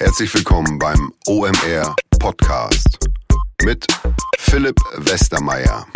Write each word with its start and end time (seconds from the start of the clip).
Herzlich 0.00 0.32
willkommen 0.32 0.78
beim 0.78 1.12
OMR 1.26 1.96
Podcast 2.20 3.00
mit 3.64 3.84
Philipp 4.38 4.76
Westermeier. 4.96 5.88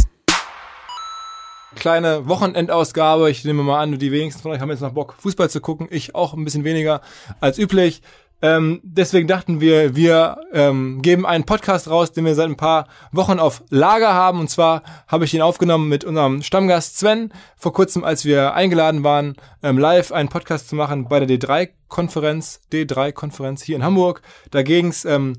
Kleine 1.77 2.27
Wochenendausgabe. 2.27 3.31
Ich 3.31 3.45
nehme 3.45 3.63
mal 3.63 3.81
an, 3.81 4.01
die 4.01 4.11
wenigsten 4.11 4.43
von 4.43 4.51
euch 4.51 4.61
haben 4.61 4.71
jetzt 4.71 4.81
noch 4.81 4.91
Bock, 4.91 5.15
Fußball 5.21 5.49
zu 5.51 5.61
gucken. 5.61 5.87
Ich 5.89 6.17
auch 6.17 6.35
ein 6.35 6.43
bisschen 6.43 6.65
weniger 6.65 7.01
als 7.39 7.59
üblich. 7.59 8.03
Ähm, 8.43 8.81
deswegen 8.83 9.29
dachten 9.29 9.61
wir, 9.61 9.95
wir 9.95 10.37
ähm, 10.53 11.01
geben 11.01 11.25
einen 11.25 11.45
Podcast 11.45 11.89
raus, 11.89 12.11
den 12.13 12.25
wir 12.25 12.35
seit 12.35 12.49
ein 12.49 12.57
paar 12.57 12.89
Wochen 13.13 13.39
auf 13.39 13.63
Lager 13.71 14.13
haben. 14.13 14.41
Und 14.41 14.51
zwar 14.51 14.83
habe 15.07 15.25
ich 15.25 15.33
ihn 15.33 15.43
aufgenommen 15.43 15.89
mit 15.89 16.05
unserem 16.05 16.43
Stammgast 16.43 16.99
Sven 16.99 17.33
vor 17.57 17.73
kurzem, 17.73 18.03
als 18.03 18.25
wir 18.25 18.55
eingeladen 18.55 19.05
waren, 19.05 19.37
ähm, 19.63 19.79
live 19.79 20.11
einen 20.11 20.29
Podcast 20.29 20.69
zu 20.69 20.75
machen 20.75 21.09
bei 21.09 21.25
der 21.25 21.29
D3-Konferenz, 21.29 22.61
D3-Konferenz 22.73 23.63
hier 23.63 23.77
in 23.77 23.85
Hamburg. 23.85 24.23
Da 24.51 24.63
ging 24.63 24.89
es 24.89 25.05
ähm, 25.05 25.35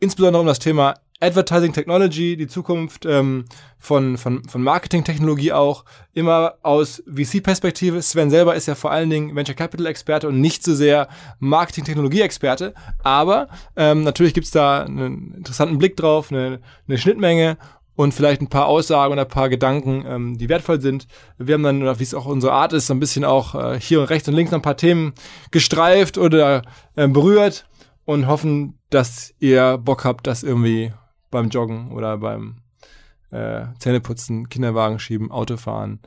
insbesondere 0.00 0.40
um 0.40 0.46
das 0.46 0.58
Thema 0.58 0.94
Advertising 1.20 1.72
Technology, 1.74 2.36
die 2.36 2.46
Zukunft 2.46 3.04
ähm, 3.04 3.44
von, 3.78 4.16
von, 4.16 4.42
von 4.44 4.62
Marketing-Technologie 4.62 5.52
auch, 5.52 5.84
immer 6.14 6.54
aus 6.62 7.02
VC-Perspektive. 7.06 8.00
Sven 8.00 8.30
selber 8.30 8.54
ist 8.54 8.66
ja 8.66 8.74
vor 8.74 8.90
allen 8.90 9.10
Dingen 9.10 9.36
Venture 9.36 9.54
Capital-Experte 9.54 10.28
und 10.28 10.40
nicht 10.40 10.64
so 10.64 10.74
sehr 10.74 11.08
Marketing-Technologie-Experte. 11.38 12.74
Aber 13.02 13.48
ähm, 13.76 14.02
natürlich 14.02 14.32
gibt's 14.32 14.50
da 14.50 14.84
einen 14.84 15.34
interessanten 15.34 15.78
Blick 15.78 15.96
drauf, 15.96 16.32
eine, 16.32 16.60
eine 16.88 16.98
Schnittmenge 16.98 17.58
und 17.96 18.14
vielleicht 18.14 18.40
ein 18.40 18.48
paar 18.48 18.66
Aussagen 18.66 19.12
und 19.12 19.18
ein 19.18 19.28
paar 19.28 19.50
Gedanken, 19.50 20.04
ähm, 20.06 20.38
die 20.38 20.48
wertvoll 20.48 20.80
sind. 20.80 21.06
Wir 21.36 21.54
haben 21.54 21.62
dann, 21.62 21.98
wie 21.98 22.02
es 22.02 22.14
auch 22.14 22.24
unsere 22.24 22.54
Art 22.54 22.72
ist, 22.72 22.86
so 22.86 22.94
ein 22.94 23.00
bisschen 23.00 23.26
auch 23.26 23.54
äh, 23.54 23.78
hier 23.78 24.00
und 24.00 24.06
rechts 24.06 24.26
und 24.26 24.34
links 24.34 24.54
ein 24.54 24.62
paar 24.62 24.78
Themen 24.78 25.12
gestreift 25.50 26.16
oder 26.16 26.62
äh, 26.96 27.06
berührt 27.08 27.66
und 28.06 28.26
hoffen, 28.26 28.78
dass 28.88 29.34
ihr 29.38 29.76
Bock 29.76 30.04
habt, 30.04 30.26
das 30.26 30.42
irgendwie 30.42 30.92
beim 31.30 31.48
Joggen 31.48 31.92
oder 31.92 32.18
beim 32.18 32.62
äh, 33.30 33.66
Zähneputzen, 33.78 34.48
Kinderwagen 34.48 34.98
schieben, 34.98 35.30
Autofahren 35.30 36.00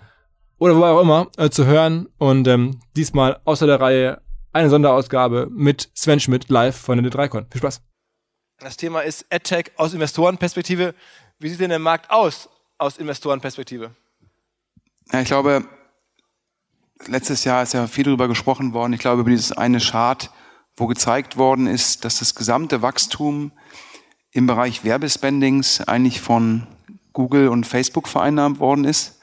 oder 0.57 0.75
wo 0.77 0.83
auch 0.83 1.01
immer 1.01 1.27
äh, 1.37 1.49
zu 1.49 1.65
hören. 1.65 2.07
Und 2.17 2.47
ähm, 2.47 2.79
diesmal 2.95 3.39
außer 3.45 3.67
der 3.67 3.81
Reihe 3.81 4.21
eine 4.51 4.69
Sonderausgabe 4.69 5.47
mit 5.51 5.89
Sven 5.93 6.19
Schmidt 6.19 6.49
live 6.49 6.77
von 6.77 7.01
der 7.01 7.11
D3Con. 7.11 7.51
Viel 7.51 7.59
Spaß. 7.59 7.81
Das 8.59 8.77
Thema 8.77 9.01
ist 9.01 9.25
AdTech 9.29 9.71
aus 9.77 9.93
Investorenperspektive. 9.93 10.93
Wie 11.39 11.49
sieht 11.49 11.59
denn 11.59 11.69
der 11.69 11.79
Markt 11.79 12.11
aus 12.11 12.49
aus 12.77 12.97
Investorenperspektive? 12.97 13.91
Ja, 15.11 15.21
ich 15.21 15.27
glaube, 15.27 15.65
letztes 17.07 17.43
Jahr 17.43 17.63
ist 17.63 17.73
ja 17.73 17.87
viel 17.87 18.05
darüber 18.05 18.27
gesprochen 18.27 18.73
worden. 18.73 18.93
Ich 18.93 18.99
glaube, 18.99 19.21
über 19.21 19.29
dieses 19.29 19.51
eine 19.51 19.79
Chart, 19.79 20.31
wo 20.77 20.87
gezeigt 20.87 21.37
worden 21.37 21.67
ist, 21.67 22.05
dass 22.05 22.19
das 22.19 22.35
gesamte 22.35 22.81
Wachstum 22.81 23.51
im 24.33 24.47
Bereich 24.47 24.83
Werbespendings 24.83 25.81
eigentlich 25.81 26.19
von 26.19 26.67
Google 27.13 27.47
und 27.47 27.65
Facebook 27.65 28.07
vereinnahmt 28.07 28.59
worden 28.59 28.83
ist. 28.83 29.19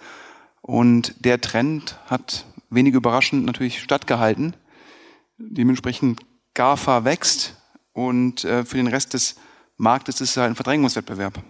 Und 0.62 1.24
der 1.24 1.40
Trend 1.40 1.98
hat 2.06 2.46
wenig 2.70 2.94
überraschend 2.94 3.44
natürlich 3.44 3.82
stattgehalten. 3.82 4.54
Dementsprechend 5.36 6.20
GAFA 6.54 7.04
wächst 7.04 7.56
und 7.92 8.44
äh, 8.44 8.64
für 8.64 8.76
den 8.76 8.86
Rest 8.86 9.14
des 9.14 9.36
Marktes 9.76 10.20
ist 10.20 10.30
es 10.30 10.36
halt 10.36 10.50
ein 10.50 10.54
Verdrängungswettbewerb. 10.54 11.42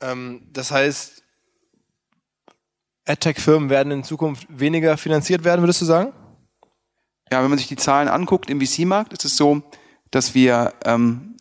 Ähm, 0.00 0.42
das 0.52 0.70
heißt, 0.70 1.22
AdTech-Firmen 3.06 3.68
werden 3.68 3.92
in 3.92 4.04
Zukunft 4.04 4.46
weniger 4.48 4.96
finanziert 4.96 5.44
werden, 5.44 5.60
würdest 5.60 5.82
du 5.82 5.84
sagen? 5.84 6.12
Ja, 7.30 7.42
wenn 7.42 7.50
man 7.50 7.58
sich 7.58 7.68
die 7.68 7.76
Zahlen 7.76 8.08
anguckt 8.08 8.48
im 8.48 8.60
VC-Markt, 8.60 9.12
ist 9.12 9.24
es 9.24 9.36
so, 9.36 9.62
dass 10.10 10.34
wir 10.34 10.72
ähm, 10.84 11.33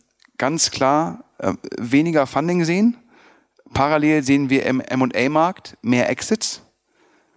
ganz 0.44 0.72
klar 0.72 1.24
äh, 1.38 1.54
weniger 1.80 2.28
Funding 2.28 2.66
sehen. 2.66 2.98
Parallel 3.74 4.24
sehen 4.24 4.50
wir 4.50 4.66
im 4.66 4.82
M&A-Markt 4.82 5.78
mehr 5.82 6.10
Exits. 6.10 6.64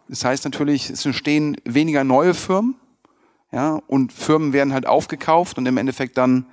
Das 0.08 0.24
heißt 0.24 0.42
natürlich, 0.42 0.90
es 0.90 1.06
entstehen 1.06 1.56
weniger 1.64 2.02
neue 2.02 2.34
Firmen, 2.34 2.74
ja, 3.52 3.80
und 3.86 4.12
Firmen 4.12 4.52
werden 4.52 4.72
halt 4.72 4.86
aufgekauft 4.86 5.56
und 5.56 5.66
im 5.66 5.76
Endeffekt 5.76 6.18
dann, 6.18 6.46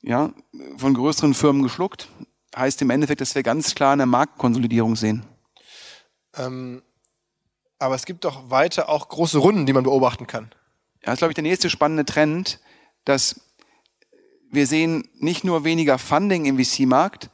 ja, 0.00 0.32
von 0.78 0.94
größeren 0.94 1.34
Firmen 1.34 1.62
geschluckt. 1.62 2.08
Heißt 2.56 2.80
im 2.80 2.88
Endeffekt, 2.88 3.20
dass 3.20 3.34
wir 3.34 3.42
ganz 3.42 3.74
klar 3.74 3.92
eine 3.92 4.06
Marktkonsolidierung 4.06 4.96
sehen. 4.96 5.26
Ähm, 6.36 6.80
aber 7.78 7.96
es 7.96 8.06
gibt 8.06 8.24
doch 8.24 8.48
weiter 8.48 8.88
auch 8.88 9.10
große 9.10 9.36
Runden, 9.36 9.66
die 9.66 9.74
man 9.74 9.84
beobachten 9.84 10.26
kann. 10.26 10.54
Ja, 11.02 11.08
das 11.08 11.16
ist, 11.16 11.18
glaube 11.18 11.32
ich, 11.32 11.36
der 11.36 11.42
nächste 11.42 11.68
spannende 11.68 12.06
Trend, 12.06 12.60
dass 13.04 13.42
wir 14.50 14.66
sehen 14.66 15.08
nicht 15.14 15.44
nur 15.44 15.64
weniger 15.64 15.98
Funding 15.98 16.44
im 16.44 16.62
VC-Markt, 16.62 17.30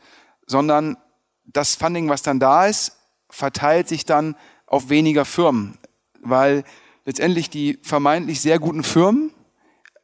sondern 0.46 0.96
das 1.44 1.74
Funding, 1.74 2.08
was 2.08 2.22
dann 2.22 2.40
da 2.40 2.66
ist, 2.66 2.98
verteilt 3.30 3.88
sich 3.88 4.04
dann 4.04 4.36
auf 4.66 4.88
weniger 4.88 5.24
Firmen, 5.24 5.78
weil 6.20 6.64
letztendlich 7.04 7.50
die 7.50 7.78
vermeintlich 7.82 8.40
sehr 8.40 8.58
guten 8.58 8.84
Firmen, 8.84 9.32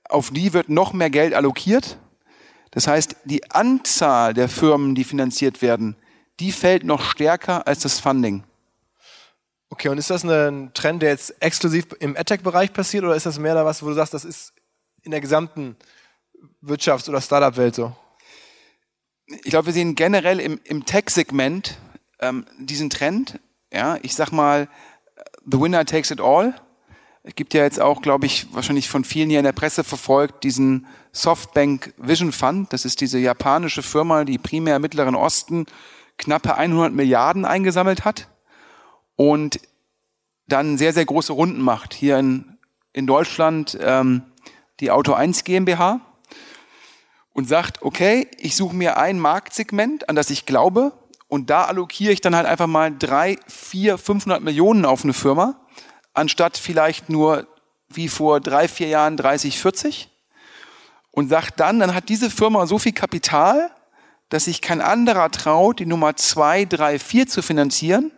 auf 0.08 0.30
die 0.30 0.52
wird 0.52 0.68
noch 0.68 0.92
mehr 0.92 1.10
Geld 1.10 1.34
allokiert. 1.34 1.98
Das 2.70 2.86
heißt, 2.86 3.16
die 3.24 3.50
Anzahl 3.50 4.34
der 4.34 4.48
Firmen, 4.48 4.94
die 4.94 5.04
finanziert 5.04 5.62
werden, 5.62 5.96
die 6.40 6.52
fällt 6.52 6.84
noch 6.84 7.02
stärker 7.02 7.66
als 7.66 7.80
das 7.80 8.00
Funding. 8.00 8.44
Okay, 9.70 9.88
und 9.88 9.98
ist 9.98 10.10
das 10.10 10.24
ein 10.24 10.72
Trend, 10.72 11.02
der 11.02 11.10
jetzt 11.10 11.42
exklusiv 11.42 11.88
im 12.00 12.16
AdTech-Bereich 12.16 12.72
passiert 12.72 13.04
oder 13.04 13.16
ist 13.16 13.26
das 13.26 13.38
mehr 13.38 13.54
da 13.54 13.64
was, 13.64 13.82
wo 13.82 13.88
du 13.88 13.94
sagst, 13.94 14.14
das 14.14 14.24
ist 14.24 14.54
in 15.02 15.10
der 15.10 15.20
gesamten 15.20 15.76
Wirtschafts- 16.62 17.08
oder 17.08 17.20
Startup-Welt 17.20 17.74
so? 17.74 17.94
Ich 19.26 19.50
glaube, 19.50 19.66
wir 19.66 19.72
sehen 19.72 19.94
generell 19.94 20.40
im, 20.40 20.60
im 20.64 20.84
Tech-Segment 20.86 21.78
ähm, 22.20 22.46
diesen 22.58 22.90
Trend. 22.90 23.40
Ja, 23.72 23.98
ich 24.02 24.14
sag 24.14 24.32
mal, 24.32 24.68
the 25.44 25.60
winner 25.60 25.84
takes 25.84 26.10
it 26.10 26.20
all. 26.20 26.54
Es 27.22 27.34
gibt 27.34 27.52
ja 27.52 27.62
jetzt 27.62 27.80
auch, 27.80 28.00
glaube 28.00 28.26
ich, 28.26 28.54
wahrscheinlich 28.54 28.88
von 28.88 29.04
vielen 29.04 29.28
hier 29.28 29.38
in 29.38 29.44
der 29.44 29.52
Presse 29.52 29.84
verfolgt, 29.84 30.44
diesen 30.44 30.86
Softbank 31.12 31.92
Vision 31.98 32.32
Fund. 32.32 32.72
Das 32.72 32.84
ist 32.84 33.00
diese 33.00 33.18
japanische 33.18 33.82
Firma, 33.82 34.24
die 34.24 34.38
primär 34.38 34.76
im 34.76 34.82
Mittleren 34.82 35.14
Osten 35.14 35.66
knappe 36.16 36.56
100 36.56 36.92
Milliarden 36.92 37.44
eingesammelt 37.44 38.04
hat 38.04 38.28
und 39.16 39.60
dann 40.46 40.78
sehr, 40.78 40.92
sehr 40.92 41.04
große 41.04 41.32
Runden 41.32 41.60
macht. 41.60 41.92
Hier 41.92 42.18
in, 42.18 42.58
in 42.92 43.06
Deutschland 43.06 43.76
ähm, 43.80 44.22
die 44.80 44.90
Auto 44.90 45.12
1 45.12 45.44
GmbH 45.44 46.00
und 47.38 47.44
sagt, 47.44 47.82
okay, 47.82 48.26
ich 48.38 48.56
suche 48.56 48.74
mir 48.74 48.96
ein 48.96 49.20
Marktsegment, 49.20 50.08
an 50.08 50.16
das 50.16 50.28
ich 50.28 50.44
glaube, 50.44 50.90
und 51.28 51.50
da 51.50 51.66
allokiere 51.66 52.12
ich 52.12 52.20
dann 52.20 52.34
halt 52.34 52.46
einfach 52.48 52.66
mal 52.66 52.90
drei, 52.90 53.38
vier, 53.46 53.96
500 53.96 54.42
Millionen 54.42 54.84
auf 54.84 55.04
eine 55.04 55.12
Firma, 55.12 55.54
anstatt 56.14 56.58
vielleicht 56.58 57.10
nur 57.10 57.46
wie 57.90 58.08
vor 58.08 58.40
drei, 58.40 58.66
vier 58.66 58.88
Jahren 58.88 59.16
30, 59.16 59.60
40. 59.60 60.10
Und 61.12 61.28
sagt 61.28 61.60
dann, 61.60 61.78
dann 61.78 61.94
hat 61.94 62.08
diese 62.08 62.28
Firma 62.28 62.66
so 62.66 62.76
viel 62.80 62.90
Kapital, 62.90 63.70
dass 64.30 64.46
sich 64.46 64.60
kein 64.60 64.80
anderer 64.80 65.30
traut, 65.30 65.78
die 65.78 65.86
Nummer 65.86 66.16
zwei, 66.16 66.64
drei, 66.64 66.98
vier 66.98 67.28
zu 67.28 67.40
finanzieren 67.40 68.10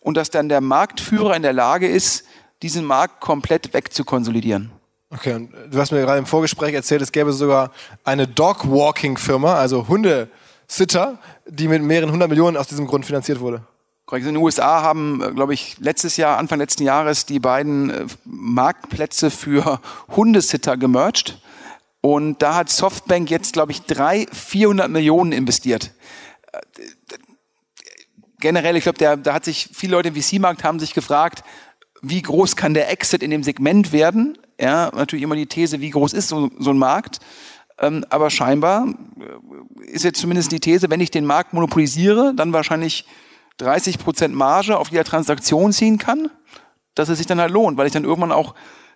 und 0.00 0.16
dass 0.16 0.30
dann 0.30 0.48
der 0.48 0.60
Marktführer 0.60 1.36
in 1.36 1.42
der 1.42 1.52
Lage 1.52 1.86
ist, 1.86 2.24
diesen 2.60 2.84
Markt 2.84 3.20
komplett 3.20 3.72
wegzukonsolidieren. 3.72 4.72
Okay, 5.14 5.34
und 5.34 5.52
du 5.70 5.78
hast 5.78 5.92
mir 5.92 6.00
gerade 6.00 6.18
im 6.18 6.26
Vorgespräch 6.26 6.74
erzählt, 6.74 7.00
es 7.00 7.12
gäbe 7.12 7.32
sogar 7.32 7.70
eine 8.02 8.26
Dog-Walking-Firma, 8.26 9.54
also 9.54 9.86
Hundesitter, 9.86 11.20
die 11.46 11.68
mit 11.68 11.82
mehreren 11.82 12.10
hundert 12.10 12.30
Millionen 12.30 12.56
aus 12.56 12.66
diesem 12.66 12.88
Grund 12.88 13.06
finanziert 13.06 13.38
wurde. 13.38 13.62
Korrekt. 14.06 14.26
In 14.26 14.34
den 14.34 14.42
USA 14.42 14.82
haben, 14.82 15.22
äh, 15.22 15.30
glaube 15.30 15.54
ich, 15.54 15.76
letztes 15.78 16.16
Jahr, 16.16 16.36
Anfang 16.38 16.58
letzten 16.58 16.82
Jahres, 16.82 17.26
die 17.26 17.38
beiden 17.38 17.90
äh, 17.90 18.06
Marktplätze 18.24 19.30
für 19.30 19.80
Hundesitter 20.16 20.76
gemerged. 20.76 21.40
Und 22.00 22.42
da 22.42 22.56
hat 22.56 22.68
Softbank 22.68 23.30
jetzt, 23.30 23.52
glaube 23.52 23.70
ich, 23.70 23.82
drei, 23.82 24.26
400 24.32 24.90
Millionen 24.90 25.30
investiert. 25.30 25.92
Äh, 26.52 26.58
generell, 28.40 28.76
ich 28.76 28.82
glaube, 28.82 28.98
da 28.98 29.32
hat 29.32 29.44
sich 29.44 29.70
viele 29.72 29.92
Leute 29.92 30.08
im 30.08 30.16
VC-Markt 30.16 30.64
haben 30.64 30.80
sich 30.80 30.92
gefragt, 30.92 31.44
wie 32.02 32.20
groß 32.20 32.56
kann 32.56 32.74
der 32.74 32.90
Exit 32.90 33.22
in 33.22 33.30
dem 33.30 33.44
Segment 33.44 33.92
werden? 33.92 34.36
Ja, 34.60 34.90
natürlich 34.94 35.22
immer 35.22 35.36
die 35.36 35.46
These, 35.46 35.80
wie 35.80 35.90
groß 35.90 36.12
ist 36.12 36.28
so, 36.28 36.50
so 36.58 36.70
ein 36.70 36.78
Markt? 36.78 37.20
Ähm, 37.78 38.04
aber 38.08 38.30
scheinbar 38.30 38.86
äh, 38.86 39.84
ist 39.84 40.04
jetzt 40.04 40.20
zumindest 40.20 40.52
die 40.52 40.60
These, 40.60 40.90
wenn 40.90 41.00
ich 41.00 41.10
den 41.10 41.24
Markt 41.24 41.52
monopolisiere, 41.52 42.32
dann 42.34 42.52
wahrscheinlich 42.52 43.04
30 43.58 43.98
Prozent 43.98 44.34
Marge 44.34 44.76
auf 44.76 44.90
jeder 44.90 45.04
Transaktion 45.04 45.72
ziehen 45.72 45.98
kann, 45.98 46.30
dass 46.94 47.08
es 47.08 47.18
sich 47.18 47.26
dann 47.26 47.40
halt 47.40 47.50
lohnt, 47.50 47.76
weil 47.76 47.86
ich 47.86 47.92
dann 47.92 48.04
irgendwann 48.04 48.32
auch 48.32 48.54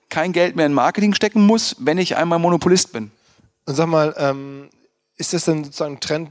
kein 0.09 0.33
Geld 0.33 0.57
mehr 0.57 0.67
in 0.67 0.75
Marketing 0.75 1.15
stecken 1.15 1.45
muss, 1.45 1.77
wenn 1.79 1.99
ich 1.99 2.17
einmal 2.17 2.39
Monopolist 2.39 2.93
bin. 2.93 3.11
Und 3.67 3.75
sag 3.75 3.89
mal, 3.89 4.15
ähm, 4.17 4.71
ist 5.17 5.33
das 5.33 5.45
denn 5.45 5.65
sozusagen 5.65 5.97
ein 5.97 6.01
Trend 6.01 6.31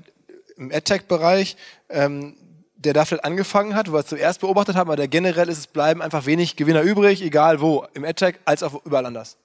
im 0.56 0.72
AdTech-Bereich, 0.72 1.58
ähm, 1.90 2.36
der 2.78 2.94
da 2.94 3.06
vielleicht 3.06 3.26
angefangen 3.26 3.76
hat, 3.76 3.90
wo 3.90 3.94
wir 3.94 4.00
es 4.00 4.08
zuerst 4.08 4.40
beobachtet 4.42 4.76
haben, 4.76 4.88
aber 4.88 4.96
der 4.96 5.08
generell 5.08 5.50
ist, 5.50 5.58
es 5.58 5.68
bleiben 5.68 6.02
einfach 6.02 6.26
wenig 6.26 6.56
Gewinner 6.56 6.82
übrig, 6.82 7.22
egal 7.22 7.60
wo, 7.60 7.86
im 7.94 8.06
AdTech 8.06 8.36
als 8.46 8.64
auch 8.64 8.86
überall 8.86 9.06
anders. 9.06 9.38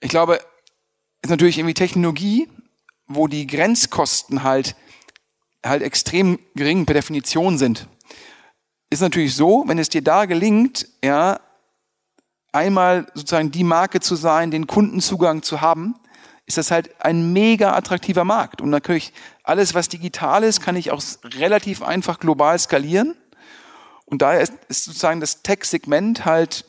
Ich 0.00 0.10
glaube, 0.10 0.40
ist 1.22 1.30
natürlich 1.30 1.58
irgendwie 1.58 1.74
Technologie, 1.74 2.48
wo 3.06 3.28
die 3.28 3.46
Grenzkosten 3.46 4.42
halt, 4.42 4.76
halt 5.64 5.82
extrem 5.82 6.38
gering 6.54 6.86
per 6.86 6.94
Definition 6.94 7.56
sind. 7.56 7.88
Ist 8.90 9.00
natürlich 9.00 9.34
so, 9.34 9.64
wenn 9.66 9.78
es 9.78 9.88
dir 9.88 10.02
da 10.02 10.24
gelingt, 10.24 10.88
ja, 11.02 11.40
einmal 12.52 13.06
sozusagen 13.14 13.50
die 13.50 13.64
Marke 13.64 14.00
zu 14.00 14.16
sein, 14.16 14.50
den 14.50 14.66
Kundenzugang 14.66 15.42
zu 15.42 15.60
haben, 15.60 15.94
ist 16.46 16.58
das 16.58 16.70
halt 16.70 16.90
ein 17.00 17.32
mega 17.32 17.74
attraktiver 17.74 18.24
Markt. 18.24 18.60
Und 18.60 18.70
natürlich 18.70 19.12
alles, 19.42 19.74
was 19.74 19.88
digital 19.88 20.44
ist, 20.44 20.60
kann 20.60 20.76
ich 20.76 20.90
auch 20.90 21.02
relativ 21.24 21.82
einfach 21.82 22.18
global 22.18 22.58
skalieren. 22.58 23.14
Und 24.04 24.22
daher 24.22 24.40
ist, 24.40 24.52
ist 24.68 24.84
sozusagen 24.84 25.20
das 25.20 25.42
Tech-Segment 25.42 26.24
halt, 26.24 26.66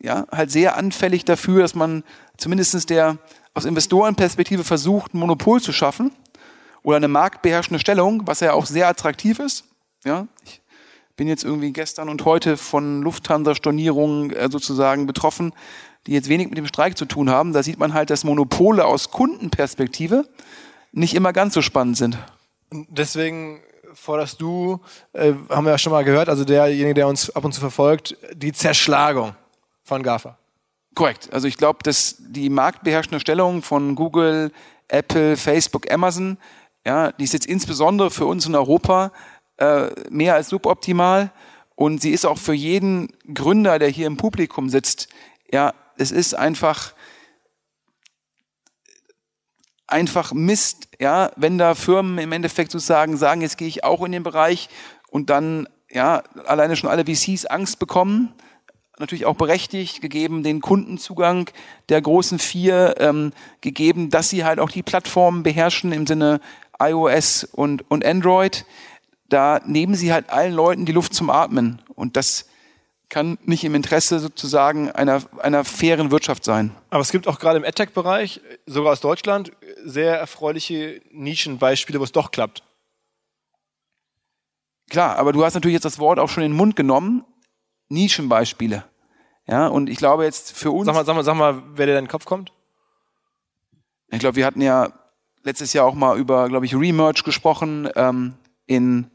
ja, 0.00 0.26
halt 0.30 0.50
sehr 0.50 0.76
anfällig 0.76 1.24
dafür, 1.24 1.62
dass 1.62 1.74
man 1.74 2.04
zumindestens 2.36 2.86
der 2.86 3.18
aus 3.54 3.64
Investorenperspektive 3.64 4.64
versucht, 4.64 5.14
ein 5.14 5.18
Monopol 5.18 5.60
zu 5.60 5.72
schaffen 5.72 6.12
oder 6.82 6.96
eine 6.96 7.08
marktbeherrschende 7.08 7.80
Stellung, 7.80 8.26
was 8.26 8.40
ja 8.40 8.52
auch 8.52 8.66
sehr 8.66 8.86
attraktiv 8.86 9.38
ist. 9.38 9.64
Ja, 10.04 10.28
ich 10.44 10.60
bin 11.16 11.26
jetzt 11.26 11.42
irgendwie 11.42 11.72
gestern 11.72 12.08
und 12.08 12.24
heute 12.24 12.56
von 12.56 13.02
Lufthansa-Stornierungen 13.02 14.30
äh, 14.30 14.48
sozusagen 14.50 15.06
betroffen, 15.06 15.52
die 16.06 16.12
jetzt 16.12 16.28
wenig 16.28 16.48
mit 16.48 16.58
dem 16.58 16.66
Streik 16.66 16.96
zu 16.96 17.04
tun 17.04 17.30
haben. 17.30 17.52
Da 17.52 17.62
sieht 17.62 17.78
man 17.78 17.94
halt, 17.94 18.10
dass 18.10 18.24
Monopole 18.24 18.84
aus 18.84 19.10
Kundenperspektive 19.10 20.24
nicht 20.92 21.14
immer 21.14 21.32
ganz 21.32 21.54
so 21.54 21.62
spannend 21.62 21.96
sind. 21.96 22.18
Deswegen 22.70 23.60
forderst 23.94 24.40
du, 24.40 24.80
äh, 25.12 25.32
haben 25.48 25.64
wir 25.64 25.72
ja 25.72 25.78
schon 25.78 25.92
mal 25.92 26.04
gehört, 26.04 26.28
also 26.28 26.44
derjenige, 26.44 26.94
der 26.94 27.08
uns 27.08 27.30
ab 27.30 27.44
und 27.44 27.52
zu 27.52 27.60
verfolgt, 27.60 28.16
die 28.34 28.52
Zerschlagung 28.52 29.34
von 29.82 30.02
GAFA. 30.02 30.36
Korrekt. 30.94 31.32
Also 31.32 31.48
ich 31.48 31.56
glaube, 31.56 31.80
dass 31.82 32.16
die 32.18 32.48
marktbeherrschende 32.48 33.20
Stellung 33.20 33.62
von 33.62 33.94
Google, 33.94 34.52
Apple, 34.88 35.36
Facebook, 35.36 35.90
Amazon, 35.90 36.38
ja, 36.86 37.12
die 37.12 37.24
ist 37.24 37.32
jetzt 37.32 37.46
insbesondere 37.46 38.10
für 38.10 38.26
uns 38.26 38.46
in 38.46 38.54
Europa 38.54 39.12
äh, 39.58 39.88
mehr 40.08 40.34
als 40.34 40.48
suboptimal 40.48 41.32
und 41.74 42.00
sie 42.00 42.10
ist 42.10 42.24
auch 42.24 42.38
für 42.38 42.54
jeden 42.54 43.08
Gründer, 43.32 43.78
der 43.78 43.88
hier 43.88 44.06
im 44.06 44.16
Publikum 44.16 44.68
sitzt, 44.70 45.08
ja, 45.52 45.74
es 45.98 46.10
ist 46.10 46.34
einfach 46.34 46.94
einfach 49.88 50.32
Mist, 50.32 50.88
ja, 50.98 51.30
wenn 51.36 51.58
da 51.58 51.74
Firmen 51.76 52.18
im 52.18 52.32
Endeffekt 52.32 52.72
sozusagen 52.72 53.16
sagen, 53.16 53.40
jetzt 53.40 53.56
gehe 53.56 53.68
ich 53.68 53.84
auch 53.84 54.04
in 54.04 54.12
den 54.12 54.24
Bereich 54.24 54.68
und 55.10 55.30
dann 55.30 55.68
ja 55.90 56.24
alleine 56.46 56.74
schon 56.74 56.90
alle 56.90 57.04
VCs 57.04 57.46
Angst 57.46 57.78
bekommen 57.78 58.34
natürlich 58.98 59.26
auch 59.26 59.36
berechtigt, 59.36 60.00
gegeben 60.00 60.42
den 60.42 60.60
Kundenzugang 60.60 61.50
der 61.88 62.00
großen 62.00 62.38
vier, 62.38 62.94
ähm, 62.98 63.32
gegeben, 63.60 64.10
dass 64.10 64.30
sie 64.30 64.44
halt 64.44 64.58
auch 64.58 64.70
die 64.70 64.82
Plattformen 64.82 65.42
beherrschen 65.42 65.92
im 65.92 66.06
Sinne 66.06 66.40
iOS 66.78 67.44
und, 67.44 67.88
und 67.90 68.04
Android. 68.04 68.64
Da 69.28 69.60
nehmen 69.66 69.94
sie 69.94 70.12
halt 70.12 70.30
allen 70.30 70.52
Leuten 70.52 70.86
die 70.86 70.92
Luft 70.92 71.14
zum 71.14 71.30
Atmen. 71.30 71.82
Und 71.94 72.16
das 72.16 72.46
kann 73.08 73.38
nicht 73.44 73.64
im 73.64 73.74
Interesse 73.74 74.18
sozusagen 74.18 74.90
einer, 74.90 75.22
einer 75.38 75.64
fairen 75.64 76.10
Wirtschaft 76.10 76.44
sein. 76.44 76.74
Aber 76.90 77.00
es 77.00 77.12
gibt 77.12 77.28
auch 77.28 77.38
gerade 77.38 77.58
im 77.58 77.64
AdTech-Bereich, 77.64 78.40
sogar 78.66 78.92
aus 78.92 79.00
Deutschland, 79.00 79.52
sehr 79.84 80.18
erfreuliche 80.18 81.00
Nischenbeispiele, 81.12 82.00
wo 82.00 82.04
es 82.04 82.12
doch 82.12 82.30
klappt. 82.30 82.62
Klar, 84.90 85.16
aber 85.16 85.32
du 85.32 85.44
hast 85.44 85.54
natürlich 85.54 85.74
jetzt 85.74 85.84
das 85.84 85.98
Wort 85.98 86.18
auch 86.18 86.28
schon 86.28 86.42
in 86.42 86.52
den 86.52 86.56
Mund 86.56 86.76
genommen. 86.76 87.24
Nischenbeispiele. 87.88 88.84
Ja, 89.46 89.68
und 89.68 89.88
ich 89.88 89.98
glaube 89.98 90.24
jetzt 90.24 90.56
für 90.56 90.72
uns. 90.72 90.86
Sag 90.86 90.94
mal, 90.94 91.04
sag 91.04 91.14
mal, 91.14 91.24
sag 91.24 91.36
mal, 91.36 91.62
wer 91.74 91.86
dir 91.86 91.98
in 91.98 92.04
den 92.04 92.10
Kopf 92.10 92.24
kommt. 92.24 92.52
Ich 94.10 94.18
glaube, 94.18 94.36
wir 94.36 94.46
hatten 94.46 94.60
ja 94.60 94.92
letztes 95.42 95.72
Jahr 95.72 95.86
auch 95.86 95.94
mal 95.94 96.18
über, 96.18 96.48
glaube 96.48 96.66
ich, 96.66 96.74
Remerge 96.74 97.22
gesprochen 97.22 97.88
ähm, 97.94 98.34
in 98.66 99.10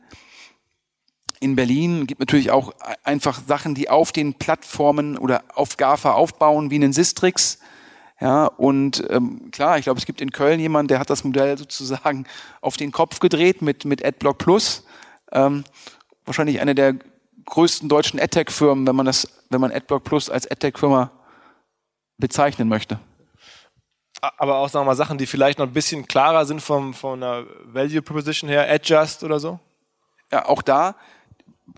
in 1.42 1.56
Berlin. 1.56 2.08
Gibt 2.08 2.22
natürlich 2.22 2.52
auch 2.52 2.72
einfach 3.04 3.42
Sachen, 3.46 3.76
die 3.76 3.90
auf 3.90 4.14
den 4.14 4.36
Plattformen 4.36 5.18
oder 5.18 5.44
auf 5.54 5.76
GAFA 5.76 6.14
aufbauen, 6.14 6.72
wie 6.72 6.76
einen 6.76 6.94
Sistrix. 6.94 7.60
Ja, 8.22 8.46
und 8.46 9.04
ähm, 9.10 9.50
klar, 9.52 9.80
ich 9.80 9.84
glaube, 9.86 10.00
es 10.00 10.06
gibt 10.06 10.22
in 10.22 10.32
Köln 10.32 10.60
jemanden, 10.60 10.90
der 10.90 11.00
hat 11.00 11.10
das 11.10 11.24
Modell 11.24 11.58
sozusagen 11.58 12.28
auf 12.62 12.78
den 12.78 12.92
Kopf 12.92 13.20
gedreht 13.20 13.64
mit, 13.64 13.84
mit 13.84 14.06
AdBlock 14.06 14.38
Plus. 14.38 14.86
Ähm, 15.32 15.64
wahrscheinlich 16.26 16.62
eine 16.62 16.76
der 16.76 16.96
größten 17.46 17.90
deutschen 17.90 18.20
AdTech-Firmen, 18.20 18.86
wenn 18.86 18.96
man 18.96 19.08
das, 19.08 19.28
wenn 19.50 19.60
man 19.60 19.72
AdBlock 19.72 20.04
Plus 20.04 20.30
als 20.30 20.50
AdTech-Firma 20.50 21.10
bezeichnen 22.20 22.70
möchte. 22.70 23.00
Aber 24.38 24.58
auch, 24.58 24.70
sagen 24.70 24.86
wir 24.86 24.92
mal, 24.92 24.96
Sachen, 24.96 25.18
die 25.18 25.26
vielleicht 25.26 25.58
noch 25.58 25.66
ein 25.66 25.74
bisschen 25.74 26.08
klarer 26.08 26.46
sind 26.46 26.62
vom, 26.62 26.94
von 26.94 27.24
einer 27.24 27.48
Value 27.66 28.04
Proposition 28.04 28.48
her, 28.48 28.72
Adjust 28.72 29.24
oder 29.24 29.40
so? 29.40 29.60
Ja, 30.32 30.46
auch 30.46 30.62
da 30.62 30.96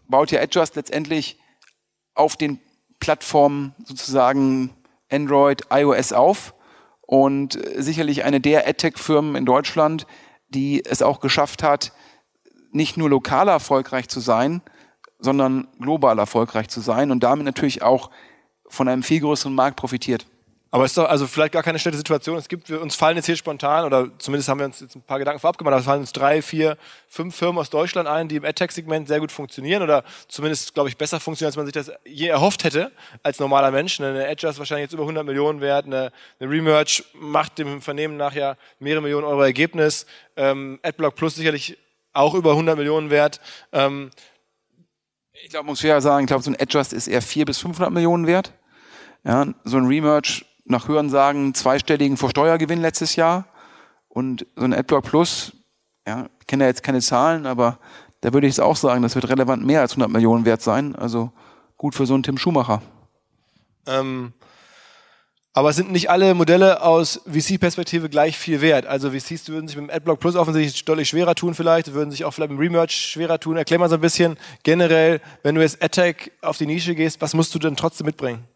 baut 0.08 0.32
ja 0.32 0.42
Adjust 0.42 0.76
letztendlich 0.76 1.40
auf 2.16 2.36
den 2.36 2.60
Plattformen 3.00 3.76
sozusagen 3.86 4.70
Android, 5.10 5.64
iOS 5.72 6.14
auf 6.14 6.54
und 7.02 7.60
sicherlich 7.76 8.24
eine 8.24 8.40
der 8.40 8.68
AdTech-Firmen 8.68 9.36
in 9.36 9.46
Deutschland, 9.46 10.08
die 10.50 10.84
es 10.86 11.02
auch 11.02 11.20
geschafft 11.20 11.64
hat, 11.64 11.92
nicht 12.72 12.98
nur 12.98 13.10
lokal 13.10 13.48
erfolgreich 13.48 14.08
zu 14.08 14.20
sein, 14.20 14.62
sondern 15.20 15.68
global 15.80 16.20
erfolgreich 16.20 16.70
zu 16.70 16.82
sein 16.82 17.12
und 17.12 17.24
damit 17.24 17.46
natürlich 17.46 17.82
auch 17.82 18.10
von 18.68 18.88
einem 18.88 19.04
viel 19.04 19.22
größeren 19.22 19.54
Markt 19.54 19.78
profitiert. 19.78 20.26
Aber 20.74 20.86
es 20.86 20.92
ist 20.94 20.98
doch 20.98 21.08
also 21.08 21.28
vielleicht 21.28 21.54
gar 21.54 21.62
keine 21.62 21.78
schlechte 21.78 22.00
Situation. 22.00 22.36
Es 22.36 22.48
gibt, 22.48 22.68
wir, 22.68 22.82
uns 22.82 22.96
fallen 22.96 23.16
jetzt 23.16 23.28
hier 23.28 23.36
spontan, 23.36 23.86
oder 23.86 24.10
zumindest 24.18 24.50
haben 24.50 24.58
wir 24.58 24.66
uns 24.66 24.80
jetzt 24.80 24.96
ein 24.96 25.04
paar 25.04 25.20
Gedanken 25.20 25.40
vorab 25.40 25.56
gemacht, 25.56 25.72
aber 25.72 25.82
es 25.82 25.86
fallen 25.86 26.00
uns 26.00 26.14
drei, 26.14 26.42
vier, 26.42 26.80
fünf 27.08 27.36
Firmen 27.36 27.60
aus 27.60 27.70
Deutschland 27.70 28.08
ein, 28.08 28.28
die 28.28 28.38
im 28.38 28.44
AdTech-Segment 28.44 29.08
sehr 29.08 29.20
gut 29.20 29.32
funktionieren 29.32 29.84
oder 29.84 30.04
zumindest, 30.28 30.74
glaube 30.74 30.90
ich, 30.90 30.98
besser 30.98 31.20
funktionieren, 31.20 31.50
als 31.50 31.58
man 31.58 31.68
sich 31.68 31.74
das 31.74 31.92
je 32.06 32.26
erhofft 32.26 32.64
hätte 32.64 32.92
als 33.22 33.38
normaler 33.38 33.70
Mensch. 33.70 34.00
Eine 34.00 34.26
Edge 34.26 34.48
ist 34.48 34.58
wahrscheinlich 34.58 34.86
jetzt 34.86 34.94
über 34.94 35.04
100 35.04 35.24
Millionen 35.24 35.62
wert, 35.62 35.86
eine, 35.86 36.12
eine 36.40 36.50
Remerge 36.50 37.04
macht 37.14 37.60
dem 37.60 37.80
Vernehmen 37.80 38.18
nachher 38.18 38.58
mehrere 38.80 39.04
Millionen 39.04 39.28
Euro 39.28 39.44
Ergebnis, 39.44 40.08
ähm, 40.38 40.80
AdBlock 40.82 41.14
Plus 41.14 41.36
sicherlich 41.36 41.78
auch 42.14 42.34
über 42.34 42.50
100 42.50 42.76
Millionen 42.76 43.12
wert. 43.12 43.42
Ähm, 43.74 44.10
ich 45.34 45.52
glaube, 45.52 45.68
muss 45.68 45.84
ja 45.84 46.02
sagen, 46.02 46.24
ich 46.24 46.28
glaube, 46.30 46.42
so 46.42 46.50
ein 46.50 46.60
Adjust 46.60 46.94
ist 46.94 47.08
eher 47.08 47.22
400 47.22 47.46
bis 47.46 47.60
500 47.60 47.94
Millionen 47.94 48.26
wert. 48.26 48.54
Ja, 49.24 49.46
so 49.66 49.78
ein 49.78 49.86
Remerge 49.86 50.44
nach 50.66 50.88
Hörensagen 50.88 51.54
zweistelligen 51.54 52.18
Vorsteuergewinn 52.18 52.82
letztes 52.82 53.16
Jahr. 53.16 53.46
Und 54.08 54.46
so 54.56 54.64
ein 54.64 54.74
AdBlock 54.74 55.06
Plus, 55.06 55.54
ja, 56.08 56.28
ich 56.40 56.48
kenne 56.48 56.66
ja 56.66 56.70
jetzt 56.70 56.84
keine 56.84 57.02
Zahlen, 57.02 57.46
aber 57.46 57.80
da 58.22 58.34
würde 58.34 58.48
ich 58.48 58.54
es 58.54 58.60
auch 58.60 58.76
sagen, 58.76 59.02
das 59.02 59.16
wird 59.16 59.28
relevant 59.30 59.66
mehr 59.66 59.82
als 59.82 59.92
100 59.92 60.10
Millionen 60.10 60.46
wert 60.46 60.62
sein. 60.62 60.96
Also 60.96 61.32
gut 61.78 61.96
für 61.96 62.06
so 62.06 62.14
einen 62.14 62.24
Tim 62.24 62.38
Schumacher. 62.38 62.82
Ähm, 63.86 64.34
aber 65.56 65.72
sind 65.72 65.92
nicht 65.92 66.10
alle 66.10 66.34
Modelle 66.34 66.82
aus 66.82 67.22
VC-Perspektive 67.28 68.10
gleich 68.10 68.38
viel 68.38 68.62
wert? 68.62 68.88
Also 68.88 69.12
VCs 69.12 69.50
würden 69.50 69.68
sich 69.68 69.78
mit 69.78 69.90
dem 69.90 69.96
AdBlock 69.96 70.20
Plus 70.20 70.36
offensichtlich 70.36 70.84
deutlich 70.86 71.10
schwerer 71.10 71.36
tun 71.36 71.54
vielleicht, 71.54 71.94
würden 71.94 72.10
sich 72.10 72.26
auch 72.26 72.32
vielleicht 72.32 72.52
mit 72.52 72.60
dem 72.60 72.64
Remerge 72.64 72.94
schwerer 72.94 73.40
tun. 73.40 73.58
Erklär 73.58 73.80
mal 73.80 73.90
so 73.90 73.96
ein 73.96 74.02
bisschen 74.02 74.38
generell, 74.64 75.22
wenn 75.44 75.54
du 75.54 75.62
jetzt 75.62 75.84
AdTech 75.84 76.32
auf 76.42 76.58
die 76.58 76.66
Nische 76.66 76.96
gehst, 76.96 77.22
was 77.22 77.36
musst 77.36 77.54
du 77.54 77.60
denn 77.60 77.76
trotzdem 77.76 78.06
mitbringen? 78.06 78.48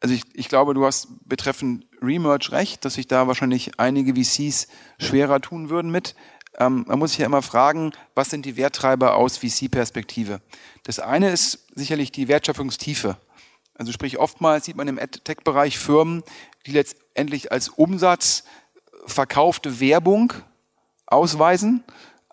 Also 0.00 0.14
ich, 0.14 0.22
ich 0.32 0.48
glaube, 0.48 0.74
du 0.74 0.84
hast 0.84 1.08
betreffend 1.28 1.86
Remerge 2.02 2.52
recht, 2.52 2.84
dass 2.84 2.94
sich 2.94 3.06
da 3.06 3.26
wahrscheinlich 3.26 3.78
einige 3.78 4.14
VCs 4.14 4.68
schwerer 4.98 5.40
tun 5.40 5.68
würden 5.68 5.90
mit. 5.90 6.14
Ähm, 6.58 6.84
man 6.88 6.98
muss 6.98 7.10
sich 7.10 7.20
ja 7.20 7.26
immer 7.26 7.42
fragen, 7.42 7.92
was 8.14 8.30
sind 8.30 8.46
die 8.46 8.56
Werttreiber 8.56 9.14
aus 9.14 9.36
VC-Perspektive? 9.38 10.40
Das 10.84 10.98
eine 10.98 11.30
ist 11.30 11.66
sicherlich 11.74 12.12
die 12.12 12.28
Wertschöpfungstiefe. 12.28 13.18
Also 13.74 13.92
sprich, 13.92 14.18
oftmals 14.18 14.64
sieht 14.64 14.76
man 14.76 14.88
im 14.88 14.98
AdTech-Bereich 14.98 15.78
Firmen, 15.78 16.22
die 16.66 16.72
letztendlich 16.72 17.52
als 17.52 17.68
Umsatz 17.68 18.44
verkaufte 19.06 19.80
Werbung 19.80 20.32
ausweisen, 21.06 21.84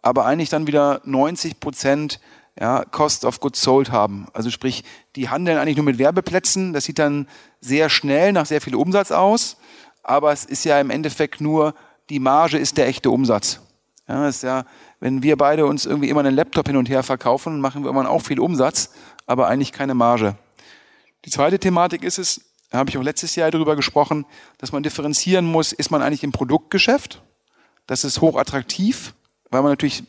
aber 0.02 0.26
eigentlich 0.26 0.50
dann 0.50 0.68
wieder 0.68 1.02
90 1.06 1.60
Prozent 1.60 2.20
ja, 2.60 2.84
Cost 2.86 3.26
of 3.26 3.40
Goods 3.40 3.62
Sold 3.62 3.92
haben. 3.92 4.28
Also 4.34 4.50
sprich, 4.50 4.84
die 5.16 5.30
handeln 5.30 5.58
eigentlich 5.58 5.78
nur 5.78 5.86
mit 5.86 5.98
Werbeplätzen. 5.98 6.74
Das 6.74 6.86
sieht 6.86 7.00
dann 7.00 7.28
sehr 7.62 7.90
schnell 7.90 8.32
nach 8.32 8.46
sehr 8.46 8.62
viel 8.62 8.76
Umsatz 8.76 9.12
aus, 9.12 9.58
aber 10.04 10.32
es 10.32 10.46
ist 10.46 10.64
ja 10.64 10.80
im 10.80 10.90
Endeffekt 10.90 11.42
nur, 11.42 11.74
die 12.10 12.20
Marge 12.20 12.58
ist 12.58 12.78
der 12.78 12.88
echte 12.88 13.12
Umsatz. 13.12 13.60
Ja, 14.08 14.28
ist 14.28 14.44
ja, 14.44 14.66
wenn 15.00 15.22
wir 15.22 15.36
beide 15.36 15.66
uns 15.66 15.86
irgendwie 15.86 16.10
immer 16.10 16.22
einen 16.22 16.36
Laptop 16.36 16.68
hin 16.68 16.78
und 16.78 16.90
her 16.90 17.04
verkaufen, 17.04 17.60
machen 17.60 17.84
wir 17.84 17.90
immer 17.90 18.10
auch 18.10 18.22
viel 18.22 18.40
Umsatz, 18.40 18.92
aber 19.26 19.48
eigentlich 19.48 19.74
keine 19.74 19.94
Marge. 19.94 20.36
Die 21.26 21.30
zweite 21.30 21.60
Thematik 21.60 22.04
ist 22.04 22.18
es, 22.18 22.42
da 22.70 22.78
habe 22.78 22.90
ich 22.90 22.98
auch 22.98 23.04
letztes 23.04 23.36
Jahr 23.36 23.52
darüber 23.52 23.76
gesprochen, 23.76 24.26
dass 24.58 24.72
man 24.72 24.84
differenzieren 24.84 25.46
muss, 25.46 25.74
ist 25.74 25.92
man 25.92 26.02
eigentlich 26.02 26.24
im 26.24 26.32
Produktgeschäft? 26.32 27.22
Das 27.86 28.04
ist 28.04 28.22
hochattraktiv, 28.22 29.14
weil 29.50 29.62
man 29.62 29.72
natürlich, 29.72 30.04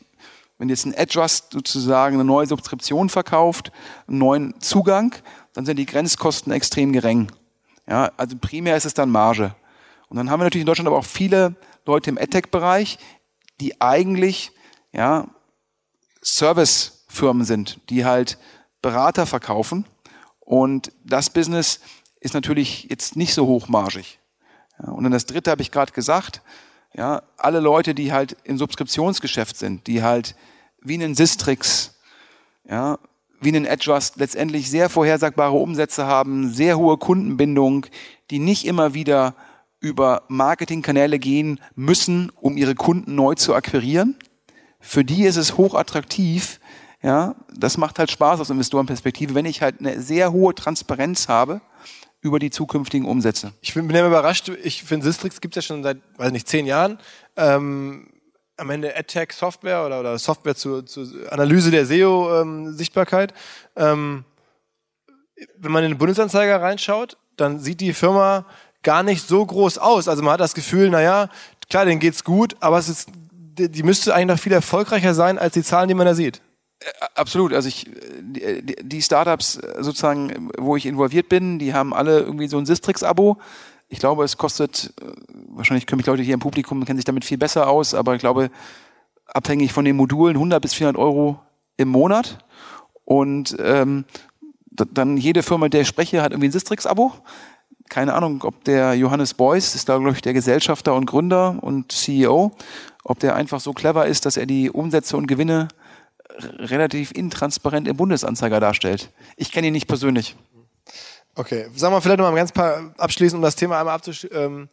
wenn 0.58 0.68
jetzt 0.68 0.84
ein 0.84 0.94
Adjust 0.96 1.52
sozusagen 1.52 2.16
eine 2.16 2.24
neue 2.24 2.46
Subskription 2.46 3.08
verkauft, 3.08 3.72
einen 4.06 4.18
neuen 4.18 4.60
Zugang, 4.60 5.14
dann 5.54 5.64
sind 5.64 5.76
die 5.76 5.86
Grenzkosten 5.86 6.52
extrem 6.52 6.92
gering. 6.92 7.30
Ja, 7.88 8.10
also 8.16 8.36
primär 8.36 8.76
ist 8.76 8.84
es 8.84 8.94
dann 8.94 9.10
Marge. 9.10 9.54
Und 10.08 10.16
dann 10.16 10.30
haben 10.30 10.40
wir 10.40 10.44
natürlich 10.44 10.62
in 10.62 10.66
Deutschland 10.66 10.88
aber 10.88 10.98
auch 10.98 11.04
viele 11.04 11.54
Leute 11.86 12.10
im 12.10 12.18
AdTech-Bereich, 12.18 12.98
die 13.60 13.80
eigentlich 13.80 14.52
ja, 14.92 15.28
Servicefirmen 16.20 17.44
sind, 17.44 17.80
die 17.88 18.04
halt 18.04 18.38
Berater 18.82 19.26
verkaufen. 19.26 19.84
Und 20.40 20.92
das 21.04 21.30
Business 21.30 21.80
ist 22.20 22.34
natürlich 22.34 22.88
jetzt 22.90 23.16
nicht 23.16 23.34
so 23.34 23.46
hochmargig. 23.46 24.18
Ja, 24.82 24.90
und 24.90 25.04
dann 25.04 25.12
das 25.12 25.26
dritte 25.26 25.50
habe 25.50 25.62
ich 25.62 25.70
gerade 25.70 25.92
gesagt, 25.92 26.42
ja, 26.94 27.22
alle 27.36 27.60
Leute, 27.60 27.94
die 27.94 28.12
halt 28.12 28.36
im 28.44 28.58
Subskriptionsgeschäft 28.58 29.56
sind, 29.56 29.86
die 29.86 30.02
halt 30.02 30.34
wie 30.80 30.94
einen 30.94 31.14
Sistrix, 31.14 31.98
ja, 32.68 32.98
wie 33.40 33.48
einen 33.48 33.66
Adjust 33.66 34.16
letztendlich 34.16 34.70
sehr 34.70 34.88
vorhersagbare 34.88 35.56
Umsätze 35.56 36.06
haben, 36.06 36.52
sehr 36.52 36.78
hohe 36.78 36.96
Kundenbindung, 36.96 37.86
die 38.30 38.38
nicht 38.38 38.66
immer 38.66 38.94
wieder 38.94 39.34
über 39.80 40.22
Marketingkanäle 40.28 41.18
gehen 41.18 41.60
müssen, 41.76 42.32
um 42.40 42.56
ihre 42.56 42.74
Kunden 42.74 43.14
neu 43.14 43.34
zu 43.34 43.54
akquirieren. 43.54 44.16
Für 44.80 45.04
die 45.04 45.24
ist 45.24 45.36
es 45.36 45.56
hochattraktiv. 45.56 46.60
Ja, 47.00 47.36
das 47.54 47.76
macht 47.76 48.00
halt 48.00 48.10
Spaß 48.10 48.40
aus 48.40 48.50
Investorenperspektive, 48.50 49.36
wenn 49.36 49.46
ich 49.46 49.62
halt 49.62 49.78
eine 49.78 50.02
sehr 50.02 50.32
hohe 50.32 50.52
Transparenz 50.52 51.28
habe 51.28 51.60
über 52.28 52.38
die 52.38 52.50
zukünftigen 52.50 53.06
Umsätze. 53.06 53.52
Ich 53.60 53.74
bin, 53.74 53.88
bin 53.88 53.96
immer 53.96 54.08
überrascht. 54.08 54.50
Ich 54.62 54.84
finde, 54.84 55.06
Sistrix 55.06 55.40
gibt 55.40 55.56
es 55.56 55.64
ja 55.64 55.66
schon 55.66 55.82
seit, 55.82 55.98
weiß 56.16 56.30
nicht, 56.30 56.48
zehn 56.48 56.66
Jahren. 56.66 56.98
Ähm, 57.36 58.08
am 58.56 58.70
Ende 58.70 58.96
AdTech 58.96 59.32
Software 59.32 59.84
oder, 59.84 60.00
oder 60.00 60.18
Software 60.18 60.54
zur, 60.54 60.84
zur 60.84 61.06
Analyse 61.30 61.70
der 61.70 61.86
SEO-Sichtbarkeit. 61.86 63.32
Ähm, 63.76 64.24
wenn 65.56 65.72
man 65.72 65.84
in 65.84 65.92
den 65.92 65.98
Bundesanzeiger 65.98 66.60
reinschaut, 66.60 67.16
dann 67.36 67.60
sieht 67.60 67.80
die 67.80 67.94
Firma 67.94 68.44
gar 68.82 69.02
nicht 69.02 69.26
so 69.26 69.44
groß 69.44 69.78
aus. 69.78 70.08
Also 70.08 70.22
man 70.22 70.34
hat 70.34 70.40
das 70.40 70.54
Gefühl, 70.54 70.90
naja, 70.90 71.28
klar, 71.70 71.84
denen 71.84 72.00
geht's 72.00 72.24
gut, 72.24 72.56
aber 72.60 72.78
es 72.78 72.88
ist, 72.88 73.10
die, 73.32 73.68
die 73.68 73.82
müsste 73.82 74.14
eigentlich 74.14 74.36
noch 74.36 74.42
viel 74.42 74.52
erfolgreicher 74.52 75.14
sein 75.14 75.38
als 75.38 75.54
die 75.54 75.62
Zahlen, 75.62 75.88
die 75.88 75.94
man 75.94 76.06
da 76.06 76.14
sieht. 76.14 76.40
Äh, 76.80 77.06
absolut. 77.14 77.52
Also 77.52 77.68
ich, 77.68 77.90
die, 78.20 78.76
die 78.82 79.02
Startups 79.02 79.56
äh, 79.56 79.82
sozusagen, 79.82 80.50
wo 80.58 80.76
ich 80.76 80.86
involviert 80.86 81.28
bin, 81.28 81.58
die 81.58 81.74
haben 81.74 81.94
alle 81.94 82.20
irgendwie 82.20 82.48
so 82.48 82.58
ein 82.58 82.66
Sistrix-Abo. 82.66 83.38
Ich 83.88 83.98
glaube, 83.98 84.24
es 84.24 84.36
kostet, 84.36 84.92
äh, 85.00 85.06
wahrscheinlich 85.48 85.86
können 85.86 85.98
mich 85.98 86.06
Leute 86.06 86.22
hier 86.22 86.34
im 86.34 86.40
Publikum 86.40 86.84
kennen 86.84 86.98
sich 86.98 87.04
damit 87.04 87.24
viel 87.24 87.38
besser 87.38 87.68
aus, 87.68 87.94
aber 87.94 88.14
ich 88.14 88.20
glaube, 88.20 88.50
abhängig 89.26 89.72
von 89.72 89.84
den 89.84 89.96
Modulen 89.96 90.36
100 90.36 90.60
bis 90.60 90.74
400 90.74 91.00
Euro 91.00 91.40
im 91.76 91.88
Monat. 91.88 92.44
Und 93.04 93.56
ähm, 93.58 94.04
dann 94.70 95.16
jede 95.16 95.42
Firma, 95.42 95.68
der 95.68 95.82
ich 95.82 95.88
spreche, 95.88 96.22
hat 96.22 96.32
irgendwie 96.32 96.48
ein 96.48 96.52
Sistrix-Abo. 96.52 97.12
Keine 97.88 98.12
Ahnung, 98.12 98.42
ob 98.44 98.64
der 98.64 98.94
Johannes 98.94 99.32
Beuys, 99.32 99.74
ist 99.74 99.88
da, 99.88 99.96
glaube 99.96 100.12
ich, 100.12 100.20
der 100.20 100.34
Gesellschafter 100.34 100.94
und 100.94 101.06
Gründer 101.06 101.56
und 101.62 101.90
CEO, 101.90 102.52
ob 103.02 103.18
der 103.18 103.34
einfach 103.34 103.60
so 103.60 103.72
clever 103.72 104.06
ist, 104.06 104.26
dass 104.26 104.36
er 104.36 104.44
die 104.44 104.70
Umsätze 104.70 105.16
und 105.16 105.26
Gewinne 105.26 105.68
relativ 106.30 107.10
intransparent 107.12 107.88
im 107.88 107.96
Bundesanzeiger 107.96 108.60
darstellt. 108.60 109.10
Ich 109.36 109.52
kenne 109.52 109.68
ihn 109.68 109.72
nicht 109.72 109.88
persönlich. 109.88 110.36
Okay, 111.34 111.68
sagen 111.74 111.94
wir 111.94 112.00
vielleicht 112.00 112.18
noch 112.18 112.28
mal 112.28 112.34
ganz 112.34 112.50
paar 112.50 112.92
abschließend, 112.98 113.38
um 113.38 113.42
das 113.42 113.54
Thema 113.54 113.78
einmal 113.78 113.94
abzurunden. 113.94 114.68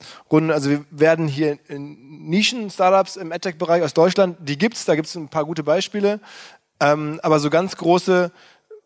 Also 0.52 0.72
wir 0.72 0.86
werden 0.90 1.28
hier 1.28 1.60
in 1.68 2.28
Nischen-Startups 2.28 3.18
im 3.18 3.32
AdTech-Bereich 3.32 3.84
aus 3.84 3.94
Deutschland, 3.94 4.38
die 4.40 4.58
gibt's, 4.58 4.84
da 4.86 4.96
gibt's 4.96 5.14
ein 5.14 5.30
paar 5.30 5.46
gute 5.46 5.62
Beispiele, 5.62 6.20
ähm, 6.80 7.20
aber 7.22 7.40
so 7.40 7.52
ganz 7.52 7.78
große, 7.78 8.32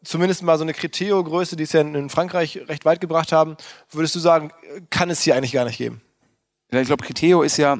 zumindest 0.03 0.43
mal 0.43 0.57
so 0.57 0.63
eine 0.63 0.73
Criteo-Größe, 0.73 1.55
die 1.55 1.63
es 1.63 1.71
ja 1.71 1.79
in 1.79 2.09
Frankreich 2.09 2.59
recht 2.67 2.83
weit 2.83 2.99
gebracht 2.99 3.31
haben, 3.31 3.55
würdest 3.91 4.13
du 4.13 4.19
sagen, 4.19 4.51
kann 4.89 5.09
es 5.09 5.21
hier 5.21 5.35
eigentlich 5.35 5.53
gar 5.53 5.63
nicht 5.63 5.77
geben? 5.77 6.01
Ja, 6.73 6.81
ich 6.81 6.87
glaube, 6.87 7.05
Criteo 7.05 7.43
ist 7.43 7.55
ja 7.55 7.77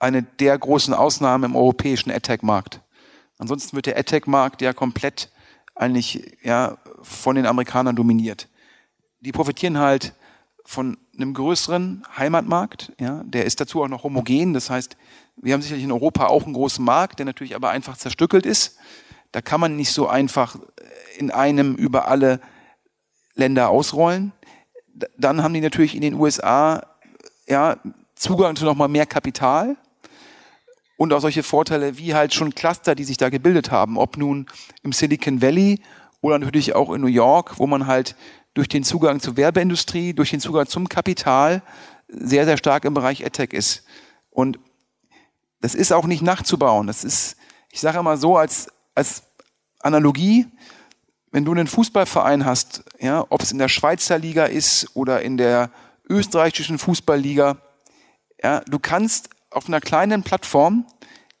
eine 0.00 0.24
der 0.24 0.58
großen 0.58 0.92
Ausnahmen 0.92 1.44
im 1.44 1.56
europäischen 1.56 2.10
AdTech-Markt. 2.10 2.80
Ansonsten 3.42 3.76
wird 3.76 3.86
der 3.86 3.98
AdTech-Markt 3.98 4.62
ja 4.62 4.72
komplett 4.72 5.30
eigentlich 5.74 6.38
ja, 6.42 6.78
von 7.02 7.34
den 7.34 7.46
Amerikanern 7.46 7.96
dominiert 7.96 8.48
die 9.22 9.32
profitieren 9.32 9.78
halt 9.78 10.14
von 10.64 10.98
einem 11.16 11.34
größeren 11.34 12.04
Heimatmarkt, 12.16 12.92
ja, 13.00 13.22
der 13.24 13.46
ist 13.46 13.60
dazu 13.60 13.82
auch 13.82 13.88
noch 13.88 14.04
homogen. 14.04 14.52
Das 14.52 14.70
heißt, 14.70 14.96
wir 15.36 15.54
haben 15.54 15.62
sicherlich 15.62 15.84
in 15.84 15.92
Europa 15.92 16.26
auch 16.26 16.44
einen 16.44 16.54
großen 16.54 16.84
Markt, 16.84 17.18
der 17.18 17.26
natürlich 17.26 17.56
aber 17.56 17.70
einfach 17.70 17.96
zerstückelt 17.96 18.46
ist. 18.46 18.76
Da 19.32 19.40
kann 19.40 19.60
man 19.60 19.76
nicht 19.76 19.92
so 19.92 20.08
einfach 20.08 20.56
in 21.16 21.30
einem 21.30 21.74
über 21.74 22.08
alle 22.08 22.40
Länder 23.34 23.70
ausrollen. 23.70 24.32
Dann 25.16 25.42
haben 25.42 25.54
die 25.54 25.60
natürlich 25.60 25.94
in 25.94 26.02
den 26.02 26.14
USA 26.14 26.86
ja, 27.48 27.78
Zugang 28.14 28.56
zu 28.56 28.64
nochmal 28.64 28.88
mehr 28.88 29.06
Kapital 29.06 29.76
und 30.96 31.12
auch 31.12 31.20
solche 31.20 31.42
Vorteile 31.42 31.98
wie 31.98 32.14
halt 32.14 32.34
schon 32.34 32.54
Cluster, 32.54 32.94
die 32.94 33.04
sich 33.04 33.16
da 33.16 33.28
gebildet 33.30 33.70
haben, 33.70 33.98
ob 33.98 34.16
nun 34.16 34.46
im 34.82 34.92
Silicon 34.92 35.42
Valley 35.42 35.80
oder 36.20 36.38
natürlich 36.38 36.74
auch 36.74 36.92
in 36.92 37.00
New 37.00 37.08
York, 37.08 37.58
wo 37.58 37.66
man 37.66 37.86
halt 37.86 38.16
durch 38.54 38.68
den 38.68 38.84
Zugang 38.84 39.20
zur 39.20 39.36
Werbeindustrie, 39.36 40.12
durch 40.12 40.30
den 40.30 40.40
Zugang 40.40 40.66
zum 40.66 40.88
Kapital 40.88 41.62
sehr, 42.08 42.44
sehr 42.44 42.56
stark 42.56 42.84
im 42.84 42.94
Bereich 42.94 43.24
AdTech 43.24 43.52
ist. 43.52 43.84
Und 44.30 44.58
das 45.60 45.74
ist 45.74 45.92
auch 45.92 46.06
nicht 46.06 46.22
nachzubauen. 46.22 46.86
Das 46.86 47.04
ist, 47.04 47.36
ich 47.70 47.80
sage 47.80 47.98
immer 47.98 48.16
so 48.16 48.36
als, 48.36 48.68
als 48.94 49.22
Analogie, 49.80 50.46
wenn 51.30 51.44
du 51.44 51.52
einen 51.52 51.66
Fußballverein 51.66 52.44
hast, 52.44 52.84
ja, 53.00 53.24
ob 53.30 53.42
es 53.42 53.52
in 53.52 53.58
der 53.58 53.68
Schweizer 53.68 54.18
Liga 54.18 54.44
ist 54.44 54.94
oder 54.94 55.22
in 55.22 55.38
der 55.38 55.70
österreichischen 56.08 56.78
Fußballliga, 56.78 57.56
ja, 58.42 58.60
du 58.60 58.78
kannst 58.78 59.30
auf 59.52 59.68
einer 59.68 59.80
kleinen 59.80 60.22
Plattform 60.22 60.86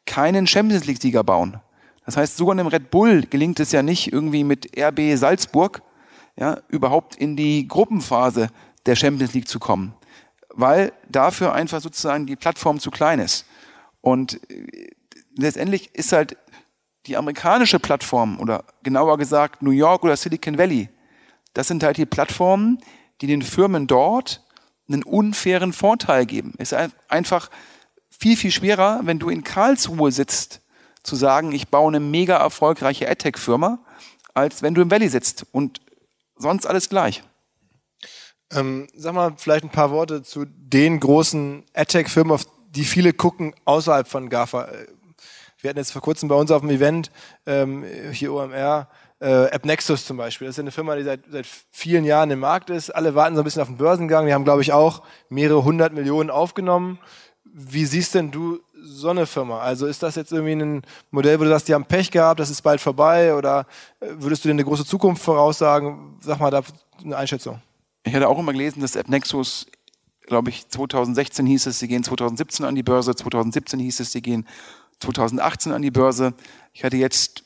keinen 0.06 0.46
Champions 0.46 0.84
League-Sieger 0.84 1.24
bauen. 1.24 1.60
Das 2.04 2.16
heißt, 2.16 2.36
sogar 2.36 2.52
einem 2.52 2.66
Red 2.66 2.90
Bull 2.90 3.22
gelingt 3.22 3.60
es 3.60 3.72
ja 3.72 3.82
nicht 3.82 4.12
irgendwie 4.12 4.44
mit 4.44 4.76
RB 4.78 5.16
Salzburg, 5.16 5.82
ja, 6.36 6.58
überhaupt 6.68 7.16
in 7.16 7.36
die 7.36 7.68
Gruppenphase 7.68 8.48
der 8.86 8.96
Champions 8.96 9.34
League 9.34 9.48
zu 9.48 9.58
kommen, 9.58 9.94
weil 10.48 10.92
dafür 11.08 11.52
einfach 11.52 11.80
sozusagen 11.80 12.26
die 12.26 12.36
Plattform 12.36 12.80
zu 12.80 12.90
klein 12.90 13.20
ist. 13.20 13.46
Und 14.00 14.40
äh, 14.50 14.90
letztendlich 15.36 15.94
ist 15.94 16.12
halt 16.12 16.36
die 17.06 17.16
amerikanische 17.16 17.78
Plattform 17.78 18.40
oder 18.40 18.64
genauer 18.82 19.18
gesagt 19.18 19.62
New 19.62 19.70
York 19.70 20.04
oder 20.04 20.16
Silicon 20.16 20.58
Valley, 20.58 20.88
das 21.54 21.68
sind 21.68 21.82
halt 21.82 21.96
die 21.96 22.06
Plattformen, 22.06 22.78
die 23.20 23.26
den 23.26 23.42
Firmen 23.42 23.86
dort 23.86 24.44
einen 24.88 25.02
unfairen 25.02 25.72
Vorteil 25.72 26.26
geben. 26.26 26.54
Es 26.58 26.72
ist 26.72 26.92
einfach 27.08 27.50
viel, 28.22 28.36
viel 28.36 28.52
schwerer, 28.52 29.00
wenn 29.02 29.18
du 29.18 29.30
in 29.30 29.42
Karlsruhe 29.42 30.12
sitzt, 30.12 30.60
zu 31.02 31.16
sagen, 31.16 31.50
ich 31.50 31.66
baue 31.66 31.88
eine 31.88 31.98
mega 31.98 32.36
erfolgreiche 32.36 33.10
AdTech-Firma, 33.10 33.80
als 34.32 34.62
wenn 34.62 34.74
du 34.74 34.82
im 34.82 34.92
Valley 34.92 35.08
sitzt 35.08 35.44
und 35.50 35.80
sonst 36.36 36.64
alles 36.64 36.88
gleich. 36.88 37.24
Ähm, 38.52 38.86
sag 38.94 39.14
mal 39.14 39.34
vielleicht 39.36 39.64
ein 39.64 39.70
paar 39.70 39.90
Worte 39.90 40.22
zu 40.22 40.44
den 40.46 41.00
großen 41.00 41.64
AdTech-Firmen, 41.74 42.32
auf 42.32 42.44
die 42.70 42.84
viele 42.84 43.12
gucken 43.12 43.54
außerhalb 43.64 44.06
von 44.06 44.28
GAFA. 44.28 44.66
Äh, 44.66 44.86
wir 45.60 45.70
hatten 45.70 45.80
jetzt 45.80 45.90
vor 45.90 46.02
kurzem 46.02 46.28
bei 46.28 46.36
uns 46.36 46.52
auf 46.52 46.60
dem 46.60 46.70
Event 46.70 47.10
ähm, 47.44 47.84
hier 48.12 48.32
OMR 48.32 48.88
äh, 49.18 49.46
AppNexus 49.50 50.06
zum 50.06 50.16
Beispiel. 50.16 50.46
Das 50.46 50.54
ist 50.54 50.60
eine 50.60 50.70
Firma, 50.70 50.94
die 50.94 51.02
seit, 51.02 51.22
seit 51.28 51.46
vielen 51.72 52.04
Jahren 52.04 52.30
im 52.30 52.38
Markt 52.38 52.70
ist. 52.70 52.90
Alle 52.90 53.16
warten 53.16 53.34
so 53.34 53.42
ein 53.42 53.44
bisschen 53.44 53.62
auf 53.62 53.68
den 53.68 53.78
Börsengang. 53.78 54.26
Die 54.26 54.32
haben, 54.32 54.44
glaube 54.44 54.62
ich, 54.62 54.72
auch 54.72 55.02
mehrere 55.28 55.64
hundert 55.64 55.92
Millionen 55.92 56.30
aufgenommen. 56.30 57.00
Wie 57.44 57.84
siehst 57.84 58.14
denn 58.14 58.30
du 58.30 58.60
so 58.82 59.10
eine 59.10 59.26
Firma? 59.26 59.60
Also 59.60 59.86
ist 59.86 60.02
das 60.02 60.14
jetzt 60.14 60.32
irgendwie 60.32 60.52
ein 60.52 60.82
Modell, 61.10 61.38
wo 61.38 61.44
du 61.44 61.50
sagst, 61.50 61.68
die 61.68 61.74
haben 61.74 61.84
Pech 61.84 62.10
gehabt, 62.10 62.40
das 62.40 62.50
ist 62.50 62.62
bald 62.62 62.80
vorbei 62.80 63.34
oder 63.34 63.66
äh, 64.00 64.06
würdest 64.18 64.44
du 64.44 64.48
dir 64.48 64.54
eine 64.54 64.64
große 64.64 64.84
Zukunft 64.84 65.22
voraussagen? 65.22 66.16
Sag 66.20 66.40
mal 66.40 66.50
da 66.50 66.62
eine 67.02 67.16
Einschätzung. 67.16 67.60
Ich 68.04 68.14
hatte 68.14 68.28
auch 68.28 68.38
immer 68.38 68.52
gelesen, 68.52 68.80
dass 68.80 68.96
AppNexus, 68.96 69.66
glaube 70.26 70.50
ich, 70.50 70.68
2016 70.68 71.46
hieß 71.46 71.66
es, 71.66 71.78
sie 71.78 71.88
gehen 71.88 72.02
2017 72.02 72.66
an 72.66 72.74
die 72.74 72.82
Börse, 72.82 73.14
2017 73.14 73.78
hieß 73.78 74.00
es, 74.00 74.12
sie 74.12 74.22
gehen 74.22 74.46
2018 75.00 75.72
an 75.72 75.82
die 75.82 75.90
Börse. 75.90 76.34
Ich 76.72 76.84
hatte 76.84 76.96
jetzt, 76.96 77.44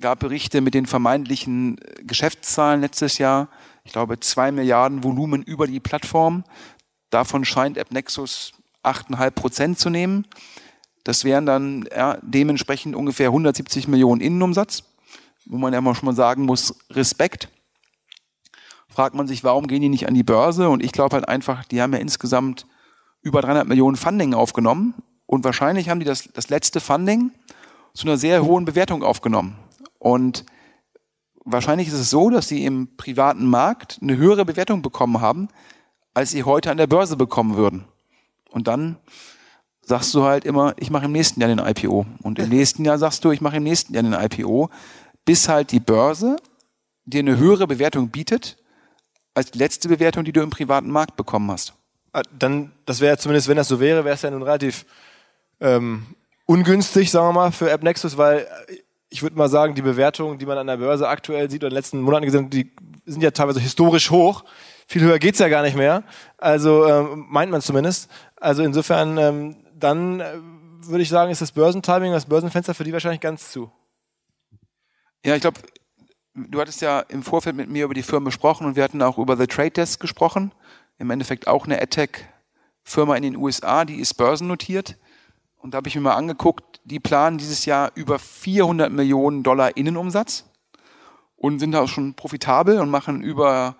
gab 0.00 0.20
Berichte 0.20 0.60
mit 0.60 0.74
den 0.74 0.86
vermeintlichen 0.86 1.78
äh, 1.78 2.04
Geschäftszahlen 2.04 2.80
letztes 2.80 3.18
Jahr. 3.18 3.48
Ich 3.84 3.92
glaube, 3.92 4.20
zwei 4.20 4.52
Milliarden 4.52 5.02
Volumen 5.02 5.42
über 5.42 5.66
die 5.66 5.80
Plattform. 5.80 6.44
Davon 7.10 7.44
scheint 7.44 7.78
AppNexus 7.78 8.52
8,5 8.82 9.30
Prozent 9.32 9.78
zu 9.78 9.90
nehmen. 9.90 10.26
Das 11.04 11.24
wären 11.24 11.46
dann 11.46 11.88
ja, 11.94 12.18
dementsprechend 12.22 12.94
ungefähr 12.94 13.28
170 13.28 13.88
Millionen 13.88 14.20
Innenumsatz, 14.20 14.84
wo 15.46 15.56
man 15.56 15.72
ja 15.72 15.80
mal 15.80 15.94
schon 15.94 16.06
mal 16.06 16.14
sagen 16.14 16.44
muss, 16.44 16.74
Respekt. 16.90 17.48
Fragt 18.88 19.14
man 19.14 19.28
sich, 19.28 19.44
warum 19.44 19.66
gehen 19.66 19.82
die 19.82 19.88
nicht 19.88 20.08
an 20.08 20.14
die 20.14 20.22
Börse? 20.22 20.68
Und 20.68 20.82
ich 20.82 20.92
glaube 20.92 21.14
halt 21.14 21.28
einfach, 21.28 21.64
die 21.64 21.80
haben 21.80 21.92
ja 21.92 22.00
insgesamt 22.00 22.66
über 23.22 23.40
300 23.40 23.66
Millionen 23.66 23.96
Funding 23.96 24.34
aufgenommen 24.34 24.94
und 25.26 25.44
wahrscheinlich 25.44 25.88
haben 25.88 26.00
die 26.00 26.06
das, 26.06 26.28
das 26.32 26.48
letzte 26.48 26.80
Funding 26.80 27.32
zu 27.94 28.06
einer 28.06 28.16
sehr 28.16 28.44
hohen 28.44 28.64
Bewertung 28.64 29.02
aufgenommen. 29.02 29.56
Und 29.98 30.44
wahrscheinlich 31.44 31.88
ist 31.88 31.94
es 31.94 32.10
so, 32.10 32.30
dass 32.30 32.48
sie 32.48 32.64
im 32.64 32.96
privaten 32.96 33.46
Markt 33.46 33.98
eine 34.02 34.16
höhere 34.16 34.44
Bewertung 34.44 34.82
bekommen 34.82 35.20
haben, 35.20 35.48
als 36.14 36.30
sie 36.30 36.44
heute 36.44 36.70
an 36.70 36.78
der 36.78 36.86
Börse 36.86 37.16
bekommen 37.16 37.56
würden. 37.56 37.84
Und 38.50 38.68
dann 38.68 38.96
sagst 39.82 40.14
du 40.14 40.24
halt 40.24 40.44
immer, 40.44 40.74
ich 40.78 40.90
mache 40.90 41.06
im 41.06 41.12
nächsten 41.12 41.40
Jahr 41.40 41.48
den 41.48 41.58
IPO. 41.58 42.06
Und 42.22 42.38
im 42.38 42.48
nächsten 42.48 42.84
Jahr 42.84 42.98
sagst 42.98 43.24
du, 43.24 43.30
ich 43.30 43.40
mache 43.40 43.56
im 43.56 43.62
nächsten 43.62 43.94
Jahr 43.94 44.02
den 44.02 44.12
IPO, 44.12 44.70
bis 45.24 45.48
halt 45.48 45.72
die 45.72 45.80
Börse 45.80 46.36
dir 47.04 47.20
eine 47.20 47.36
höhere 47.38 47.66
Bewertung 47.66 48.08
bietet, 48.08 48.56
als 49.34 49.50
die 49.50 49.58
letzte 49.58 49.88
Bewertung, 49.88 50.24
die 50.24 50.32
du 50.32 50.42
im 50.42 50.50
privaten 50.50 50.90
Markt 50.90 51.16
bekommen 51.16 51.50
hast. 51.50 51.74
Ah, 52.12 52.22
dann, 52.36 52.72
das 52.86 53.00
wäre 53.00 53.18
zumindest, 53.18 53.48
wenn 53.48 53.56
das 53.56 53.68
so 53.68 53.80
wäre, 53.80 54.04
wäre 54.04 54.14
es 54.14 54.22
ja 54.22 54.30
nun 54.30 54.42
relativ 54.42 54.84
ähm, 55.60 56.06
ungünstig, 56.46 57.10
sagen 57.10 57.28
wir 57.28 57.32
mal, 57.32 57.52
für 57.52 57.72
AppNexus, 57.72 58.16
weil 58.16 58.46
ich 59.08 59.22
würde 59.22 59.36
mal 59.36 59.48
sagen, 59.48 59.74
die 59.74 59.82
Bewertungen, 59.82 60.38
die 60.38 60.46
man 60.46 60.58
an 60.58 60.66
der 60.66 60.76
Börse 60.76 61.08
aktuell 61.08 61.50
sieht 61.50 61.62
oder 61.62 61.68
in 61.68 61.74
den 61.74 61.78
letzten 61.78 62.00
Monaten 62.00 62.26
gesehen, 62.26 62.50
die 62.50 62.72
sind 63.06 63.22
ja 63.22 63.30
teilweise 63.30 63.60
historisch 63.60 64.10
hoch. 64.10 64.44
Viel 64.90 65.02
höher 65.02 65.20
geht's 65.20 65.38
ja 65.38 65.46
gar 65.46 65.62
nicht 65.62 65.76
mehr. 65.76 66.02
Also 66.36 66.84
ähm, 66.84 67.26
meint 67.28 67.52
man 67.52 67.60
zumindest. 67.60 68.10
Also 68.34 68.64
insofern, 68.64 69.18
ähm, 69.18 69.56
dann 69.72 70.18
äh, 70.18 70.32
würde 70.80 71.04
ich 71.04 71.08
sagen, 71.08 71.30
ist 71.30 71.40
das 71.40 71.52
Börsentiming, 71.52 72.10
das 72.10 72.26
Börsenfenster 72.26 72.74
für 72.74 72.82
die 72.82 72.92
wahrscheinlich 72.92 73.20
ganz 73.20 73.52
zu. 73.52 73.70
Ja, 75.24 75.36
ich 75.36 75.42
glaube, 75.42 75.60
du 76.34 76.60
hattest 76.60 76.80
ja 76.80 76.98
im 76.98 77.22
Vorfeld 77.22 77.54
mit 77.54 77.70
mir 77.70 77.84
über 77.84 77.94
die 77.94 78.02
Firma 78.02 78.24
gesprochen 78.24 78.66
und 78.66 78.74
wir 78.74 78.82
hatten 78.82 79.00
auch 79.00 79.16
über 79.18 79.36
The 79.36 79.46
Trade 79.46 79.70
Desk 79.70 80.00
gesprochen. 80.00 80.50
Im 80.98 81.08
Endeffekt 81.10 81.46
auch 81.46 81.66
eine 81.66 81.80
AdTech-Firma 81.80 83.14
in 83.14 83.22
den 83.22 83.36
USA, 83.36 83.84
die 83.84 84.00
ist 84.00 84.14
börsennotiert. 84.14 84.96
Und 85.58 85.72
da 85.72 85.76
habe 85.76 85.86
ich 85.86 85.94
mir 85.94 86.00
mal 86.00 86.16
angeguckt, 86.16 86.80
die 86.82 86.98
planen 86.98 87.38
dieses 87.38 87.64
Jahr 87.64 87.92
über 87.94 88.18
400 88.18 88.90
Millionen 88.90 89.44
Dollar 89.44 89.76
Innenumsatz 89.76 90.46
und 91.36 91.60
sind 91.60 91.76
auch 91.76 91.86
schon 91.86 92.14
profitabel 92.14 92.80
und 92.80 92.90
machen 92.90 93.22
über, 93.22 93.76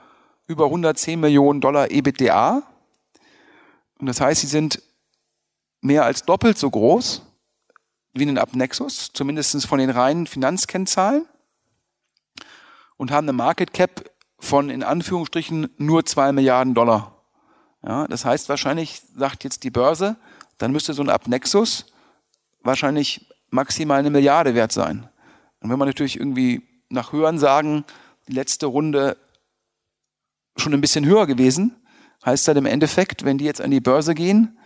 über 0.51 0.65
110 0.65 1.21
Millionen 1.21 1.61
Dollar 1.61 1.93
EBITDA. 1.93 2.65
Und 4.01 4.07
das 4.07 4.21
heißt, 4.21 4.41
sie 4.41 4.49
sind 4.49 4.83
mehr 5.81 6.05
als 6.05 6.25
doppelt 6.25 6.59
so 6.59 6.69
groß 6.69 7.23
wie 8.15 8.27
ein 8.27 8.37
Abnexus, 8.37 9.11
zumindest 9.13 9.65
von 9.67 9.79
den 9.79 9.91
reinen 9.91 10.27
Finanzkennzahlen 10.27 11.25
und 12.97 13.13
haben 13.13 13.27
eine 13.27 13.33
Market 13.33 13.73
Cap 13.73 14.11
von 14.41 14.71
in 14.71 14.83
Anführungsstrichen 14.83 15.71
nur 15.79 16.05
zwei 16.05 16.33
Milliarden 16.33 16.75
Dollar. 16.75 17.23
Ja, 17.87 18.09
das 18.09 18.25
heißt 18.25 18.49
wahrscheinlich, 18.49 19.03
sagt 19.17 19.45
jetzt 19.45 19.63
die 19.63 19.71
Börse, 19.71 20.17
dann 20.59 20.73
müsste 20.73 20.95
so 20.95 21.03
ein 21.03 21.11
Abnexus 21.11 21.87
wahrscheinlich 22.63 23.33
maximal 23.51 24.01
eine 24.01 24.11
Milliarde 24.11 24.57
wert 24.57 24.73
sein. 24.73 25.09
Und 25.61 25.71
wenn 25.71 25.79
man 25.79 25.87
natürlich 25.87 26.19
irgendwie 26.19 26.63
nach 26.89 27.13
Hören 27.13 27.39
sagen, 27.39 27.85
die 28.27 28.33
letzte 28.33 28.67
Runde 28.67 29.17
schon 30.57 30.75
ein 30.75 30.81
bisschen 30.81 31.05
höher 31.05 31.27
gewesen, 31.27 31.77
heißt 32.25 32.49
das 32.49 32.57
im 32.57 32.67
Endeffekt, 32.67 33.25
wenn 33.25 33.39
die 33.39 33.45
jetzt 33.45 33.61
an 33.61 33.71
die 33.71 33.81
Börse 33.81 34.15
gehen, 34.15 34.59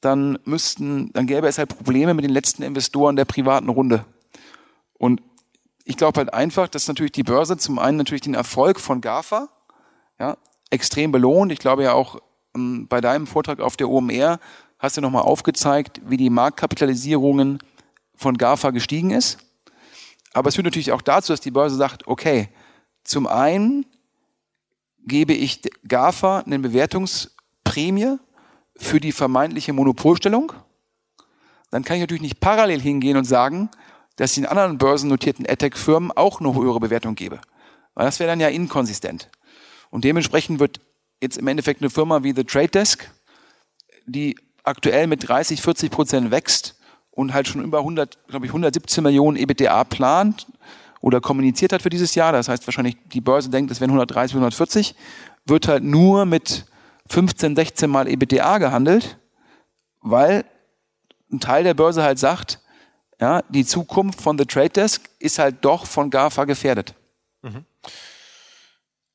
dann 0.00 0.38
müssten, 0.44 1.12
dann 1.12 1.26
gäbe 1.26 1.46
es 1.46 1.58
halt 1.58 1.76
Probleme 1.76 2.14
mit 2.14 2.24
den 2.24 2.32
letzten 2.32 2.62
Investoren 2.62 3.16
der 3.16 3.24
privaten 3.24 3.68
Runde. 3.68 4.04
Und 4.94 5.20
ich 5.84 5.96
glaube 5.96 6.18
halt 6.18 6.32
einfach, 6.32 6.68
dass 6.68 6.88
natürlich 6.88 7.12
die 7.12 7.22
Börse 7.22 7.56
zum 7.56 7.78
einen 7.78 7.96
natürlich 7.96 8.22
den 8.22 8.34
Erfolg 8.34 8.80
von 8.80 9.00
GAFA 9.00 9.48
ja, 10.18 10.36
extrem 10.70 11.12
belohnt. 11.12 11.52
Ich 11.52 11.58
glaube 11.58 11.82
ja 11.82 11.92
auch 11.92 12.18
ähm, 12.54 12.86
bei 12.88 13.00
deinem 13.00 13.26
Vortrag 13.26 13.60
auf 13.60 13.76
der 13.76 13.88
OMR 13.88 14.38
hast 14.78 14.96
du 14.96 15.00
nochmal 15.00 15.22
aufgezeigt, 15.22 16.00
wie 16.06 16.16
die 16.16 16.30
Marktkapitalisierungen 16.30 17.58
von 18.14 18.38
GAFA 18.38 18.70
gestiegen 18.70 19.10
ist. 19.10 19.38
Aber 20.32 20.48
es 20.48 20.54
führt 20.54 20.66
natürlich 20.66 20.92
auch 20.92 21.02
dazu, 21.02 21.32
dass 21.32 21.40
die 21.40 21.50
Börse 21.50 21.76
sagt, 21.76 22.06
okay, 22.06 22.48
zum 23.04 23.26
einen 23.26 23.86
gebe 25.06 25.32
ich 25.32 25.62
GAFA 25.86 26.40
eine 26.40 26.58
Bewertungsprämie 26.58 28.18
für 28.76 29.00
die 29.00 29.12
vermeintliche 29.12 29.72
Monopolstellung. 29.72 30.52
Dann 31.70 31.84
kann 31.84 31.96
ich 31.96 32.02
natürlich 32.02 32.22
nicht 32.22 32.40
parallel 32.40 32.80
hingehen 32.80 33.16
und 33.16 33.24
sagen, 33.24 33.70
dass 34.16 34.32
ich 34.32 34.36
den 34.36 34.46
anderen 34.46 34.78
börsennotierten 34.78 35.46
AdTech-Firmen 35.48 36.12
auch 36.12 36.40
eine 36.40 36.54
höhere 36.54 36.80
Bewertung 36.80 37.14
gebe. 37.14 37.40
Weil 37.94 38.06
das 38.06 38.18
wäre 38.18 38.28
dann 38.28 38.40
ja 38.40 38.48
inkonsistent. 38.48 39.30
Und 39.90 40.04
dementsprechend 40.04 40.60
wird 40.60 40.80
jetzt 41.22 41.38
im 41.38 41.46
Endeffekt 41.46 41.80
eine 41.80 41.90
Firma 41.90 42.22
wie 42.22 42.34
The 42.34 42.44
Trade 42.44 42.68
Desk, 42.68 43.10
die 44.06 44.36
aktuell 44.64 45.06
mit 45.06 45.28
30, 45.28 45.62
40 45.62 45.90
Prozent 45.90 46.30
wächst 46.30 46.76
und 47.10 47.34
halt 47.34 47.48
schon 47.48 47.62
über 47.62 47.78
100, 47.78 48.28
glaube 48.28 48.46
ich, 48.46 48.50
117 48.50 49.02
Millionen 49.02 49.36
EBITDA 49.36 49.84
plant 49.84 50.46
oder 51.00 51.20
kommuniziert 51.20 51.72
hat 51.72 51.82
für 51.82 51.90
dieses 51.90 52.14
Jahr, 52.14 52.32
das 52.32 52.48
heißt 52.48 52.66
wahrscheinlich 52.66 52.96
die 53.12 53.20
Börse 53.20 53.48
denkt, 53.48 53.70
es 53.70 53.80
wären 53.80 53.90
130, 53.90 54.34
140, 54.34 54.94
wird 55.46 55.68
halt 55.68 55.82
nur 55.82 56.26
mit 56.26 56.66
15, 57.08 57.56
16 57.56 57.90
Mal 57.90 58.08
EBITDA 58.08 58.58
gehandelt, 58.58 59.18
weil 60.00 60.44
ein 61.32 61.40
Teil 61.40 61.64
der 61.64 61.74
Börse 61.74 62.02
halt 62.02 62.18
sagt, 62.18 62.60
ja, 63.20 63.42
die 63.48 63.66
Zukunft 63.66 64.20
von 64.20 64.38
The 64.38 64.46
Trade 64.46 64.70
Desk 64.70 65.08
ist 65.18 65.38
halt 65.38 65.56
doch 65.62 65.86
von 65.86 66.10
GAFA 66.10 66.44
gefährdet. 66.44 66.94
Mhm. 67.42 67.64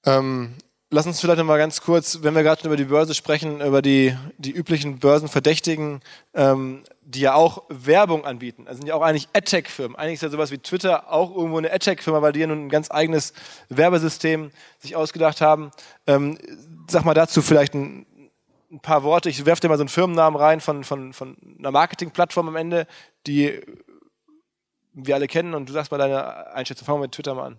Ähm, 0.05 0.55
lass 0.91 1.07
uns 1.07 1.19
vielleicht 1.19 1.39
noch 1.39 1.45
mal 1.45 1.57
ganz 1.57 1.81
kurz, 1.81 2.19
wenn 2.21 2.35
wir 2.35 2.43
gerade 2.43 2.65
über 2.65 2.77
die 2.77 2.85
Börse 2.85 3.15
sprechen, 3.15 3.61
über 3.61 3.81
die, 3.81 4.15
die 4.37 4.51
üblichen 4.51 4.99
Börsenverdächtigen, 4.99 6.01
ähm, 6.33 6.83
die 7.07 7.21
ja 7.21 7.35
auch 7.35 7.63
Werbung 7.69 8.25
anbieten. 8.25 8.67
Also 8.67 8.79
sind 8.79 8.87
ja 8.87 8.95
auch 8.95 9.01
eigentlich 9.03 9.29
AdTech-Firmen. 9.33 9.95
Eigentlich 9.95 10.15
ist 10.15 10.23
ja 10.23 10.29
sowas 10.29 10.49
wie 10.49 10.57
Twitter 10.57 11.11
auch 11.11 11.35
irgendwo 11.35 11.59
eine 11.59 11.71
AdTech-Firma, 11.71 12.21
weil 12.23 12.33
die 12.33 12.39
ja 12.39 12.47
nun 12.47 12.65
ein 12.65 12.69
ganz 12.69 12.89
eigenes 12.89 13.33
Werbesystem 13.69 14.51
sich 14.79 14.95
ausgedacht 14.95 15.39
haben. 15.39 15.69
Ähm, 16.07 16.39
sag 16.89 17.05
mal 17.05 17.13
dazu 17.13 17.43
vielleicht 17.43 17.75
ein, 17.75 18.07
ein 18.71 18.79
paar 18.79 19.03
Worte. 19.03 19.29
Ich 19.29 19.45
werfe 19.45 19.61
dir 19.61 19.69
mal 19.69 19.77
so 19.77 19.83
einen 19.83 19.89
Firmennamen 19.89 20.39
rein 20.39 20.61
von, 20.61 20.83
von, 20.83 21.13
von 21.13 21.37
einer 21.59 21.69
Marketingplattform 21.69 22.47
am 22.47 22.55
Ende, 22.55 22.87
die 23.27 23.61
wir 24.93 25.13
alle 25.13 25.27
kennen 25.27 25.53
und 25.53 25.69
du 25.69 25.73
sagst 25.73 25.91
mal 25.91 25.99
deine 25.99 26.53
Einschätzung. 26.53 26.87
Fangen 26.87 26.99
wir 26.99 27.05
mit 27.05 27.11
Twitter 27.11 27.35
mal 27.35 27.45
an. 27.45 27.57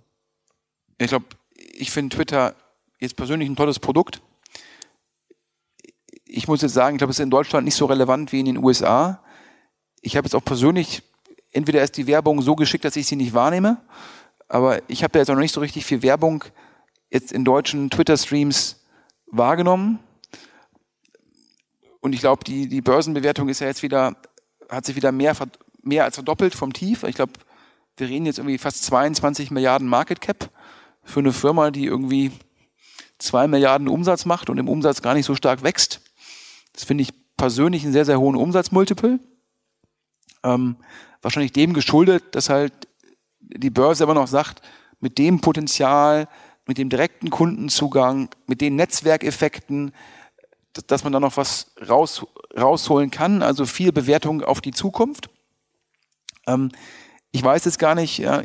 Ich 0.98 1.08
glaube, 1.08 1.26
ich 1.54 1.92
finde 1.92 2.16
Twitter 2.16 2.56
jetzt 2.98 3.16
persönlich 3.16 3.48
ein 3.48 3.56
tolles 3.56 3.78
Produkt. 3.78 4.20
Ich 6.24 6.48
muss 6.48 6.62
jetzt 6.62 6.74
sagen, 6.74 6.96
ich 6.96 6.98
glaube, 6.98 7.12
es 7.12 7.20
ist 7.20 7.22
in 7.22 7.30
Deutschland 7.30 7.64
nicht 7.64 7.76
so 7.76 7.86
relevant 7.86 8.32
wie 8.32 8.40
in 8.40 8.46
den 8.46 8.56
USA. 8.56 9.22
Ich 10.00 10.16
habe 10.16 10.26
jetzt 10.26 10.34
auch 10.34 10.44
persönlich, 10.44 11.02
entweder 11.52 11.82
ist 11.82 11.96
die 11.96 12.06
Werbung 12.06 12.42
so 12.42 12.54
geschickt, 12.54 12.84
dass 12.84 12.96
ich 12.96 13.06
sie 13.06 13.16
nicht 13.16 13.34
wahrnehme, 13.34 13.78
aber 14.48 14.80
ich 14.88 15.02
habe 15.02 15.12
da 15.12 15.18
jetzt 15.18 15.30
auch 15.30 15.34
noch 15.34 15.40
nicht 15.40 15.54
so 15.54 15.60
richtig 15.60 15.84
viel 15.84 16.02
Werbung 16.02 16.44
jetzt 17.10 17.32
in 17.32 17.44
deutschen 17.44 17.90
Twitter-Streams 17.90 18.84
wahrgenommen. 19.26 19.98
Und 22.00 22.12
ich 22.12 22.20
glaube, 22.20 22.44
die, 22.44 22.68
die 22.68 22.80
Börsenbewertung 22.80 23.48
ist 23.48 23.60
ja 23.60 23.66
jetzt 23.66 23.82
wieder, 23.82 24.16
hat 24.68 24.86
sich 24.86 24.96
wieder 24.96 25.12
mehr, 25.12 25.34
mehr 25.82 26.04
als 26.04 26.16
verdoppelt 26.16 26.54
vom 26.54 26.72
Tief. 26.72 27.02
Ich 27.02 27.16
glaube, 27.16 27.32
wir 27.96 28.08
reden 28.08 28.26
jetzt 28.26 28.38
irgendwie 28.38 28.58
fast 28.58 28.84
22 28.84 29.50
Milliarden 29.50 29.88
Market 29.88 30.20
Cap 30.20 30.50
für 31.02 31.20
eine 31.20 31.32
Firma, 31.32 31.70
die 31.70 31.86
irgendwie 31.86 32.32
zwei 33.18 33.48
Milliarden 33.48 33.88
Umsatz 33.88 34.24
macht 34.24 34.50
und 34.50 34.58
im 34.58 34.68
Umsatz 34.68 35.02
gar 35.02 35.14
nicht 35.14 35.26
so 35.26 35.34
stark 35.34 35.62
wächst. 35.62 36.00
Das 36.72 36.84
finde 36.84 37.02
ich 37.02 37.12
persönlich 37.36 37.84
einen 37.84 37.92
sehr, 37.92 38.04
sehr 38.04 38.20
hohen 38.20 38.36
Umsatzmultiple. 38.36 39.18
Ähm, 40.46 40.76
wahrscheinlich 41.22 41.52
dem 41.52 41.74
geschuldet, 41.74 42.34
dass 42.36 42.48
halt 42.48 42.72
die 43.40 43.70
Börse 43.70 44.04
immer 44.04 44.14
noch 44.14 44.28
sagt, 44.28 44.62
mit 45.00 45.18
dem 45.18 45.40
Potenzial, 45.40 46.28
mit 46.66 46.78
dem 46.78 46.88
direkten 46.88 47.30
Kundenzugang, 47.30 48.28
mit 48.46 48.60
den 48.60 48.76
Netzwerkeffekten, 48.76 49.92
dass 50.86 51.04
man 51.04 51.12
da 51.12 51.20
noch 51.20 51.36
was 51.36 51.72
raus, 51.88 52.24
rausholen 52.56 53.10
kann, 53.10 53.42
also 53.42 53.66
viel 53.66 53.92
Bewertung 53.92 54.42
auf 54.42 54.60
die 54.60 54.72
Zukunft. 54.72 55.28
Ähm, 56.46 56.70
ich 57.32 57.42
weiß 57.42 57.64
jetzt 57.64 57.78
gar 57.78 57.94
nicht, 57.94 58.18
ja, 58.18 58.42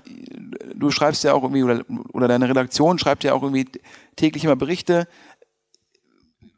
du 0.76 0.92
schreibst 0.92 1.24
ja 1.24 1.34
auch 1.34 1.44
irgendwie, 1.44 1.64
oder, 1.64 1.86
oder 2.14 2.28
deine 2.28 2.50
Redaktion 2.50 2.98
schreibt 2.98 3.24
ja 3.24 3.34
auch 3.34 3.44
irgendwie 3.44 3.68
täglich 4.16 4.44
immer 4.44 4.56
Berichte. 4.56 5.08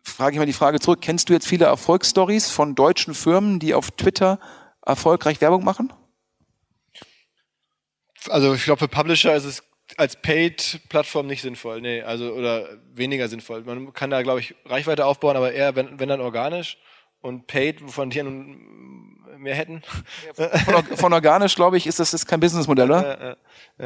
Frage 0.04 0.36
ich 0.36 0.40
mal 0.40 0.46
die 0.46 0.54
Frage 0.54 0.80
zurück, 0.80 1.00
kennst 1.02 1.30
du 1.30 1.34
jetzt 1.34 1.48
viele 1.48 1.66
Erfolgsstories 1.66 2.50
von 2.50 2.76
deutschen 2.76 3.14
Firmen, 3.14 3.60
die 3.60 3.74
auf 3.74 3.92
Twitter 3.92 4.40
erfolgreich 4.86 5.42
Werbung 5.42 5.64
machen? 5.64 5.92
Also 8.30 8.54
ich 8.54 8.64
glaube, 8.64 8.80
für 8.80 8.88
Publisher 8.88 9.36
ist 9.36 9.46
es 9.46 9.64
als 9.98 10.16
Paid-Plattform 10.22 11.28
nicht 11.28 11.42
sinnvoll, 11.42 11.82
nee, 11.82 12.02
also 12.02 12.34
oder 12.34 12.70
weniger 12.94 13.28
sinnvoll. 13.28 13.64
Man 13.64 13.94
kann 13.94 14.10
da, 14.10 14.22
glaube 14.22 14.40
ich, 14.40 14.56
Reichweite 14.66 15.06
aufbauen, 15.06 15.36
aber 15.36 15.52
eher, 15.52 15.76
wenn, 15.76 16.00
wenn 16.00 16.10
dann 16.10 16.22
organisch 16.22 16.78
und 17.22 17.48
Paid, 17.48 17.84
wovon 17.84 18.10
die 18.10 18.18
ja 18.18 18.24
nun 18.24 19.20
mehr 19.38 19.56
hätten. 19.56 19.82
Von, 20.66 20.98
von 20.98 21.14
organisch, 21.14 21.56
glaube 21.56 21.78
ich, 21.78 21.86
ist 21.86 22.00
das 22.00 22.14
ist 22.14 22.26
kein 22.26 22.40
Businessmodell, 22.40 22.90
oder? 22.90 23.20
Ja, 23.20 23.28
ja, 23.28 23.36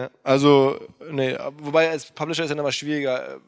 ja. 0.03 0.09
Also, 0.23 0.79
nee, 1.09 1.35
wobei 1.57 1.89
als 1.89 2.11
Publisher 2.11 2.43
ist 2.43 2.49
ja 2.49 2.55
nochmal 2.55 2.71
schwieriger, 2.71 3.39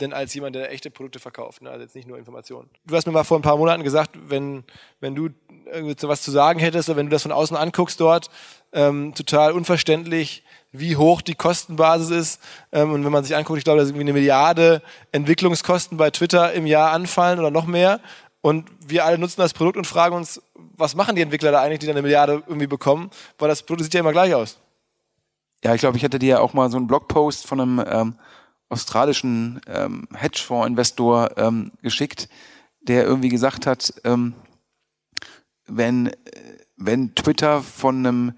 denn 0.00 0.12
als 0.12 0.34
jemand, 0.34 0.54
der 0.56 0.72
echte 0.72 0.90
Produkte 0.90 1.18
verkauft, 1.18 1.62
ne? 1.62 1.70
also 1.70 1.82
jetzt 1.82 1.94
nicht 1.94 2.08
nur 2.08 2.18
Informationen. 2.18 2.68
Du 2.86 2.96
hast 2.96 3.06
mir 3.06 3.12
mal 3.12 3.24
vor 3.24 3.38
ein 3.38 3.42
paar 3.42 3.56
Monaten 3.56 3.82
gesagt, 3.82 4.12
wenn, 4.28 4.64
wenn 5.00 5.14
du 5.14 5.30
irgendwie 5.70 5.96
was 6.08 6.22
zu 6.22 6.30
sagen 6.30 6.60
hättest 6.60 6.88
oder 6.88 6.96
wenn 6.96 7.06
du 7.06 7.10
das 7.10 7.22
von 7.22 7.32
außen 7.32 7.56
anguckst 7.56 8.00
dort, 8.00 8.30
ähm, 8.72 9.14
total 9.14 9.52
unverständlich, 9.52 10.42
wie 10.72 10.96
hoch 10.96 11.22
die 11.22 11.34
Kostenbasis 11.34 12.10
ist. 12.10 12.42
Ähm, 12.72 12.92
und 12.92 13.04
wenn 13.04 13.12
man 13.12 13.24
sich 13.24 13.36
anguckt, 13.36 13.58
ich 13.58 13.64
glaube, 13.64 13.78
da 13.78 13.84
sind 13.84 13.94
irgendwie 13.94 14.10
eine 14.10 14.18
Milliarde 14.18 14.82
Entwicklungskosten 15.12 15.96
bei 15.96 16.10
Twitter 16.10 16.52
im 16.52 16.66
Jahr 16.66 16.92
anfallen 16.92 17.38
oder 17.38 17.50
noch 17.50 17.66
mehr. 17.66 18.00
und 18.40 18.70
wir 18.86 19.04
alle 19.04 19.18
nutzen 19.18 19.40
das 19.40 19.52
Produkt 19.52 19.76
und 19.76 19.86
fragen 19.86 20.14
uns, 20.14 20.40
was 20.54 20.94
machen 20.94 21.16
die 21.16 21.22
Entwickler 21.22 21.50
da 21.50 21.60
eigentlich, 21.60 21.80
die 21.80 21.86
dann 21.86 21.96
eine 21.96 22.02
Milliarde 22.02 22.42
irgendwie 22.46 22.66
bekommen, 22.66 23.10
weil 23.38 23.48
das 23.48 23.62
Produkt 23.62 23.84
sieht 23.84 23.94
ja 23.94 24.00
immer 24.00 24.12
gleich 24.12 24.32
aus. 24.34 24.58
Ja, 25.64 25.74
ich 25.74 25.80
glaube, 25.80 25.96
ich 25.96 26.04
hatte 26.04 26.20
dir 26.20 26.28
ja 26.28 26.40
auch 26.40 26.54
mal 26.54 26.70
so 26.70 26.76
einen 26.76 26.86
Blogpost 26.86 27.46
von 27.46 27.60
einem 27.60 27.84
ähm, 27.86 28.14
australischen 28.68 29.60
ähm, 29.66 30.08
Hedgefonds-Investor 30.14 31.36
ähm, 31.36 31.72
geschickt, 31.82 32.28
der 32.80 33.04
irgendwie 33.04 33.28
gesagt 33.28 33.66
hat, 33.66 33.94
ähm, 34.04 34.34
wenn, 35.66 36.10
wenn 36.76 37.14
Twitter 37.14 37.62
von 37.62 38.06
einem 38.06 38.32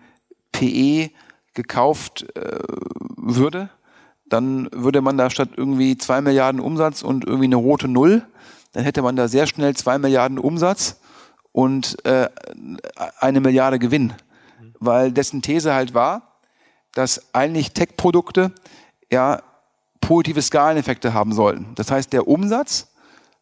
PE 0.52 1.10
gekauft 1.54 2.26
äh, 2.36 2.58
würde, 3.16 3.70
dann 4.28 4.68
würde 4.72 5.00
man 5.00 5.18
da 5.18 5.30
statt 5.30 5.50
irgendwie 5.56 5.98
zwei 5.98 6.20
Milliarden 6.20 6.60
Umsatz 6.60 7.02
und 7.02 7.24
irgendwie 7.24 7.46
eine 7.46 7.56
rote 7.56 7.88
Null, 7.88 8.24
dann 8.72 8.84
hätte 8.84 9.02
man 9.02 9.16
da 9.16 9.28
sehr 9.28 9.46
schnell 9.46 9.74
zwei 9.74 9.98
Milliarden 9.98 10.38
Umsatz 10.38 11.00
und 11.52 12.04
äh, 12.06 12.28
eine 13.18 13.40
Milliarde 13.40 13.78
Gewinn. 13.78 14.12
Weil 14.78 15.12
dessen 15.12 15.42
These 15.42 15.74
halt 15.74 15.94
war, 15.94 16.40
dass 16.94 17.34
eigentlich 17.34 17.72
Tech-Produkte 17.72 18.52
ja 19.10 19.42
positive 20.00 20.42
Skaleneffekte 20.42 21.14
haben 21.14 21.32
sollten. 21.32 21.74
Das 21.74 21.90
heißt, 21.90 22.12
der 22.12 22.26
Umsatz 22.26 22.88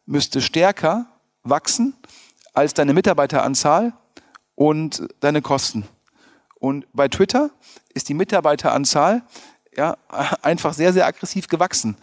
müsste 0.05 0.41
stärker 0.41 1.05
wachsen 1.43 1.95
als 2.53 2.73
deine 2.73 2.93
Mitarbeiteranzahl 2.93 3.93
und 4.55 5.07
deine 5.19 5.41
Kosten. 5.41 5.87
Und 6.59 6.85
bei 6.93 7.07
Twitter 7.07 7.51
ist 7.93 8.09
die 8.09 8.13
Mitarbeiteranzahl 8.13 9.23
ja, 9.75 9.97
einfach 10.41 10.73
sehr, 10.73 10.93
sehr 10.93 11.05
aggressiv 11.05 11.47
gewachsen. 11.47 11.97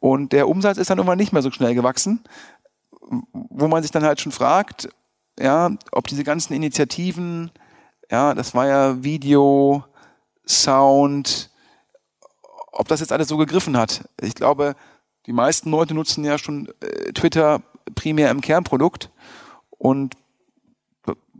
Und 0.00 0.32
der 0.32 0.48
Umsatz 0.48 0.78
ist 0.78 0.90
dann 0.90 0.98
irgendwann 0.98 1.18
nicht 1.18 1.32
mehr 1.32 1.42
so 1.42 1.50
schnell 1.50 1.74
gewachsen, 1.74 2.22
wo 3.32 3.68
man 3.68 3.82
sich 3.82 3.90
dann 3.90 4.04
halt 4.04 4.20
schon 4.20 4.32
fragt, 4.32 4.88
ja, 5.38 5.70
ob 5.92 6.06
diese 6.06 6.24
ganzen 6.24 6.54
Initiativen, 6.54 7.50
ja, 8.10 8.34
das 8.34 8.54
war 8.54 8.66
ja 8.66 9.02
Video, 9.02 9.84
Sound, 10.46 11.50
ob 12.78 12.88
das 12.88 13.00
jetzt 13.00 13.12
alles 13.12 13.28
so 13.28 13.36
gegriffen 13.36 13.76
hat. 13.76 14.08
Ich 14.20 14.34
glaube, 14.34 14.76
die 15.26 15.32
meisten 15.32 15.70
Leute 15.70 15.94
nutzen 15.94 16.24
ja 16.24 16.38
schon 16.38 16.68
äh, 16.80 17.12
Twitter 17.12 17.62
primär 17.94 18.30
im 18.30 18.40
Kernprodukt 18.40 19.10
und 19.70 20.14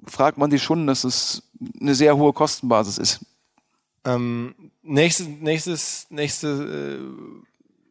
fragt 0.06 0.38
man 0.38 0.50
sich 0.50 0.62
schon, 0.62 0.86
dass 0.86 1.04
es 1.04 1.42
eine 1.80 1.94
sehr 1.94 2.16
hohe 2.16 2.32
Kostenbasis 2.32 2.98
ist. 2.98 3.26
Ähm, 4.04 4.54
nächstes, 4.82 5.26
nächstes, 5.26 6.06
nächstes 6.10 6.60
äh, 6.60 6.98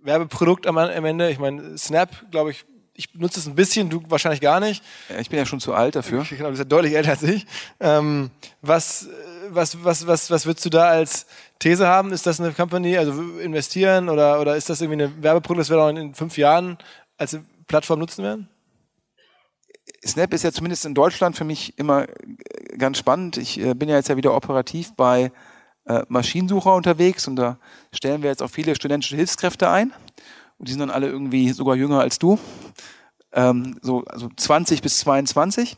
Werbeprodukt 0.01 0.67
am, 0.67 0.77
am 0.77 1.05
Ende, 1.05 1.29
ich 1.29 1.39
meine, 1.39 1.77
Snap, 1.77 2.31
glaube 2.31 2.51
ich, 2.51 2.65
ich 2.95 3.12
benutze 3.12 3.39
es 3.39 3.45
ein 3.45 3.55
bisschen, 3.55 3.89
du 3.89 4.01
wahrscheinlich 4.08 4.41
gar 4.41 4.60
nicht. 4.60 4.84
Ich 5.19 5.29
bin 5.29 5.38
ja 5.38 5.45
schon 5.45 5.60
zu 5.60 5.73
alt 5.73 5.95
dafür. 5.95 6.25
Genau, 6.29 6.45
du 6.45 6.49
bist 6.51 6.60
ja 6.60 6.65
deutlich 6.65 6.95
älter 6.95 7.12
als 7.12 7.23
ich. 7.23 7.45
Ähm, 7.79 8.31
was, 8.62 9.10
was, 9.49 9.84
was, 9.84 10.08
was, 10.08 10.31
was 10.31 10.45
würdest 10.45 10.65
du 10.65 10.69
da 10.69 10.88
als 10.88 11.25
These 11.60 11.86
haben? 11.88 12.13
Ist 12.13 12.25
das 12.25 12.39
eine 12.39 12.53
Company, 12.53 12.97
also 12.97 13.12
investieren 13.39 14.10
oder, 14.10 14.39
oder 14.39 14.55
ist 14.55 14.69
das 14.69 14.81
irgendwie 14.81 15.03
eine 15.03 15.23
Werbeprodukt, 15.23 15.62
das 15.62 15.69
wir 15.69 15.77
auch 15.77 15.89
in 15.89 16.15
fünf 16.15 16.38
Jahren 16.38 16.77
als 17.17 17.38
Plattform 17.67 17.99
nutzen 17.99 18.23
werden? 18.23 18.49
Snap 20.05 20.34
ist 20.34 20.43
ja 20.43 20.51
zumindest 20.51 20.86
in 20.86 20.93
Deutschland 20.93 21.36
für 21.36 21.43
mich 21.43 21.77
immer 21.77 22.08
ganz 22.77 22.97
spannend. 22.97 23.38
Ich 23.38 23.60
äh, 23.60 23.73
bin 23.73 23.89
ja 23.89 23.95
jetzt 23.95 24.10
ja 24.10 24.17
wieder 24.17 24.34
operativ 24.34 24.93
bei 24.95 25.31
äh, 25.86 26.03
Maschinensucher 26.08 26.73
unterwegs 26.73 27.27
und 27.27 27.36
da 27.36 27.58
stellen 27.91 28.23
wir 28.23 28.29
jetzt 28.29 28.41
auch 28.41 28.49
viele 28.49 28.75
studentische 28.75 29.15
Hilfskräfte 29.15 29.69
ein. 29.69 29.93
Und 30.58 30.68
die 30.68 30.72
sind 30.72 30.80
dann 30.80 30.91
alle 30.91 31.08
irgendwie 31.08 31.52
sogar 31.52 31.76
jünger 31.76 32.00
als 32.00 32.20
du. 32.20 32.39
Ähm, 33.32 33.78
so 33.82 34.04
also 34.06 34.30
20 34.36 34.82
bis 34.82 35.00
22. 35.00 35.78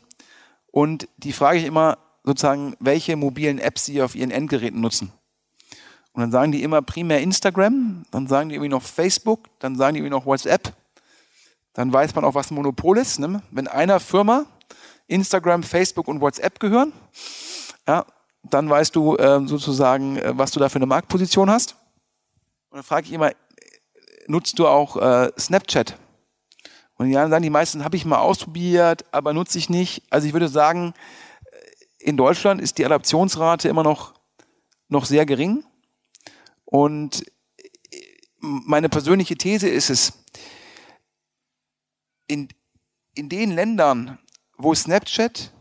Und 0.70 1.08
die 1.16 1.32
frage 1.32 1.58
ich 1.58 1.64
immer 1.64 1.98
sozusagen, 2.24 2.76
welche 2.78 3.16
mobilen 3.16 3.58
Apps 3.58 3.86
sie 3.86 4.02
auf 4.02 4.14
ihren 4.14 4.30
Endgeräten 4.30 4.80
nutzen. 4.80 5.12
Und 6.12 6.22
dann 6.22 6.30
sagen 6.30 6.52
die 6.52 6.62
immer 6.62 6.82
primär 6.82 7.20
Instagram, 7.20 8.04
dann 8.10 8.26
sagen 8.26 8.48
die 8.48 8.56
irgendwie 8.56 8.70
noch 8.70 8.82
Facebook, 8.82 9.48
dann 9.60 9.76
sagen 9.76 9.94
die 9.94 10.00
irgendwie 10.00 10.16
noch 10.16 10.26
WhatsApp. 10.26 10.72
Dann 11.74 11.92
weiß 11.92 12.14
man 12.14 12.24
auch, 12.24 12.34
was 12.34 12.50
ein 12.50 12.54
Monopol 12.54 12.98
ist. 12.98 13.18
Ne? 13.18 13.42
Wenn 13.50 13.68
einer 13.68 14.00
Firma 14.00 14.46
Instagram, 15.06 15.62
Facebook 15.62 16.08
und 16.08 16.20
WhatsApp 16.20 16.60
gehören, 16.60 16.92
ja, 17.86 18.04
dann 18.42 18.68
weißt 18.68 18.94
du 18.94 19.16
äh, 19.16 19.46
sozusagen, 19.46 20.20
was 20.36 20.50
du 20.50 20.60
da 20.60 20.68
für 20.68 20.76
eine 20.76 20.86
Marktposition 20.86 21.50
hast. 21.50 21.76
Und 22.70 22.76
dann 22.78 22.84
frage 22.84 23.06
ich 23.06 23.12
immer, 23.12 23.32
nutzt 24.28 24.58
du 24.58 24.66
auch 24.66 24.96
äh, 24.96 25.32
Snapchat? 25.38 25.98
Und 26.94 27.10
ja, 27.10 27.28
sagen 27.28 27.42
die 27.42 27.50
meisten, 27.50 27.84
habe 27.84 27.96
ich 27.96 28.04
mal 28.04 28.18
ausprobiert, 28.18 29.04
aber 29.12 29.32
nutze 29.32 29.58
ich 29.58 29.70
nicht. 29.70 30.02
Also 30.10 30.26
ich 30.26 30.32
würde 30.32 30.48
sagen, 30.48 30.94
in 31.98 32.16
Deutschland 32.16 32.60
ist 32.60 32.78
die 32.78 32.84
Adaptionsrate 32.84 33.68
immer 33.68 33.82
noch, 33.82 34.14
noch 34.88 35.04
sehr 35.04 35.26
gering. 35.26 35.64
Und 36.64 37.24
meine 38.40 38.88
persönliche 38.88 39.36
These 39.36 39.68
ist 39.68 39.90
es, 39.90 40.12
in, 42.26 42.48
in 43.14 43.28
den 43.28 43.52
Ländern, 43.52 44.18
wo 44.56 44.74
Snapchat 44.74 45.52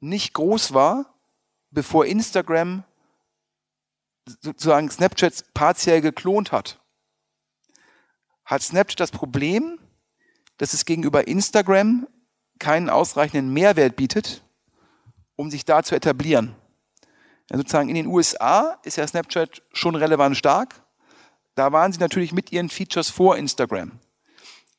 nicht 0.00 0.34
groß 0.34 0.74
war, 0.74 1.14
bevor 1.70 2.06
Instagram 2.06 2.84
sozusagen 4.40 4.90
Snapchat 4.90 5.52
partiell 5.54 6.00
geklont 6.00 6.52
hat, 6.52 6.80
hat 8.44 8.62
Snapchat 8.62 9.00
das 9.00 9.10
Problem, 9.10 9.78
dass 10.58 10.74
es 10.74 10.84
gegenüber 10.84 11.26
Instagram 11.26 12.06
keinen 12.58 12.90
ausreichenden 12.90 13.52
Mehrwert 13.52 13.96
bietet, 13.96 14.42
um 15.36 15.50
sich 15.50 15.64
da 15.64 15.82
zu 15.82 15.94
etablieren. 15.94 16.54
Ja, 17.50 17.56
sozusagen 17.56 17.88
in 17.88 17.94
den 17.94 18.06
USA 18.06 18.78
ist 18.84 18.96
ja 18.96 19.06
Snapchat 19.06 19.62
schon 19.72 19.94
relevant 19.96 20.36
stark. 20.36 20.82
Da 21.54 21.72
waren 21.72 21.92
sie 21.92 22.00
natürlich 22.00 22.32
mit 22.32 22.52
ihren 22.52 22.68
Features 22.68 23.10
vor 23.10 23.36
Instagram. 23.36 23.92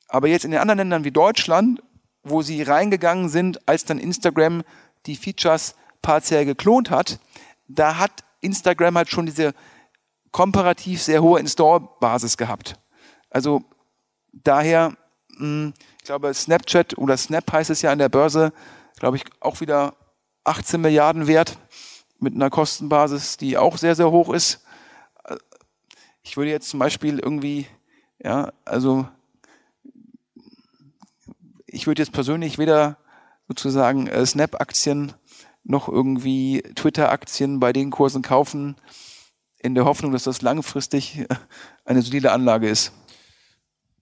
Aber 0.07 0.27
jetzt 0.27 0.45
in 0.45 0.51
den 0.51 0.59
anderen 0.59 0.79
Ländern 0.79 1.03
wie 1.03 1.11
Deutschland, 1.11 1.81
wo 2.23 2.41
sie 2.41 2.61
reingegangen 2.63 3.29
sind, 3.29 3.67
als 3.67 3.85
dann 3.85 3.99
Instagram 3.99 4.63
die 5.05 5.15
Features 5.15 5.75
partiell 6.01 6.45
geklont 6.45 6.89
hat, 6.89 7.19
da 7.67 7.97
hat 7.97 8.23
Instagram 8.41 8.97
halt 8.97 9.09
schon 9.09 9.25
diese 9.25 9.53
komparativ 10.31 11.01
sehr 11.01 11.21
hohe 11.21 11.39
Install-Basis 11.39 12.37
gehabt. 12.37 12.75
Also 13.35 13.65
daher, 14.31 14.95
hm, 15.35 15.73
ich 15.97 16.05
glaube, 16.05 16.33
Snapchat 16.33 16.97
oder 16.97 17.17
Snap 17.17 17.51
heißt 17.51 17.69
es 17.69 17.81
ja 17.81 17.91
an 17.91 17.99
der 17.99 18.07
Börse, 18.07 18.53
glaube 18.95 19.17
ich, 19.17 19.25
auch 19.41 19.59
wieder 19.59 19.93
18 20.45 20.79
Milliarden 20.79 21.27
wert 21.27 21.57
mit 22.17 22.33
einer 22.33 22.49
Kostenbasis, 22.49 23.35
die 23.35 23.57
auch 23.57 23.77
sehr, 23.77 23.93
sehr 23.93 24.09
hoch 24.09 24.33
ist. 24.33 24.63
Ich 26.23 26.37
würde 26.37 26.49
jetzt 26.49 26.69
zum 26.69 26.79
Beispiel 26.79 27.19
irgendwie, 27.19 27.67
ja, 28.23 28.53
also 28.63 29.05
ich 31.67 31.87
würde 31.87 32.01
jetzt 32.03 32.13
persönlich 32.13 32.57
weder 32.57 32.95
sozusagen 33.49 34.07
äh, 34.07 34.25
Snap-Aktien 34.25 35.11
noch 35.65 35.89
irgendwie 35.89 36.61
Twitter-Aktien 36.75 37.59
bei 37.59 37.73
den 37.73 37.91
Kursen 37.91 38.21
kaufen, 38.21 38.77
in 39.59 39.75
der 39.75 39.83
Hoffnung, 39.83 40.13
dass 40.13 40.23
das 40.23 40.41
langfristig 40.41 41.25
eine 41.83 42.01
solide 42.01 42.31
Anlage 42.31 42.69
ist. 42.69 42.93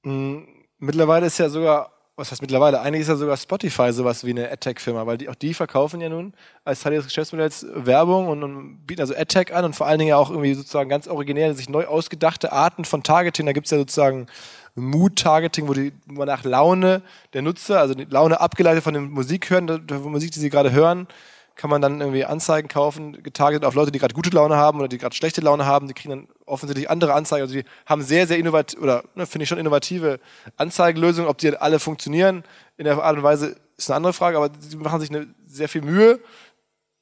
Mm, 0.03 0.43
mittlerweile 0.79 1.25
ist 1.25 1.37
ja 1.37 1.49
sogar, 1.49 1.91
was 2.15 2.31
heißt 2.31 2.41
mittlerweile, 2.41 2.81
eigentlich 2.81 3.01
ist 3.01 3.07
ja 3.07 3.15
sogar 3.15 3.37
Spotify 3.37 3.91
sowas 3.91 4.23
wie 4.23 4.31
eine 4.31 4.51
AdTech-Firma, 4.51 5.05
weil 5.07 5.17
die, 5.17 5.29
auch 5.29 5.35
die 5.35 5.53
verkaufen 5.53 5.99
ja 6.01 6.09
nun 6.09 6.33
als 6.63 6.81
Teil 6.81 6.93
ihres 6.93 7.05
Geschäftsmodells 7.05 7.65
Werbung 7.73 8.27
und, 8.27 8.43
und 8.43 8.85
bieten 8.85 9.01
also 9.01 9.15
AdTech 9.15 9.53
an 9.53 9.65
und 9.65 9.75
vor 9.75 9.87
allen 9.87 9.99
Dingen 9.99 10.09
ja 10.09 10.17
auch 10.17 10.29
irgendwie 10.29 10.53
sozusagen 10.53 10.89
ganz 10.89 11.07
originär, 11.07 11.53
sich 11.55 11.69
neu 11.69 11.87
ausgedachte 11.87 12.51
Arten 12.51 12.85
von 12.85 13.01
Targeting. 13.01 13.45
Da 13.45 13.53
gibt 13.53 13.67
es 13.67 13.71
ja 13.71 13.77
sozusagen 13.77 14.27
Mood-Targeting, 14.75 15.67
wo, 15.67 15.73
die, 15.73 15.93
wo 16.05 16.19
man 16.19 16.27
nach 16.27 16.43
Laune 16.43 17.01
der 17.33 17.41
Nutzer, 17.41 17.79
also 17.79 17.93
die 17.93 18.05
Laune 18.05 18.39
abgeleitet 18.39 18.83
von 18.83 18.93
dem 18.93 19.11
Musik 19.11 19.49
hören, 19.49 19.67
der, 19.67 19.79
der 19.79 19.99
Musik, 19.99 20.31
die 20.31 20.39
sie 20.39 20.49
gerade 20.49 20.71
hören, 20.71 21.07
kann 21.55 21.69
man 21.69 21.81
dann 21.81 22.01
irgendwie 22.01 22.25
Anzeigen 22.25 22.67
kaufen, 22.67 23.21
getargetet 23.21 23.65
auf 23.65 23.75
Leute, 23.75 23.91
die 23.91 23.99
gerade 23.99 24.15
gute 24.15 24.31
Laune 24.31 24.55
haben 24.55 24.79
oder 24.79 24.87
die 24.87 24.97
gerade 24.97 25.15
schlechte 25.15 25.41
Laune 25.41 25.65
haben. 25.65 25.87
Die 25.87 25.93
kriegen 25.93 26.09
dann 26.09 26.27
offensichtlich 26.45 26.89
andere 26.89 27.13
Anzeigen. 27.13 27.43
Also 27.43 27.55
die 27.55 27.65
haben 27.85 28.01
sehr, 28.01 28.27
sehr 28.27 28.37
innovative, 28.37 28.81
oder 28.81 29.03
ne, 29.15 29.25
finde 29.25 29.43
ich 29.43 29.49
schon 29.49 29.57
innovative 29.57 30.19
Anzeigenlösungen. 30.57 31.29
Ob 31.29 31.37
die 31.37 31.55
alle 31.55 31.79
funktionieren 31.79 32.43
in 32.77 32.85
der 32.85 33.01
Art 33.01 33.17
und 33.17 33.23
Weise, 33.23 33.55
ist 33.77 33.89
eine 33.89 33.97
andere 33.97 34.13
Frage, 34.13 34.37
aber 34.37 34.49
sie 34.59 34.77
machen 34.77 34.99
sich 34.99 35.09
eine, 35.09 35.33
sehr 35.45 35.69
viel 35.69 35.81
Mühe, 35.81 36.19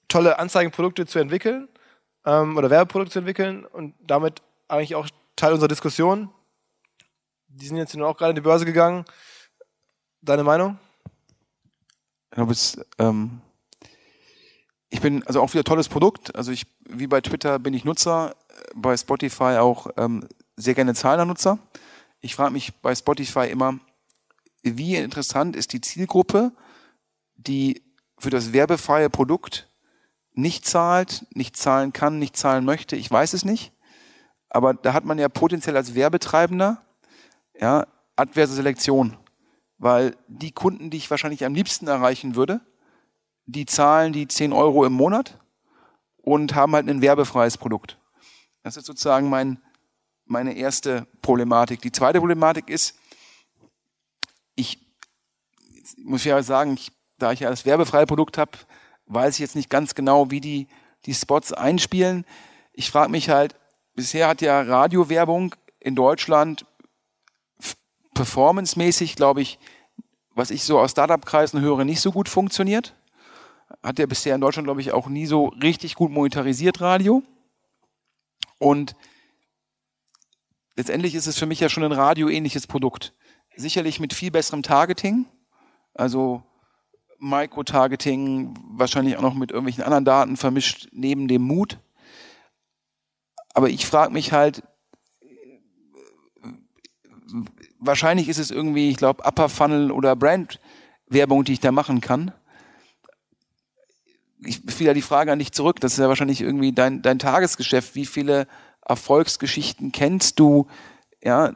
tolle 0.07 0.39
Anzeigenprodukte 0.39 1.05
zu 1.05 1.19
entwickeln 1.19 1.67
ähm, 2.25 2.57
oder 2.57 2.69
Werbeprodukte 2.69 3.13
zu 3.13 3.19
entwickeln 3.19 3.65
und 3.65 3.93
damit 4.05 4.41
eigentlich 4.67 4.95
auch 4.95 5.07
Teil 5.35 5.53
unserer 5.53 5.69
Diskussion. 5.69 6.29
Die 7.47 7.67
sind 7.67 7.77
jetzt 7.77 7.97
auch 7.97 8.17
gerade 8.17 8.31
in 8.31 8.35
die 8.35 8.41
Börse 8.41 8.65
gegangen. 8.65 9.05
Deine 10.21 10.43
Meinung? 10.43 10.77
Ich 12.29 12.35
glaube, 12.35 12.51
es 12.51 12.79
ähm 12.97 13.41
ich 14.91 14.99
bin 14.99 15.25
also 15.25 15.41
auch 15.41 15.53
wieder 15.53 15.63
tolles 15.63 15.87
Produkt. 15.87 16.35
Also 16.35 16.51
ich, 16.51 16.67
wie 16.87 17.07
bei 17.07 17.21
Twitter 17.21 17.59
bin 17.59 17.73
ich 17.73 17.85
Nutzer, 17.85 18.35
bei 18.75 18.95
Spotify 18.97 19.57
auch 19.59 19.87
ähm, 19.97 20.27
sehr 20.55 20.75
gerne 20.75 20.93
zahlender 20.93 21.25
Nutzer. 21.25 21.59
Ich 22.19 22.35
frage 22.35 22.51
mich 22.51 22.73
bei 22.81 22.93
Spotify 22.93 23.47
immer, 23.49 23.79
wie 24.63 24.95
interessant 24.95 25.55
ist 25.55 25.73
die 25.73 25.81
Zielgruppe 25.81 26.51
die 27.47 27.83
für 28.17 28.29
das 28.29 28.53
werbefreie 28.53 29.09
Produkt 29.09 29.67
nicht 30.33 30.65
zahlt, 30.65 31.25
nicht 31.33 31.57
zahlen 31.57 31.91
kann, 31.91 32.19
nicht 32.19 32.37
zahlen 32.37 32.65
möchte, 32.65 32.95
ich 32.95 33.09
weiß 33.09 33.33
es 33.33 33.43
nicht. 33.43 33.73
Aber 34.49 34.73
da 34.73 34.93
hat 34.93 35.05
man 35.05 35.17
ja 35.17 35.29
potenziell 35.29 35.75
als 35.75 35.95
Werbetreibender 35.95 36.81
ja, 37.59 37.87
adverse 38.15 38.53
Selektion. 38.53 39.17
Weil 39.77 40.15
die 40.27 40.51
Kunden, 40.51 40.89
die 40.89 40.97
ich 40.97 41.09
wahrscheinlich 41.09 41.45
am 41.45 41.55
liebsten 41.55 41.87
erreichen 41.87 42.35
würde, 42.35 42.61
die 43.45 43.65
zahlen 43.65 44.13
die 44.13 44.27
10 44.27 44.53
Euro 44.53 44.85
im 44.85 44.93
Monat 44.93 45.39
und 46.17 46.53
haben 46.53 46.73
halt 46.73 46.87
ein 46.87 47.01
werbefreies 47.01 47.57
Produkt. 47.57 47.97
Das 48.63 48.77
ist 48.77 48.85
sozusagen 48.85 49.29
mein, 49.29 49.61
meine 50.25 50.53
erste 50.53 51.07
Problematik. 51.21 51.81
Die 51.81 51.91
zweite 51.91 52.19
Problematik 52.19 52.69
ist, 52.69 52.95
ich 54.55 54.79
muss 55.97 56.23
ja 56.23 56.41
sagen, 56.43 56.73
ich, 56.73 56.91
da 57.17 57.31
ich 57.31 57.41
ja 57.41 57.49
das 57.49 57.65
werbefreie 57.65 58.05
Produkt 58.05 58.37
habe, 58.37 58.51
weiß 59.07 59.35
ich 59.35 59.39
jetzt 59.39 59.55
nicht 59.55 59.69
ganz 59.69 59.95
genau, 59.95 60.31
wie 60.31 60.41
die 60.41 60.67
die 61.05 61.13
Spots 61.13 61.53
einspielen. 61.53 62.25
Ich 62.73 62.91
frage 62.91 63.11
mich 63.11 63.29
halt, 63.29 63.55
bisher 63.95 64.27
hat 64.27 64.41
ja 64.41 64.61
Radiowerbung 64.61 65.55
in 65.79 65.95
Deutschland 65.95 66.65
performancemäßig, 68.13 69.15
glaube 69.15 69.41
ich, 69.41 69.59
was 70.33 70.51
ich 70.51 70.63
so 70.63 70.79
aus 70.79 70.91
Startup-Kreisen 70.91 71.61
höre, 71.61 71.83
nicht 71.83 72.01
so 72.01 72.11
gut 72.11 72.29
funktioniert. 72.29 72.95
Hat 73.83 73.99
ja 73.99 74.05
bisher 74.05 74.35
in 74.35 74.41
Deutschland, 74.41 74.67
glaube 74.67 74.81
ich, 74.81 74.91
auch 74.91 75.07
nie 75.07 75.25
so 75.25 75.47
richtig 75.61 75.95
gut 75.95 76.11
monetarisiert 76.11 76.81
Radio. 76.81 77.23
Und 78.61 78.95
letztendlich 80.75 81.15
ist 81.15 81.25
es 81.25 81.39
für 81.39 81.47
mich 81.47 81.59
ja 81.59 81.67
schon 81.67 81.83
ein 81.83 81.91
radioähnliches 81.91 82.67
Produkt. 82.67 83.15
Sicherlich 83.55 83.99
mit 83.99 84.13
viel 84.13 84.29
besserem 84.29 84.61
Targeting, 84.61 85.25
also 85.95 86.43
Micro-Targeting, 87.17 88.53
wahrscheinlich 88.73 89.17
auch 89.17 89.23
noch 89.23 89.33
mit 89.33 89.49
irgendwelchen 89.49 89.83
anderen 89.83 90.05
Daten 90.05 90.37
vermischt 90.37 90.89
neben 90.91 91.27
dem 91.27 91.41
Mut. 91.41 91.79
Aber 93.55 93.67
ich 93.67 93.87
frage 93.87 94.13
mich 94.13 94.31
halt, 94.31 94.61
wahrscheinlich 97.79 98.29
ist 98.29 98.37
es 98.37 98.51
irgendwie, 98.51 98.91
ich 98.91 98.97
glaube, 98.97 99.23
Upper 99.25 99.49
Funnel 99.49 99.91
oder 99.91 100.15
Brand-Werbung, 100.15 101.45
die 101.45 101.53
ich 101.53 101.59
da 101.61 101.71
machen 101.71 101.99
kann. 101.99 102.31
Ich 104.43 104.79
wieder 104.79 104.93
die 104.93 105.01
Frage 105.01 105.31
an 105.31 105.39
dich 105.39 105.51
zurück. 105.51 105.79
Das 105.79 105.93
ist 105.93 105.99
ja 105.99 106.07
wahrscheinlich 106.07 106.41
irgendwie 106.41 106.71
dein, 106.71 107.01
dein 107.01 107.19
Tagesgeschäft. 107.19 107.95
Wie 107.95 108.05
viele 108.05 108.47
Erfolgsgeschichten 108.85 109.91
kennst 109.91 110.39
du? 110.39 110.67
Ja, 111.23 111.53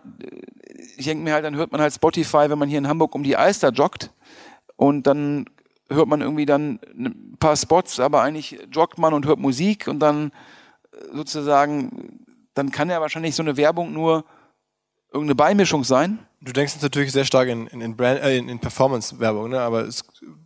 ich 0.97 1.05
denke 1.05 1.23
mir 1.23 1.33
halt, 1.33 1.45
dann 1.45 1.55
hört 1.55 1.71
man 1.71 1.81
halt 1.81 1.93
Spotify, 1.93 2.49
wenn 2.49 2.59
man 2.59 2.69
hier 2.69 2.77
in 2.77 2.87
Hamburg 2.87 3.15
um 3.15 3.23
die 3.23 3.35
Alster 3.35 3.71
joggt 3.71 4.11
und 4.75 5.07
dann 5.07 5.45
hört 5.89 6.07
man 6.07 6.21
irgendwie 6.21 6.45
dann 6.45 6.79
ein 6.97 7.35
paar 7.39 7.55
Spots, 7.55 7.99
aber 7.99 8.21
eigentlich 8.21 8.59
joggt 8.71 8.97
man 8.97 9.13
und 9.13 9.25
hört 9.25 9.39
Musik 9.39 9.87
und 9.87 9.99
dann 9.99 10.31
sozusagen, 11.13 12.25
dann 12.53 12.71
kann 12.71 12.89
ja 12.89 13.01
wahrscheinlich 13.01 13.35
so 13.35 13.43
eine 13.43 13.57
Werbung 13.57 13.93
nur 13.93 14.25
irgendeine 15.15 15.35
Beimischung 15.35 15.83
sein. 15.83 16.19
Du 16.41 16.51
denkst 16.51 16.73
jetzt 16.73 16.83
natürlich 16.83 17.11
sehr 17.13 17.25
stark 17.25 17.47
in, 17.47 17.67
in, 17.67 17.79
in, 17.81 17.97
äh, 17.99 18.37
in, 18.37 18.49
in 18.49 18.59
Performance-Werbung, 18.59 19.49
ne? 19.49 19.61
aber 19.61 19.87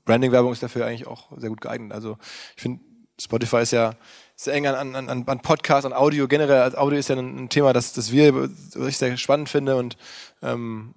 Branding-Werbung 0.06 0.54
ist 0.54 0.62
dafür 0.62 0.86
eigentlich 0.86 1.08
auch 1.08 1.32
sehr 1.38 1.50
gut 1.50 1.60
geeignet. 1.60 1.92
Also 1.92 2.18
ich 2.56 2.62
finde, 2.62 2.82
Spotify 3.20 3.62
ist 3.62 3.72
ja 3.72 3.96
sehr 4.36 4.54
eng 4.54 4.68
an, 4.68 4.96
an, 4.96 5.10
an 5.10 5.40
Podcast, 5.42 5.86
an 5.86 5.92
Audio 5.92 6.28
generell. 6.28 6.62
Als 6.62 6.76
Audio 6.76 7.00
ist 7.00 7.10
ja 7.10 7.18
ein, 7.18 7.46
ein 7.46 7.50
Thema, 7.50 7.74
das, 7.74 7.94
das 7.94 8.12
wir, 8.12 8.34
was 8.34 8.88
ich 8.88 8.98
sehr 8.98 9.18
spannend 9.18 9.50
finde 9.50 9.76
und 9.76 9.98
ähm, 10.42 10.94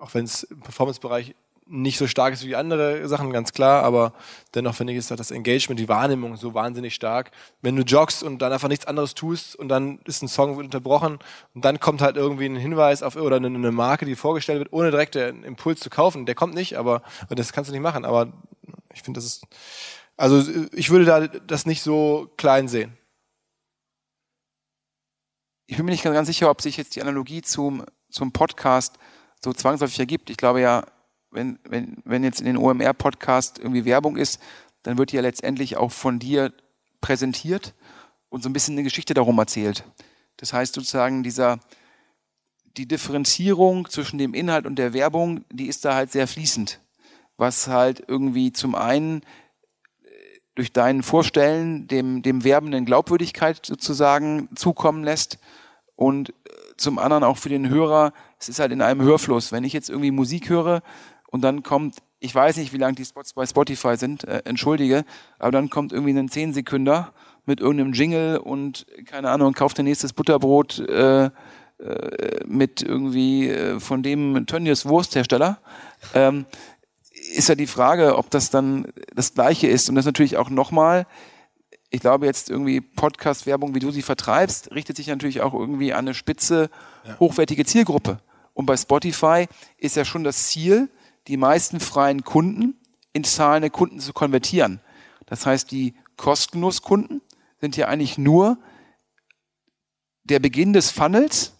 auch 0.00 0.12
wenn 0.12 0.26
es 0.26 0.44
im 0.44 0.60
Performance-Bereich 0.60 1.34
nicht 1.66 1.96
so 1.96 2.06
stark 2.06 2.34
ist 2.34 2.44
wie 2.44 2.56
andere 2.56 3.08
Sachen, 3.08 3.32
ganz 3.32 3.52
klar, 3.52 3.82
aber 3.84 4.12
dennoch 4.54 4.74
finde 4.74 4.92
ich, 4.92 4.98
ist 4.98 5.10
das 5.10 5.30
Engagement, 5.30 5.80
die 5.80 5.88
Wahrnehmung 5.88 6.36
so 6.36 6.52
wahnsinnig 6.52 6.94
stark. 6.94 7.30
Wenn 7.62 7.74
du 7.74 7.82
joggst 7.82 8.22
und 8.22 8.40
dann 8.40 8.52
einfach 8.52 8.68
nichts 8.68 8.86
anderes 8.86 9.14
tust 9.14 9.56
und 9.56 9.68
dann 9.68 9.98
ist 10.04 10.22
ein 10.22 10.28
Song 10.28 10.56
unterbrochen 10.56 11.18
und 11.54 11.64
dann 11.64 11.80
kommt 11.80 12.02
halt 12.02 12.16
irgendwie 12.16 12.46
ein 12.46 12.56
Hinweis 12.56 13.02
auf 13.02 13.16
oder 13.16 13.36
eine, 13.36 13.72
Marke, 13.72 14.04
die 14.04 14.14
vorgestellt 14.14 14.58
wird, 14.58 14.72
ohne 14.72 14.90
direkt 14.90 15.14
den 15.14 15.42
Impuls 15.42 15.80
zu 15.80 15.88
kaufen. 15.88 16.26
Der 16.26 16.34
kommt 16.34 16.54
nicht, 16.54 16.76
aber 16.76 17.02
das 17.30 17.52
kannst 17.52 17.70
du 17.70 17.72
nicht 17.72 17.82
machen. 17.82 18.04
Aber 18.04 18.32
ich 18.92 19.02
finde, 19.02 19.18
das 19.18 19.24
ist, 19.24 19.46
also 20.16 20.42
ich 20.72 20.90
würde 20.90 21.04
da 21.06 21.26
das 21.26 21.64
nicht 21.64 21.82
so 21.82 22.30
klein 22.36 22.68
sehen. 22.68 22.96
Ich 25.66 25.78
bin 25.78 25.86
mir 25.86 25.92
nicht 25.92 26.04
ganz 26.04 26.28
sicher, 26.28 26.50
ob 26.50 26.60
sich 26.60 26.76
jetzt 26.76 26.94
die 26.94 27.00
Analogie 27.00 27.40
zum, 27.40 27.84
zum 28.10 28.32
Podcast 28.32 28.96
so 29.42 29.52
zwangsläufig 29.52 29.98
ergibt. 29.98 30.28
Ich 30.28 30.36
glaube 30.36 30.60
ja, 30.60 30.84
wenn, 31.34 31.58
wenn, 31.68 31.96
wenn 32.04 32.24
jetzt 32.24 32.40
in 32.40 32.46
den 32.46 32.56
OMR-Podcast 32.56 33.58
irgendwie 33.58 33.84
Werbung 33.84 34.16
ist, 34.16 34.40
dann 34.82 34.98
wird 34.98 35.12
die 35.12 35.16
ja 35.16 35.22
letztendlich 35.22 35.76
auch 35.76 35.90
von 35.90 36.18
dir 36.18 36.52
präsentiert 37.00 37.74
und 38.28 38.42
so 38.42 38.48
ein 38.48 38.52
bisschen 38.52 38.74
eine 38.74 38.82
Geschichte 38.82 39.14
darum 39.14 39.38
erzählt. 39.38 39.84
Das 40.36 40.52
heißt 40.52 40.74
sozusagen, 40.74 41.22
dieser, 41.22 41.58
die 42.76 42.86
Differenzierung 42.86 43.88
zwischen 43.88 44.18
dem 44.18 44.34
Inhalt 44.34 44.66
und 44.66 44.76
der 44.76 44.92
Werbung, 44.92 45.44
die 45.50 45.66
ist 45.66 45.84
da 45.84 45.94
halt 45.94 46.12
sehr 46.12 46.26
fließend. 46.26 46.80
Was 47.36 47.66
halt 47.66 48.04
irgendwie 48.06 48.52
zum 48.52 48.74
einen 48.74 49.22
äh, 50.02 50.08
durch 50.54 50.72
dein 50.72 51.02
Vorstellen 51.02 51.88
dem, 51.88 52.22
dem 52.22 52.44
Werbenden 52.44 52.84
Glaubwürdigkeit 52.84 53.64
sozusagen 53.64 54.48
zukommen 54.54 55.02
lässt 55.02 55.38
und 55.96 56.30
äh, 56.30 56.32
zum 56.76 56.98
anderen 56.98 57.24
auch 57.24 57.38
für 57.38 57.48
den 57.48 57.68
Hörer, 57.68 58.12
es 58.38 58.48
ist 58.48 58.58
halt 58.58 58.72
in 58.72 58.82
einem 58.82 59.02
Hörfluss. 59.02 59.52
Wenn 59.52 59.64
ich 59.64 59.72
jetzt 59.72 59.88
irgendwie 59.88 60.10
Musik 60.10 60.48
höre, 60.48 60.82
und 61.34 61.40
dann 61.40 61.64
kommt, 61.64 61.96
ich 62.20 62.32
weiß 62.32 62.58
nicht, 62.58 62.72
wie 62.72 62.76
lang 62.76 62.94
die 62.94 63.04
Spots 63.04 63.32
bei 63.32 63.44
Spotify 63.44 63.96
sind, 63.96 64.22
äh, 64.22 64.42
entschuldige, 64.44 65.04
aber 65.40 65.50
dann 65.50 65.68
kommt 65.68 65.92
irgendwie 65.92 66.16
ein 66.16 66.28
10 66.28 66.52
Sekünder 66.52 67.12
mit 67.44 67.58
irgendeinem 67.58 67.92
Jingle 67.92 68.38
und 68.38 68.86
keine 69.06 69.30
Ahnung, 69.30 69.52
kauft 69.52 69.76
der 69.76 69.82
nächstes 69.82 70.12
Butterbrot 70.12 70.78
äh, 70.78 71.24
äh, 71.24 71.30
mit 72.46 72.82
irgendwie 72.82 73.48
äh, 73.48 73.80
von 73.80 74.04
dem 74.04 74.46
Tönnies 74.46 74.86
Wursthersteller. 74.86 75.58
Ähm, 76.14 76.46
ist 77.34 77.48
ja 77.48 77.56
die 77.56 77.66
Frage, 77.66 78.16
ob 78.16 78.30
das 78.30 78.50
dann 78.50 78.92
das 79.12 79.34
Gleiche 79.34 79.66
ist. 79.66 79.88
Und 79.88 79.96
das 79.96 80.06
natürlich 80.06 80.36
auch 80.36 80.50
nochmal, 80.50 81.04
ich 81.90 81.98
glaube 81.98 82.26
jetzt 82.26 82.48
irgendwie 82.48 82.80
Podcast-Werbung, 82.80 83.74
wie 83.74 83.80
du 83.80 83.90
sie 83.90 84.02
vertreibst, 84.02 84.70
richtet 84.70 84.98
sich 84.98 85.08
natürlich 85.08 85.40
auch 85.40 85.52
irgendwie 85.52 85.92
an 85.92 86.04
eine 86.04 86.14
spitze, 86.14 86.70
hochwertige 87.18 87.64
Zielgruppe. 87.64 88.20
Und 88.52 88.66
bei 88.66 88.76
Spotify 88.76 89.48
ist 89.78 89.96
ja 89.96 90.04
schon 90.04 90.22
das 90.22 90.46
Ziel, 90.46 90.90
die 91.28 91.36
meisten 91.36 91.80
freien 91.80 92.24
Kunden 92.24 92.74
in 93.12 93.24
zahlende 93.24 93.70
Kunden 93.70 94.00
zu 94.00 94.12
konvertieren. 94.12 94.80
Das 95.26 95.46
heißt, 95.46 95.70
die 95.70 95.94
kostenlos 96.16 96.82
Kunden 96.82 97.22
sind 97.60 97.76
ja 97.76 97.88
eigentlich 97.88 98.18
nur 98.18 98.58
der 100.24 100.38
Beginn 100.38 100.72
des 100.72 100.90
Funnels, 100.90 101.54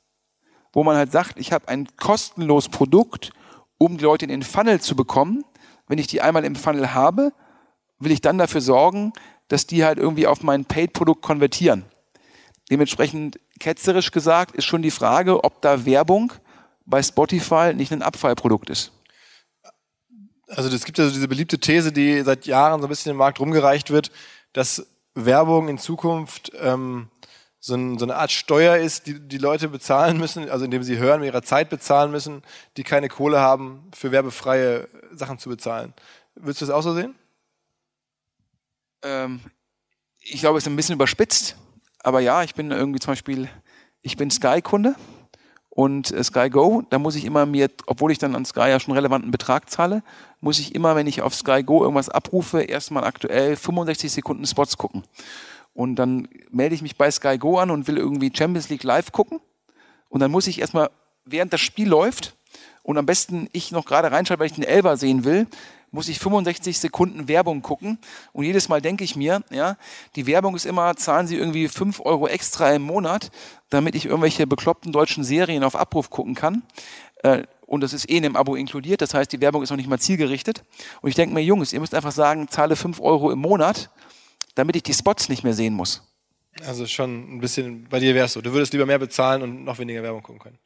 wo 0.72 0.84
man 0.84 0.96
halt 0.96 1.12
sagt, 1.12 1.38
ich 1.38 1.52
habe 1.52 1.68
ein 1.68 1.88
kostenloses 1.96 2.70
Produkt, 2.70 3.32
um 3.78 3.96
die 3.96 4.04
Leute 4.04 4.24
in 4.24 4.30
den 4.30 4.42
Funnel 4.42 4.80
zu 4.80 4.96
bekommen. 4.96 5.44
Wenn 5.86 5.98
ich 5.98 6.06
die 6.06 6.20
einmal 6.20 6.44
im 6.44 6.56
Funnel 6.56 6.94
habe, 6.94 7.32
will 7.98 8.12
ich 8.12 8.20
dann 8.20 8.38
dafür 8.38 8.60
sorgen, 8.60 9.12
dass 9.48 9.66
die 9.66 9.84
halt 9.84 9.98
irgendwie 9.98 10.26
auf 10.26 10.42
mein 10.42 10.64
Paid-Produkt 10.64 11.22
konvertieren. 11.22 11.84
Dementsprechend 12.70 13.38
ketzerisch 13.60 14.10
gesagt 14.10 14.56
ist 14.56 14.64
schon 14.64 14.82
die 14.82 14.90
Frage, 14.90 15.44
ob 15.44 15.60
da 15.62 15.84
Werbung 15.84 16.32
bei 16.86 17.02
Spotify 17.02 17.72
nicht 17.74 17.92
ein 17.92 18.02
Abfallprodukt 18.02 18.70
ist 18.70 18.92
also 20.48 20.68
es 20.68 20.84
gibt 20.84 20.98
ja 20.98 21.06
so 21.06 21.12
diese 21.12 21.28
beliebte 21.28 21.58
These, 21.58 21.92
die 21.92 22.22
seit 22.22 22.46
Jahren 22.46 22.80
so 22.80 22.86
ein 22.86 22.90
bisschen 22.90 23.10
im 23.10 23.16
Markt 23.16 23.40
rumgereicht 23.40 23.90
wird, 23.90 24.10
dass 24.52 24.86
Werbung 25.14 25.68
in 25.68 25.78
Zukunft 25.78 26.52
ähm, 26.60 27.08
so, 27.60 27.74
ein, 27.74 27.98
so, 27.98 28.04
eine 28.04 28.16
Art 28.16 28.30
Steuer 28.30 28.76
ist, 28.76 29.06
die 29.06 29.18
die 29.18 29.38
Leute 29.38 29.68
bezahlen 29.68 30.18
müssen, 30.18 30.50
also 30.50 30.64
indem 30.64 30.82
sie 30.82 30.98
hören, 30.98 31.20
mit 31.20 31.28
ihrer 31.28 31.42
Zeit 31.42 31.70
bezahlen 31.70 32.10
müssen, 32.10 32.42
die 32.76 32.82
keine 32.82 33.08
Kohle 33.08 33.40
haben, 33.40 33.90
für 33.94 34.12
werbefreie 34.12 34.88
Sachen 35.12 35.38
zu 35.38 35.48
bezahlen. 35.48 35.94
Würdest 36.34 36.60
du 36.60 36.66
das 36.66 36.74
auch 36.74 36.82
so 36.82 36.94
sehen? 36.94 37.14
Ähm, 39.02 39.40
ich 40.20 40.40
glaube, 40.40 40.58
es 40.58 40.64
ist 40.64 40.68
ein 40.68 40.76
bisschen 40.76 40.96
überspitzt, 40.96 41.56
aber 42.00 42.20
ja, 42.20 42.42
ich 42.42 42.54
bin 42.54 42.70
irgendwie 42.70 43.00
zum 43.00 43.12
Beispiel, 43.12 43.48
ich 44.02 44.16
bin 44.16 44.30
Sky-Kunde 44.30 44.94
und 45.74 46.12
äh, 46.12 46.22
Sky 46.22 46.50
Go, 46.50 46.82
da 46.88 47.00
muss 47.00 47.16
ich 47.16 47.24
immer 47.24 47.46
mir, 47.46 47.68
obwohl 47.86 48.12
ich 48.12 48.18
dann 48.18 48.36
an 48.36 48.44
Sky 48.44 48.68
ja 48.68 48.78
schon 48.78 48.94
relevanten 48.94 49.32
Betrag 49.32 49.68
zahle, 49.68 50.02
muss 50.40 50.60
ich 50.60 50.74
immer, 50.74 50.94
wenn 50.94 51.08
ich 51.08 51.20
auf 51.20 51.34
Sky 51.34 51.64
Go 51.64 51.82
irgendwas 51.82 52.08
abrufe, 52.08 52.62
erstmal 52.62 53.04
aktuell 53.04 53.56
65 53.56 54.12
Sekunden 54.12 54.46
Spots 54.46 54.78
gucken. 54.78 55.02
Und 55.74 55.96
dann 55.96 56.28
melde 56.50 56.76
ich 56.76 56.82
mich 56.82 56.96
bei 56.96 57.10
Sky 57.10 57.38
Go 57.38 57.58
an 57.58 57.72
und 57.72 57.88
will 57.88 57.98
irgendwie 57.98 58.30
Champions 58.32 58.68
League 58.68 58.84
live 58.84 59.10
gucken. 59.10 59.40
Und 60.08 60.20
dann 60.20 60.30
muss 60.30 60.46
ich 60.46 60.60
erstmal, 60.60 60.90
während 61.24 61.52
das 61.52 61.60
Spiel 61.60 61.88
läuft, 61.88 62.36
und 62.84 62.98
am 62.98 63.06
besten 63.06 63.48
ich 63.52 63.72
noch 63.72 63.86
gerade 63.86 64.12
reinschalte, 64.12 64.40
weil 64.40 64.46
ich 64.46 64.52
den 64.52 64.62
Elber 64.62 64.96
sehen 64.96 65.24
will, 65.24 65.46
muss 65.94 66.08
ich 66.08 66.18
65 66.18 66.78
Sekunden 66.78 67.28
Werbung 67.28 67.62
gucken. 67.62 67.98
Und 68.32 68.44
jedes 68.44 68.68
Mal 68.68 68.82
denke 68.82 69.04
ich 69.04 69.14
mir, 69.14 69.42
ja, 69.50 69.76
die 70.16 70.26
Werbung 70.26 70.56
ist 70.56 70.66
immer, 70.66 70.96
zahlen 70.96 71.28
Sie 71.28 71.36
irgendwie 71.36 71.68
5 71.68 72.00
Euro 72.00 72.26
extra 72.26 72.72
im 72.72 72.82
Monat, 72.82 73.30
damit 73.70 73.94
ich 73.94 74.06
irgendwelche 74.06 74.46
bekloppten 74.46 74.92
deutschen 74.92 75.22
Serien 75.22 75.62
auf 75.62 75.76
Abruf 75.76 76.10
gucken 76.10 76.34
kann. 76.34 76.64
Äh, 77.22 77.44
und 77.66 77.80
das 77.80 77.92
ist 77.92 78.10
eh 78.10 78.16
in 78.16 78.24
dem 78.24 78.36
Abo 78.36 78.56
inkludiert. 78.56 79.00
Das 79.00 79.14
heißt, 79.14 79.32
die 79.32 79.40
Werbung 79.40 79.62
ist 79.62 79.70
noch 79.70 79.76
nicht 79.76 79.88
mal 79.88 80.00
zielgerichtet. 80.00 80.64
Und 81.00 81.10
ich 81.10 81.14
denke 81.14 81.32
mir, 81.32 81.42
Jungs, 81.42 81.72
ihr 81.72 81.78
müsst 81.80 81.94
einfach 81.94 82.12
sagen, 82.12 82.48
zahle 82.48 82.74
5 82.74 83.00
Euro 83.00 83.30
im 83.30 83.38
Monat, 83.38 83.90
damit 84.56 84.74
ich 84.74 84.82
die 84.82 84.94
Spots 84.94 85.28
nicht 85.28 85.44
mehr 85.44 85.54
sehen 85.54 85.74
muss. 85.74 86.02
Also 86.66 86.86
schon 86.86 87.36
ein 87.36 87.40
bisschen, 87.40 87.88
bei 87.88 88.00
dir 88.00 88.14
wär's 88.14 88.32
so. 88.32 88.40
Du 88.40 88.52
würdest 88.52 88.72
lieber 88.72 88.86
mehr 88.86 88.98
bezahlen 88.98 89.42
und 89.42 89.64
noch 89.64 89.78
weniger 89.78 90.02
Werbung 90.02 90.22
gucken 90.22 90.40
können. 90.40 90.58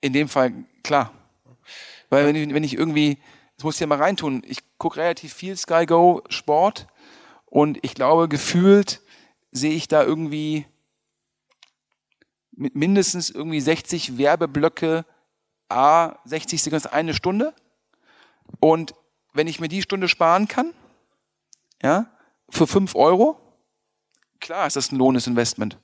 In 0.00 0.12
dem 0.12 0.28
Fall, 0.28 0.52
klar. 0.82 1.12
Weil 2.10 2.26
wenn 2.26 2.36
ich, 2.36 2.52
wenn 2.52 2.64
ich 2.64 2.76
irgendwie, 2.76 3.18
das 3.56 3.64
muss 3.64 3.76
ich 3.76 3.80
ja 3.80 3.86
mal 3.86 3.98
reintun, 3.98 4.42
ich 4.46 4.58
gucke 4.78 4.98
relativ 4.98 5.32
viel 5.32 5.56
Sky 5.56 5.86
Go 5.86 6.22
Sport 6.28 6.86
und 7.46 7.78
ich 7.82 7.94
glaube, 7.94 8.28
gefühlt 8.28 9.00
sehe 9.52 9.72
ich 9.72 9.88
da 9.88 10.02
irgendwie 10.02 10.66
mit 12.56 12.74
mindestens 12.74 13.30
irgendwie 13.30 13.60
60 13.60 14.18
Werbeblöcke, 14.18 15.04
a 15.68 16.16
60 16.24 16.62
Sekunden, 16.62 16.86
eine 16.88 17.14
Stunde. 17.14 17.54
Und 18.60 18.94
wenn 19.32 19.46
ich 19.46 19.60
mir 19.60 19.68
die 19.68 19.82
Stunde 19.82 20.08
sparen 20.08 20.48
kann, 20.48 20.72
ja, 21.82 22.06
für 22.50 22.66
5 22.66 22.94
Euro, 22.94 23.40
klar 24.40 24.66
ist 24.66 24.76
das 24.76 24.92
ein 24.92 24.96
lohnes 24.96 25.26
Investment. 25.26 25.78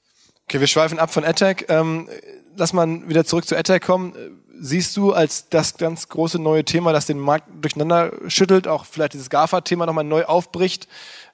Okay, 0.45 0.61
wir 0.61 0.67
schweifen 0.67 0.99
ab 0.99 1.13
von 1.13 1.25
AdTech. 1.25 1.67
Ähm, 1.69 2.09
lass 2.57 2.73
mal 2.73 3.09
wieder 3.09 3.25
zurück 3.25 3.47
zu 3.47 3.57
AdTech 3.57 3.83
kommen. 3.83 4.43
Siehst 4.63 4.95
du 4.99 5.15
als 5.15 5.49
das 5.49 5.79
ganz 5.79 6.09
große 6.11 6.39
neue 6.39 6.67
Thema, 6.67 6.93
das 6.93 7.07
den 7.07 7.19
Markt 7.19 7.49
durcheinander 7.63 8.13
schüttelt, 8.29 8.69
auch 8.69 8.85
vielleicht 8.85 9.15
dieses 9.15 9.31
GAFA-Thema 9.31 9.87
nochmal 9.87 10.05
neu 10.05 10.25
aufbricht 10.25 10.87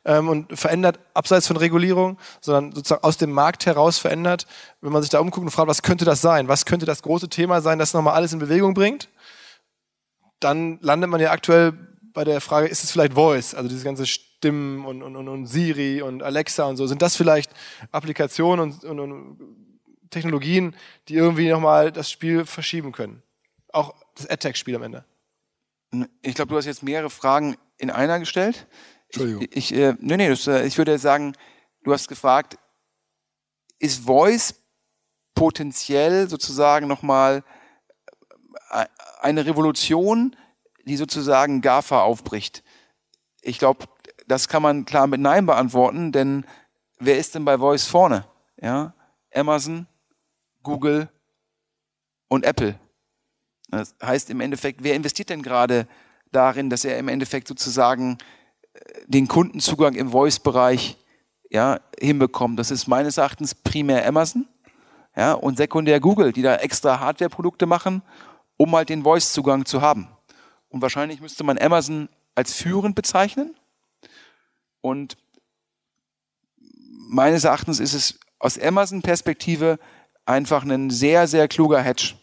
ähm, 0.05 0.29
und 0.29 0.57
verändert, 0.57 1.01
abseits 1.13 1.49
von 1.49 1.57
Regulierung, 1.57 2.19
sondern 2.41 2.71
sozusagen 2.73 3.03
aus 3.03 3.17
dem 3.17 3.33
Markt 3.33 3.67
heraus 3.67 3.99
verändert? 3.99 4.47
Wenn 4.81 4.93
man 4.93 5.03
sich 5.03 5.11
da 5.11 5.19
umguckt 5.19 5.45
und 5.45 5.51
fragt, 5.51 5.69
was 5.69 5.83
könnte 5.83 6.05
das 6.05 6.21
sein? 6.21 6.47
Was 6.47 6.67
könnte 6.67 6.87
das 6.87 7.03
große 7.03 7.29
Thema 7.29 7.61
sein, 7.61 7.81
das 7.81 7.95
nochmal 7.95 8.15
alles 8.15 8.33
in 8.33 8.39
Bewegung 8.39 8.75
bringt? 8.75 9.09
Dann 10.39 10.79
landet 10.81 11.11
man 11.11 11.21
ja 11.21 11.33
aktuell 11.33 11.73
bei 12.13 12.23
der 12.23 12.41
Frage, 12.41 12.69
ist 12.69 12.85
es 12.85 12.93
vielleicht 12.93 13.15
Voice, 13.15 13.55
also 13.55 13.69
diese 13.69 13.85
ganze 13.85 14.07
Stimmen 14.07 14.85
und, 14.85 15.03
und, 15.03 15.17
und, 15.17 15.29
und 15.29 15.47
Siri 15.47 16.01
und 16.01 16.23
Alexa 16.23 16.65
und 16.65 16.77
so, 16.77 16.87
sind 16.87 17.03
das 17.03 17.17
vielleicht 17.17 17.51
Applikationen 17.91 18.61
und, 18.61 18.85
und, 18.85 19.01
und 19.01 19.66
Technologien, 20.11 20.75
die 21.09 21.15
irgendwie 21.15 21.49
nochmal 21.49 21.93
das 21.93 22.11
Spiel 22.11 22.45
verschieben 22.47 22.93
können? 22.93 23.23
Auch 23.73 23.95
das 24.15 24.29
AdTech-Spiel 24.29 24.77
am 24.77 24.83
Ende. 24.83 25.05
Ich 26.23 26.35
glaube, 26.35 26.51
du 26.51 26.57
hast 26.57 26.67
jetzt 26.67 26.83
mehrere 26.83 27.11
Fragen 27.11 27.57
in 27.79 27.91
einer 27.91 28.19
gestellt. 28.19 28.67
Entschuldigung. 29.07 29.43
Ich, 29.43 29.73
ich, 29.73 29.75
äh, 29.75 29.95
nee, 30.01 30.17
nee, 30.17 30.29
das, 30.29 30.47
äh, 30.47 30.67
ich 30.67 30.79
würde 30.79 30.99
sagen, 30.99 31.35
du 31.83 31.93
hast 31.93 32.09
gefragt, 32.09 32.59
ist 33.79 34.05
Voice 34.05 34.55
potenziell 35.35 36.29
sozusagen 36.29 36.89
nochmal 36.89 37.45
äh, 38.71 38.87
eine 39.21 39.47
Revolution, 39.47 40.37
die 40.85 40.97
sozusagen 40.97 41.61
GAFA 41.61 42.03
aufbricht? 42.03 42.63
Ich 43.43 43.59
glaube, 43.59 43.87
das 44.27 44.49
kann 44.49 44.63
man 44.63 44.85
klar 44.85 45.07
mit 45.07 45.21
Nein 45.21 45.47
beantworten, 45.47 46.11
denn 46.11 46.47
wer 46.99 47.19
ist 47.19 47.35
denn 47.35 47.45
bei 47.45 47.59
Voice 47.59 47.87
vorne? 47.87 48.27
Ja, 48.61 48.95
Amazon, 49.33 49.87
Google 50.67 51.09
und 52.29 52.45
Apple. 52.45 52.79
Das 53.69 53.95
heißt 54.03 54.31
im 54.31 54.41
Endeffekt, 54.41 54.83
wer 54.83 54.95
investiert 54.95 55.31
denn 55.31 55.43
gerade 55.43 55.87
darin, 56.33 56.71
dass 56.71 56.85
er 56.85 56.99
im 56.99 57.07
Endeffekt 57.07 57.47
sozusagen 57.47 58.19
äh, 58.75 58.81
den 59.07 59.29
Kundenzugang 59.29 59.95
im 59.95 60.11
Voice-Bereich 60.11 60.97
ja, 61.51 61.79
hinbekommt? 62.01 62.59
Das 62.59 62.73
ist 62.73 62.89
meines 62.89 63.17
Erachtens 63.17 63.55
primär 63.55 64.07
Amazon 64.07 64.49
ja, 65.17 65.35
und 65.35 65.57
sekundär 65.57 66.01
Google, 66.01 66.33
die 66.33 66.43
da 66.43 66.57
extra 66.57 66.99
Hardware-Produkte 66.99 67.67
machen, 67.67 68.03
um 68.57 68.75
halt 68.75 68.89
den 68.89 69.05
Voice-Zugang 69.05 69.67
zu 69.67 69.81
haben. 69.81 70.09
Und 70.69 70.83
wahrscheinlich 70.83 71.21
müsste 71.21 71.45
man 71.45 71.59
Amazon 71.59 72.09
als 72.35 72.55
führend 72.55 72.97
bezeichnen. 72.97 73.55
Und 74.81 75.17
meines 77.09 77.45
Erachtens 77.45 77.79
ist 77.79 77.95
es 77.95 78.19
aus 78.41 78.59
Amazon-Perspektive 78.59 79.79
einfach 80.27 80.65
ein 80.65 80.91
sehr, 80.91 81.27
sehr 81.27 81.49
kluger 81.49 81.81
Hedge. 81.81 82.15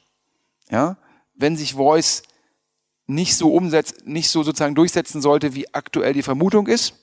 Ja, 0.70 0.98
wenn 1.36 1.58
sich 1.58 1.74
Voice 1.74 2.24
nicht 3.08 3.36
so 3.36 3.54
umsetzt, 3.54 4.06
nicht 4.06 4.30
so 4.30 4.44
sozusagen 4.44 4.76
durchsetzen 4.76 5.22
sollte, 5.22 5.56
wie 5.56 5.74
aktuell 5.74 6.14
die 6.14 6.24
Vermutung 6.24 6.68
ist, 6.68 6.94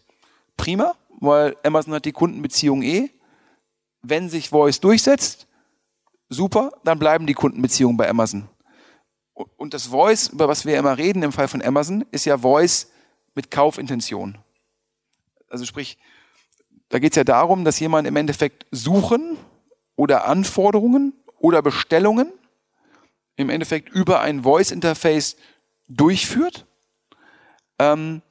prima, 0.57 0.95
weil 1.21 1.57
Amazon 1.63 1.95
hat 1.95 2.05
die 2.05 2.13
Kundenbeziehung 2.13 2.83
eh. 2.83 3.11
Wenn 4.03 4.31
sich 4.31 4.49
Voice 4.49 4.81
durchsetzt, 4.81 5.47
super, 6.31 6.73
dann 6.85 6.99
bleiben 6.99 7.27
die 7.27 7.35
Kundenbeziehungen 7.35 7.99
bei 7.99 8.09
Amazon. 8.09 8.49
Und 9.35 9.75
das 9.75 9.87
Voice, 9.87 10.29
über 10.29 10.49
was 10.49 10.65
wir 10.65 10.79
immer 10.79 10.97
reden 10.97 11.23
im 11.23 11.33
Fall 11.33 11.49
von 11.49 11.63
Amazon, 11.63 12.05
ist 12.11 12.25
ja 12.25 12.39
Voice 12.39 12.91
mit 13.35 13.51
Kaufintention. 13.51 14.39
Also 15.49 15.65
sprich, 15.65 15.99
da 16.89 16.99
geht 16.99 17.13
es 17.13 17.17
ja 17.17 17.25
darum, 17.25 17.65
dass 17.65 17.79
jemand 17.79 18.07
im 18.09 18.17
Endeffekt 18.17 18.67
Suchen 18.71 19.37
oder 20.01 20.25
Anforderungen 20.25 21.13
oder 21.41 21.61
Bestellungen 21.61 22.33
im 23.37 23.51
Endeffekt 23.51 23.91
über 23.91 24.21
ein 24.21 24.45
Voice-Interface 24.45 25.37
durchführt. 25.89 26.65
Ähm, 27.79 28.23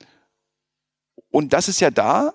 und 1.29 1.53
das 1.53 1.67
ist 1.67 1.79
ja 1.79 1.91
da, 1.91 2.34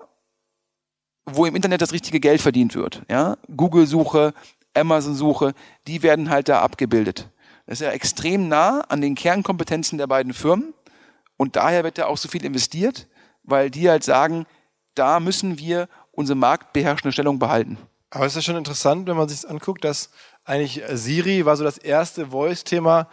wo 1.25 1.45
im 1.45 1.53
Internet 1.53 1.81
das 1.81 1.91
richtige 1.91 2.21
Geld 2.21 2.39
verdient 2.39 2.75
wird. 2.75 3.01
Ja? 3.09 3.35
Google-Suche, 3.53 4.33
Amazon-Suche, 4.73 5.53
die 5.85 6.01
werden 6.01 6.29
halt 6.29 6.47
da 6.47 6.61
abgebildet. 6.61 7.29
Das 7.65 7.81
ist 7.81 7.85
ja 7.85 7.91
extrem 7.91 8.47
nah 8.47 8.85
an 8.87 9.01
den 9.01 9.15
Kernkompetenzen 9.15 9.97
der 9.97 10.07
beiden 10.07 10.31
Firmen. 10.31 10.73
Und 11.35 11.57
daher 11.57 11.83
wird 11.83 11.97
da 11.97 12.05
auch 12.05 12.17
so 12.17 12.29
viel 12.29 12.45
investiert, 12.45 13.09
weil 13.43 13.69
die 13.69 13.89
halt 13.89 14.05
sagen, 14.05 14.45
da 14.93 15.19
müssen 15.19 15.59
wir 15.59 15.89
unsere 16.13 16.37
marktbeherrschende 16.37 17.11
Stellung 17.11 17.37
behalten. 17.37 17.77
Aber 18.15 18.25
es 18.25 18.37
ist 18.37 18.45
schon 18.45 18.55
interessant, 18.55 19.09
wenn 19.09 19.17
man 19.17 19.27
sich 19.27 19.47
anguckt, 19.49 19.83
dass 19.83 20.09
eigentlich 20.45 20.81
Siri 20.93 21.45
war 21.45 21.57
so 21.57 21.65
das 21.65 21.77
erste 21.77 22.27
Voice-Thema, 22.27 23.09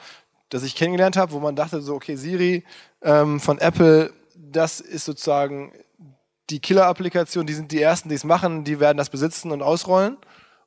das 0.49 0.63
ich 0.63 0.77
kennengelernt 0.77 1.17
habe, 1.17 1.33
wo 1.33 1.41
man 1.41 1.57
dachte 1.57 1.81
so, 1.81 1.97
okay, 1.97 2.15
Siri 2.15 2.63
ähm, 3.03 3.41
von 3.41 3.59
Apple, 3.59 4.13
das 4.37 4.79
ist 4.79 5.05
sozusagen 5.05 5.73
die 6.51 6.61
Killer-Applikation, 6.61 7.47
die 7.47 7.53
sind 7.53 7.73
die 7.73 7.83
ersten, 7.83 8.11
die 8.11 8.15
es 8.15 8.23
machen, 8.23 8.63
die 8.63 8.79
werden 8.79 8.97
das 8.97 9.11
besitzen 9.11 9.51
und 9.51 9.61
ausrollen. 9.61 10.19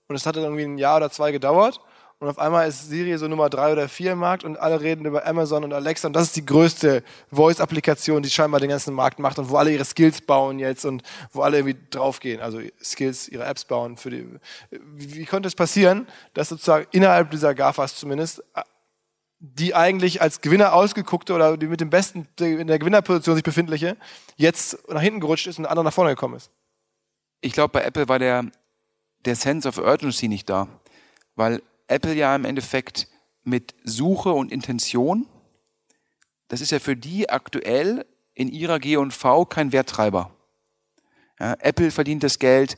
Und 0.10 0.18
es 0.18 0.26
hat 0.26 0.36
dann 0.36 0.44
irgendwie 0.44 0.66
ein 0.66 0.78
Jahr 0.78 0.98
oder 0.98 1.10
zwei 1.10 1.32
gedauert. 1.32 1.80
Und 2.20 2.30
auf 2.30 2.40
einmal 2.40 2.68
ist 2.68 2.90
Siri 2.90 3.18
so 3.18 3.28
Nummer 3.28 3.50
drei 3.50 3.74
oder 3.74 3.90
vier 3.90 4.14
im 4.14 4.20
Markt 4.20 4.46
und 4.46 4.58
alle 4.58 4.80
reden 4.80 5.06
über 5.06 5.26
Amazon 5.26 5.66
und 5.66 5.74
Alexa. 5.74 6.08
Und 6.08 6.14
das 6.14 6.28
ist 6.28 6.36
die 6.38 6.46
größte 6.46 7.04
Voice-Applikation, 7.32 8.24
die 8.24 8.30
scheinbar 8.30 8.62
den 8.62 8.70
ganzen 8.70 8.94
Markt 8.94 9.20
macht 9.20 9.38
und 9.38 9.50
wo 9.50 9.58
alle 9.58 9.74
ihre 9.74 9.84
Skills 9.84 10.22
bauen 10.22 10.58
jetzt 10.58 10.86
und 10.86 11.04
wo 11.34 11.42
alle 11.42 11.58
irgendwie 11.58 11.78
draufgehen. 11.90 12.40
Also 12.40 12.62
Skills, 12.82 13.28
ihre 13.28 13.44
Apps 13.44 13.66
bauen 13.66 13.98
für 13.98 14.12
die. 14.12 14.26
Wie, 14.72 15.26
konnte 15.26 15.48
es 15.48 15.56
passieren, 15.56 16.08
dass 16.34 16.50
sozusagen 16.50 16.88
innerhalb 16.92 17.32
dieser 17.32 17.54
GAFAs 17.54 17.98
zumindest 17.98 18.42
die 19.40 19.76
eigentlich 19.76 20.22
als 20.22 20.40
Gewinner 20.40 20.74
ausgeguckte 20.74 21.34
oder 21.34 21.58
die 21.58 21.68
mit 21.68 21.82
dem 21.82 21.90
besten 21.90 22.28
in 22.40 22.68
der 22.68 22.80
Gewinnerposition 22.80 23.36
sich 23.36 23.44
befindliche 23.44 23.98
jetzt 24.38 24.88
nach 24.90 25.02
hinten 25.02 25.20
gerutscht 25.20 25.48
ist 25.48 25.58
und 25.58 25.64
der 25.64 25.72
andere 25.72 25.84
nach 25.84 25.94
vorne 25.94 26.12
gekommen 26.12 26.36
ist? 26.36 26.50
Ich 27.42 27.52
glaube, 27.52 27.74
bei 27.74 27.84
Apple 27.84 28.08
war 28.08 28.20
der, 28.20 28.46
der 29.26 29.36
Sense 29.36 29.68
of 29.68 29.78
Urgency 29.78 30.30
nicht 30.30 30.50
da, 30.50 30.70
weil 31.36 31.62
Apple 31.88 32.14
ja 32.14 32.36
im 32.36 32.46
Endeffekt 32.46 33.08
mit 33.44 33.76
Suche 33.84 34.34
und 34.34 34.52
Intention, 34.52 35.28
das 36.48 36.62
ist 36.62 36.72
ja 36.72 36.80
für 36.80 36.96
die 36.96 37.30
aktuell 37.30 38.06
in 38.34 38.50
ihrer 38.50 38.80
G&V 38.80 39.46
kein 39.46 39.72
Werttreiber. 39.72 40.32
Ja, 41.40 41.56
Apple 41.60 41.92
verdient 41.92 42.24
das 42.24 42.40
Geld 42.40 42.78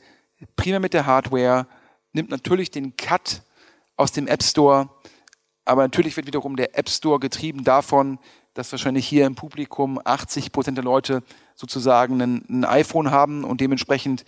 primär 0.56 0.80
mit 0.80 0.94
der 0.94 1.06
Hardware, 1.06 1.66
nimmt 2.12 2.30
natürlich 2.30 2.70
den 2.70 2.96
Cut 2.96 3.42
aus 3.96 4.12
dem 4.12 4.26
App 4.26 4.42
Store, 4.42 4.88
aber 5.64 5.82
natürlich 5.82 6.16
wird 6.16 6.26
wiederum 6.26 6.56
der 6.56 6.78
App 6.78 6.88
Store 6.88 7.18
getrieben 7.18 7.64
davon, 7.64 8.18
dass 8.54 8.72
wahrscheinlich 8.72 9.06
hier 9.06 9.26
im 9.26 9.34
Publikum 9.34 10.00
80 10.02 10.52
Prozent 10.52 10.78
der 10.78 10.84
Leute 10.84 11.22
sozusagen 11.54 12.20
ein, 12.20 12.44
ein, 12.48 12.64
iPhone 12.64 13.10
haben 13.10 13.44
und 13.44 13.60
dementsprechend 13.60 14.24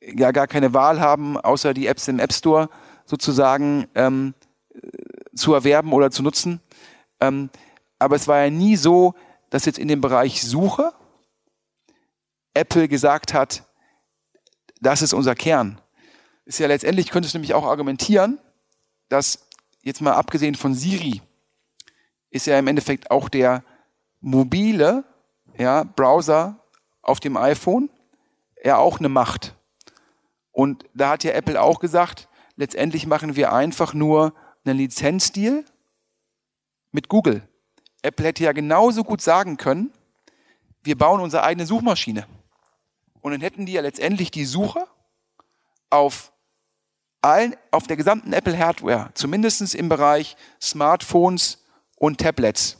ja 0.00 0.30
gar 0.30 0.46
keine 0.46 0.72
Wahl 0.74 1.00
haben, 1.00 1.36
außer 1.36 1.74
die 1.74 1.86
Apps 1.86 2.08
im 2.08 2.18
App 2.18 2.32
Store 2.32 2.70
sozusagen 3.08 3.88
ähm, 3.94 4.34
zu 5.34 5.54
erwerben 5.54 5.92
oder 5.92 6.10
zu 6.10 6.22
nutzen. 6.22 6.60
Ähm, 7.20 7.50
aber 7.98 8.16
es 8.16 8.28
war 8.28 8.44
ja 8.44 8.50
nie 8.50 8.76
so, 8.76 9.14
dass 9.50 9.64
jetzt 9.64 9.78
in 9.78 9.88
dem 9.88 10.00
Bereich 10.00 10.42
Suche 10.42 10.92
Apple 12.54 12.88
gesagt 12.88 13.34
hat, 13.34 13.64
das 14.80 15.02
ist 15.02 15.12
unser 15.12 15.34
Kern. 15.34 15.80
Ist 16.44 16.58
ja 16.58 16.66
letztendlich, 16.66 17.10
könntest 17.10 17.34
du 17.34 17.38
nämlich 17.38 17.54
auch 17.54 17.64
argumentieren, 17.64 18.38
dass 19.08 19.48
jetzt 19.82 20.00
mal 20.00 20.14
abgesehen 20.14 20.54
von 20.54 20.74
Siri, 20.74 21.22
ist 22.30 22.46
ja 22.46 22.58
im 22.58 22.66
Endeffekt 22.66 23.10
auch 23.10 23.28
der 23.28 23.64
mobile 24.20 25.04
ja, 25.56 25.84
Browser 25.84 26.62
auf 27.02 27.20
dem 27.20 27.36
iPhone 27.36 27.90
ja 28.62 28.76
auch 28.76 28.98
eine 28.98 29.08
Macht. 29.08 29.54
Und 30.52 30.84
da 30.94 31.10
hat 31.10 31.24
ja 31.24 31.32
Apple 31.32 31.60
auch 31.60 31.78
gesagt, 31.78 32.28
letztendlich 32.58 33.06
machen 33.06 33.36
wir 33.36 33.52
einfach 33.52 33.94
nur 33.94 34.34
einen 34.64 34.76
Lizenzdeal 34.76 35.64
mit 36.90 37.08
Google. 37.08 37.48
Apple 38.02 38.26
hätte 38.26 38.44
ja 38.44 38.52
genauso 38.52 39.04
gut 39.04 39.22
sagen 39.22 39.56
können, 39.56 39.92
wir 40.82 40.98
bauen 40.98 41.20
unsere 41.20 41.44
eigene 41.44 41.66
Suchmaschine. 41.66 42.26
Und 43.20 43.32
dann 43.32 43.40
hätten 43.40 43.64
die 43.64 43.72
ja 43.72 43.80
letztendlich 43.80 44.30
die 44.30 44.44
Suche 44.44 44.86
auf 45.88 46.32
allen, 47.22 47.56
auf 47.70 47.86
der 47.86 47.96
gesamten 47.96 48.32
Apple 48.32 48.58
Hardware, 48.58 49.10
zumindest 49.14 49.74
im 49.74 49.88
Bereich 49.88 50.36
Smartphones 50.60 51.64
und 51.96 52.18
Tablets, 52.18 52.78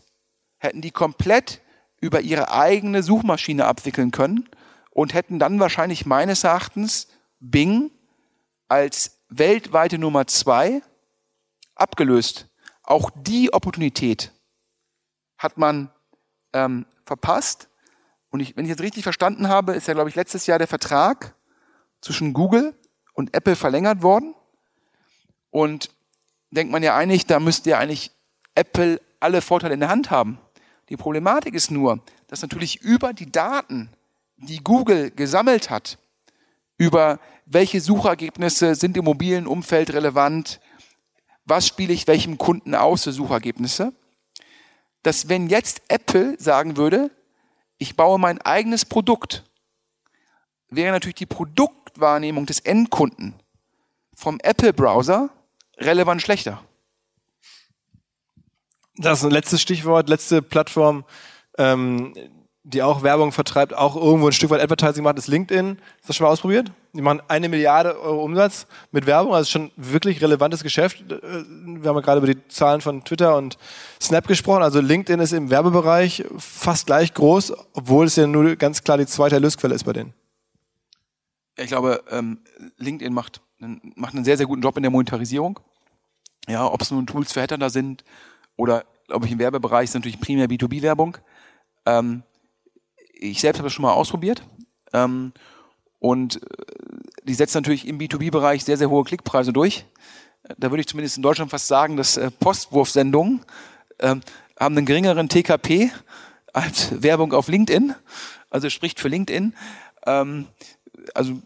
hätten 0.59 0.81
die 0.81 0.91
komplett 0.91 1.61
über 2.01 2.20
ihre 2.20 2.53
eigene 2.53 3.03
Suchmaschine 3.03 3.64
abwickeln 3.64 4.11
können 4.11 4.49
und 4.91 5.14
hätten 5.14 5.39
dann 5.39 5.61
wahrscheinlich 5.61 6.05
meines 6.05 6.45
Erachtens 6.45 7.09
Bing 7.41 7.91
als 8.68 9.18
weltweite 9.29 9.99
Nummer 9.99 10.26
zwei 10.26 10.83
abgelöst. 11.74 12.49
Auch 12.83 13.11
die 13.14 13.53
Opportunität 13.53 14.33
hat 15.37 15.59
man 15.59 15.91
ähm, 16.53 16.87
verpasst. 17.05 17.68
Und 18.31 18.41
ich, 18.41 18.57
wenn 18.57 18.64
ich 18.64 18.70
jetzt 18.70 18.83
richtig 18.83 19.03
verstanden 19.03 19.49
habe, 19.49 19.74
ist 19.74 19.89
ja, 19.89 19.95
glaube 19.95 20.11
ich, 20.11 20.16
letztes 20.16 20.47
Jahr 20.47 20.59
der 20.59 20.68
Vertrag 20.68 21.35
zwischen 22.01 22.33
Google 22.33 22.74
und 23.14 23.35
Apple 23.35 23.57
verlängert 23.57 24.03
worden. 24.03 24.35
Und 25.51 25.91
denkt 26.51 26.72
man 26.72 26.83
ja 26.83 26.97
eigentlich, 26.97 27.26
da 27.26 27.41
müsste 27.41 27.70
ja 27.70 27.79
eigentlich 27.79 28.11
Apple 28.55 29.01
alle 29.20 29.41
Vorteile 29.43 29.74
in 29.74 29.81
der 29.81 29.89
Hand 29.89 30.11
haben. 30.11 30.39
Die 30.89 30.97
Problematik 30.97 31.55
ist 31.55 31.70
nur, 31.70 32.01
dass 32.29 32.43
natürlich 32.43 32.81
über 32.81 33.12
die 33.12 33.31
Daten, 33.31 33.91
die 34.37 34.62
Google 34.62 35.11
gesammelt 35.11 35.70
hat, 35.70 35.99
über 36.76 37.18
welche 37.51 37.81
Suchergebnisse 37.81 38.75
sind 38.75 38.97
im 38.97 39.07
mobilen 39.07 39.47
Umfeld 39.47 39.93
relevant, 39.93 40.61
was 41.45 41.67
spiele 41.67 41.95
ich 41.95 42.07
welchem 42.07 42.37
Kunden 42.37 42.75
aus 42.75 43.05
für 43.05 43.13
Suchergebnisse, 43.13 43.93
dass 45.03 45.29
wenn 45.29 45.49
jetzt 45.49 45.83
Apple 45.89 46.37
sagen 46.39 46.77
würde, 46.77 47.11
ich 47.79 47.97
baue 47.97 48.19
mein 48.19 48.41
eigenes 48.43 48.85
Produkt, 48.85 49.45
wäre 50.69 50.93
natürlich 50.93 51.15
die 51.15 51.27
Produktwahrnehmung 51.27 52.45
des 52.45 52.61
Endkunden 52.61 53.35
vom 54.15 54.39
Apple-Browser 54.41 55.31
relevant 55.79 56.21
schlechter. 56.21 56.63
Das 58.97 59.21
ist 59.21 59.25
ein 59.25 59.31
letztes 59.31 59.63
Stichwort, 59.63 60.09
letzte 60.09 60.43
Plattform, 60.43 61.05
ähm, 61.57 62.13
die 62.65 62.83
auch 62.83 63.03
Werbung 63.03 63.33
vertreibt, 63.33 63.73
auch 63.73 63.97
irgendwo 63.97 64.27
ein 64.27 64.33
Stück 64.33 64.51
weit 64.51 64.61
Advertising 64.61 65.05
macht, 65.05 65.17
ist 65.17 65.29
LinkedIn. 65.29 65.79
Hast 65.79 66.03
du 66.03 66.07
das 66.09 66.17
schon 66.17 66.25
mal 66.27 66.33
ausprobiert? 66.33 66.73
Die 66.95 67.03
machen 67.03 67.20
eine 67.28 67.49
Milliarde 67.49 68.01
Euro 68.01 68.24
Umsatz 68.24 68.66
mit 68.93 69.07
Werbung, 69.07 69.34
also 69.34 69.49
schon 69.49 69.70
wirklich 69.76 70.22
relevantes 70.22 70.62
Geschäft. 70.62 71.01
Äh, 71.11 71.20
wir 71.22 71.89
haben 71.89 71.97
ja 71.97 72.01
gerade 72.01 72.18
über 72.18 72.32
die 72.32 72.49
Zahlen 72.49 72.80
von 72.80 73.05
Twitter 73.05 73.36
und 73.36 73.59
Snap 74.01 74.26
gesprochen. 74.26 74.62
Also 74.62 74.80
LinkedIn 74.80 75.20
ist 75.20 75.32
im 75.32 75.51
Werbebereich 75.51 76.24
fast 76.39 76.86
gleich 76.86 77.12
groß, 77.14 77.53
obwohl 77.74 78.07
es 78.07 78.16
ja 78.16 78.26
nur 78.26 78.57
ganz 78.57 78.82
klar 78.82 78.99
die 78.99 79.07
zweite 79.07 79.34
Erlösquelle 79.34 79.74
ist 79.74 79.84
bei 79.84 79.93
denen. 79.93 80.14
Ich 81.57 81.66
glaube, 81.66 82.03
ähm, 82.11 82.39
LinkedIn 82.78 83.12
macht, 83.12 83.41
macht 83.59 84.14
einen 84.14 84.24
sehr, 84.24 84.36
sehr 84.36 84.47
guten 84.47 84.62
Job 84.62 84.76
in 84.76 84.82
der 84.82 84.93
Monetarisierung. 84.93 85.59
Ja, 86.49 86.66
ob 86.66 86.80
es 86.80 86.91
nun 86.91 87.07
Tools 87.07 87.32
für 87.32 87.43
Hatter 87.43 87.59
da 87.59 87.68
sind 87.68 88.05
oder, 88.57 88.84
glaube 89.07 89.26
ich, 89.26 89.32
im 89.32 89.39
Werbebereich 89.39 89.84
ist 89.84 89.95
natürlich 89.95 90.20
primär 90.20 90.49
B2B-Werbung. 90.49 91.18
Ähm, 91.84 92.22
ich 93.12 93.41
selbst 93.41 93.59
habe 93.59 93.68
es 93.68 93.74
schon 93.74 93.82
mal 93.82 93.93
ausprobiert. 93.93 94.43
Ähm, 94.93 95.32
und 96.01 96.37
äh, 96.37 96.47
die 97.25 97.35
setzt 97.35 97.55
natürlich 97.55 97.87
im 97.87 97.99
B2B-Bereich 97.99 98.65
sehr, 98.65 98.77
sehr 98.77 98.91
hohe 98.91 99.05
Klickpreise 99.05 99.53
durch. 99.53 99.85
Da 100.57 100.71
würde 100.71 100.81
ich 100.81 100.87
zumindest 100.87 101.17
in 101.17 101.23
Deutschland 101.23 101.51
fast 101.51 101.67
sagen, 101.67 101.97
dass 101.97 102.17
äh, 102.17 102.31
Postwurfsendungen 102.31 103.45
äh, 103.99 104.17
haben 104.59 104.77
einen 104.77 104.87
geringeren 104.87 105.29
TKP 105.29 105.91
als 106.53 107.03
Werbung 107.03 107.33
auf 107.33 107.49
LinkedIn. 107.49 107.95
Also 108.51 108.71
spricht 108.71 108.99
für 109.01 109.09
LinkedIn. 109.09 109.55
Ähm, 110.07 110.47
also 111.15 111.41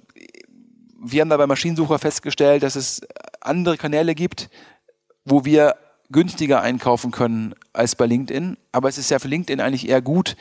wir 1.04 1.20
haben 1.20 1.30
da 1.30 1.36
bei 1.36 1.46
Maschinensucher 1.46 1.98
festgestellt, 1.98 2.62
dass 2.62 2.76
es 2.76 3.00
andere 3.40 3.76
Kanäle 3.76 4.14
gibt, 4.14 4.50
wo 5.24 5.44
wir 5.44 5.76
günstiger 6.10 6.60
einkaufen 6.60 7.10
können 7.10 7.54
als 7.72 7.96
bei 7.96 8.06
LinkedIn. 8.06 8.56
Aber 8.70 8.88
es 8.88 8.98
ist 8.98 9.10
ja 9.10 9.18
für 9.18 9.28
LinkedIn 9.28 9.60
eigentlich 9.60 9.88
eher 9.88 10.02
gut, 10.02 10.36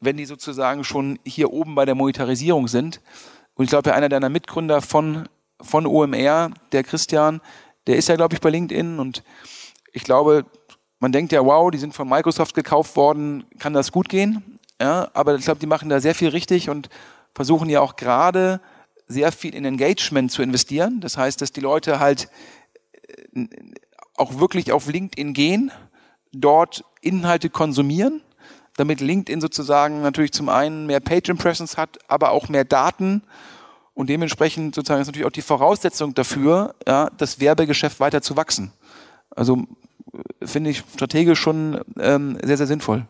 wenn 0.00 0.16
die 0.16 0.24
sozusagen 0.24 0.84
schon 0.84 1.18
hier 1.24 1.52
oben 1.52 1.74
bei 1.74 1.84
der 1.84 1.94
Monetarisierung 1.94 2.68
sind. 2.68 3.00
Und 3.56 3.64
ich 3.64 3.70
glaube, 3.70 3.94
einer 3.94 4.08
deiner 4.08 4.28
Mitgründer 4.28 4.80
von, 4.82 5.28
von 5.60 5.86
OMR, 5.86 6.50
der 6.72 6.84
Christian, 6.84 7.40
der 7.86 7.96
ist 7.96 8.08
ja, 8.08 8.16
glaube 8.16 8.34
ich, 8.34 8.40
bei 8.40 8.50
LinkedIn 8.50 8.98
und 8.98 9.22
ich 9.92 10.04
glaube, 10.04 10.44
man 10.98 11.12
denkt 11.12 11.32
ja, 11.32 11.44
wow, 11.44 11.70
die 11.70 11.78
sind 11.78 11.94
von 11.94 12.08
Microsoft 12.08 12.54
gekauft 12.54 12.96
worden, 12.96 13.44
kann 13.58 13.72
das 13.72 13.92
gut 13.92 14.08
gehen? 14.08 14.58
Ja, 14.80 15.10
aber 15.14 15.34
ich 15.36 15.44
glaube, 15.44 15.60
die 15.60 15.66
machen 15.66 15.88
da 15.88 16.00
sehr 16.00 16.14
viel 16.14 16.28
richtig 16.28 16.68
und 16.68 16.90
versuchen 17.34 17.70
ja 17.70 17.80
auch 17.80 17.96
gerade 17.96 18.60
sehr 19.06 19.32
viel 19.32 19.54
in 19.54 19.64
Engagement 19.64 20.30
zu 20.30 20.42
investieren. 20.42 21.00
Das 21.00 21.16
heißt, 21.16 21.40
dass 21.40 21.52
die 21.52 21.60
Leute 21.60 21.98
halt 21.98 22.28
äh, 23.34 23.46
auch 24.16 24.38
wirklich 24.38 24.72
auf 24.72 24.86
LinkedIn 24.86 25.32
gehen, 25.32 25.70
dort 26.32 26.84
Inhalte 27.00 27.48
konsumieren 27.48 28.22
damit 28.76 29.00
LinkedIn 29.00 29.40
sozusagen 29.40 30.02
natürlich 30.02 30.32
zum 30.32 30.48
einen 30.48 30.86
mehr 30.86 31.00
Page 31.00 31.28
Impressions 31.28 31.76
hat, 31.76 31.98
aber 32.08 32.30
auch 32.30 32.48
mehr 32.48 32.64
Daten 32.64 33.22
und 33.96 34.10
dementsprechend 34.10 34.74
sozusagen 34.74 35.00
ist 35.00 35.06
natürlich 35.06 35.26
auch 35.26 35.32
die 35.32 35.40
Voraussetzung 35.40 36.12
dafür, 36.12 36.74
ja, 36.86 37.08
das 37.16 37.40
Werbegeschäft 37.40 37.98
weiter 37.98 38.20
zu 38.20 38.36
wachsen. 38.36 38.70
Also 39.30 39.66
äh, 40.42 40.46
finde 40.46 40.68
ich 40.68 40.82
strategisch 40.94 41.40
schon 41.40 41.80
ähm, 41.98 42.38
sehr, 42.42 42.58
sehr 42.58 42.66
sinnvoll. 42.66 43.06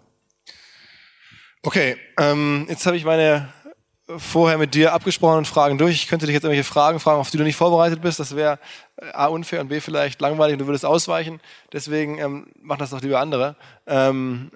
Okay, 1.65 1.97
ähm, 2.19 2.67
jetzt 2.69 2.87
habe 2.87 2.97
ich 2.97 3.05
meine 3.05 3.49
vorher 4.19 4.59
mit 4.59 4.75
dir 4.75 4.93
abgesprochenen 4.93 5.45
Fragen 5.45 5.79
durch. 5.79 5.97
Ich 5.97 6.07
könnte 6.07 6.27
dich 6.27 6.35
jetzt 6.35 6.45
irgendwelche 6.45 6.63
Fragen 6.63 7.01
fragen, 7.01 7.19
auf 7.19 7.31
die 7.31 7.39
du 7.39 7.43
nicht 7.43 7.57
vorbereitet 7.57 8.01
bist. 8.01 8.21
Das 8.21 8.37
wäre 8.37 8.61
äh, 8.97 9.11
A 9.13 9.27
unfair 9.27 9.61
und 9.61 9.69
B 9.69 9.81
vielleicht 9.81 10.21
langweilig 10.21 10.55
und 10.55 10.61
du 10.61 10.67
würdest 10.67 10.85
ausweichen. 10.85 11.41
Deswegen 11.73 12.19
ähm, 12.19 12.47
mach 12.63 12.79
das 12.79 12.91
doch 12.91 13.03
lieber 13.03 13.19
andere. 13.19 13.57
Ähm, 13.89 14.53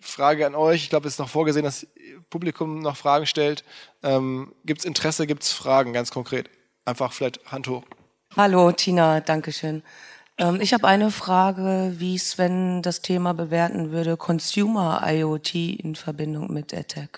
Frage 0.00 0.46
an 0.46 0.54
euch. 0.54 0.84
Ich 0.84 0.90
glaube, 0.90 1.06
es 1.08 1.14
ist 1.14 1.18
noch 1.18 1.28
vorgesehen, 1.28 1.64
dass 1.64 1.86
Publikum 2.30 2.80
noch 2.80 2.96
Fragen 2.96 3.26
stellt. 3.26 3.64
Ähm, 4.02 4.52
gibt 4.64 4.80
es 4.80 4.84
Interesse, 4.84 5.26
gibt 5.26 5.42
es 5.42 5.52
Fragen 5.52 5.92
ganz 5.92 6.10
konkret? 6.10 6.50
Einfach 6.84 7.12
vielleicht 7.12 7.44
Hand 7.46 7.68
hoch. 7.68 7.84
Hallo, 8.36 8.72
Tina, 8.72 9.20
Dankeschön. 9.20 9.82
Ähm, 10.38 10.60
ich 10.60 10.74
habe 10.74 10.86
eine 10.86 11.10
Frage, 11.10 11.94
wie 11.98 12.18
Sven 12.18 12.82
das 12.82 13.02
Thema 13.02 13.32
bewerten 13.34 13.90
würde, 13.90 14.16
Consumer 14.16 15.02
IoT 15.04 15.54
in 15.54 15.94
Verbindung 15.94 16.52
mit 16.52 16.74
AdTech. 16.74 17.10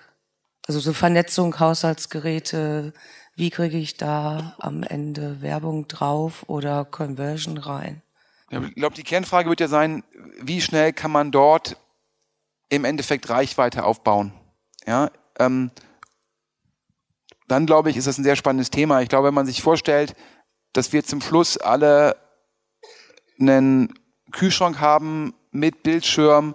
Also 0.67 0.81
so 0.81 0.93
Vernetzung, 0.93 1.59
Haushaltsgeräte, 1.59 2.93
wie 3.35 3.51
kriege 3.51 3.79
ich 3.79 3.97
da 3.97 4.55
am 4.59 4.83
Ende 4.83 5.41
Werbung 5.41 5.89
drauf 5.89 6.45
oder 6.47 6.85
Conversion 6.85 7.57
rein? 7.57 8.03
Ich 8.51 8.75
glaube, 8.75 8.97
die 8.97 9.03
Kernfrage 9.03 9.49
wird 9.49 9.61
ja 9.61 9.69
sein, 9.69 10.05
wie 10.41 10.61
schnell 10.61 10.93
kann 10.93 11.11
man 11.11 11.31
dort 11.31 11.77
im 12.69 12.85
Endeffekt 12.85 13.29
Reichweite 13.31 13.85
aufbauen. 13.85 14.33
Ja, 14.87 15.11
ähm, 15.39 15.71
dann 17.47 17.67
glaube 17.67 17.91
ich, 17.91 17.97
ist 17.97 18.07
das 18.07 18.19
ein 18.19 18.25
sehr 18.25 18.37
spannendes 18.37 18.71
Thema. 18.71 19.01
Ich 19.01 19.09
glaube, 19.09 19.29
wenn 19.29 19.35
man 19.35 19.47
sich 19.47 19.63
vorstellt, 19.63 20.15
dass 20.73 20.93
wir 20.93 21.05
zum 21.05 21.21
Schluss 21.21 21.57
alle 21.57 22.17
einen 23.41 23.95
Kühlschrank 24.33 24.81
haben 24.81 25.35
mit 25.51 25.83
Bildschirm, 25.83 26.55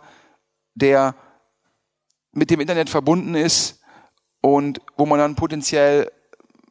der 0.76 1.16
mit 2.32 2.49
dem 2.49 2.59
Internet 2.59 2.89
verbunden 2.89 3.36
ist 3.36 3.82
und 4.41 4.82
wo 4.97 5.05
man 5.05 5.20
dann 5.20 5.36
potenziell 5.36 6.11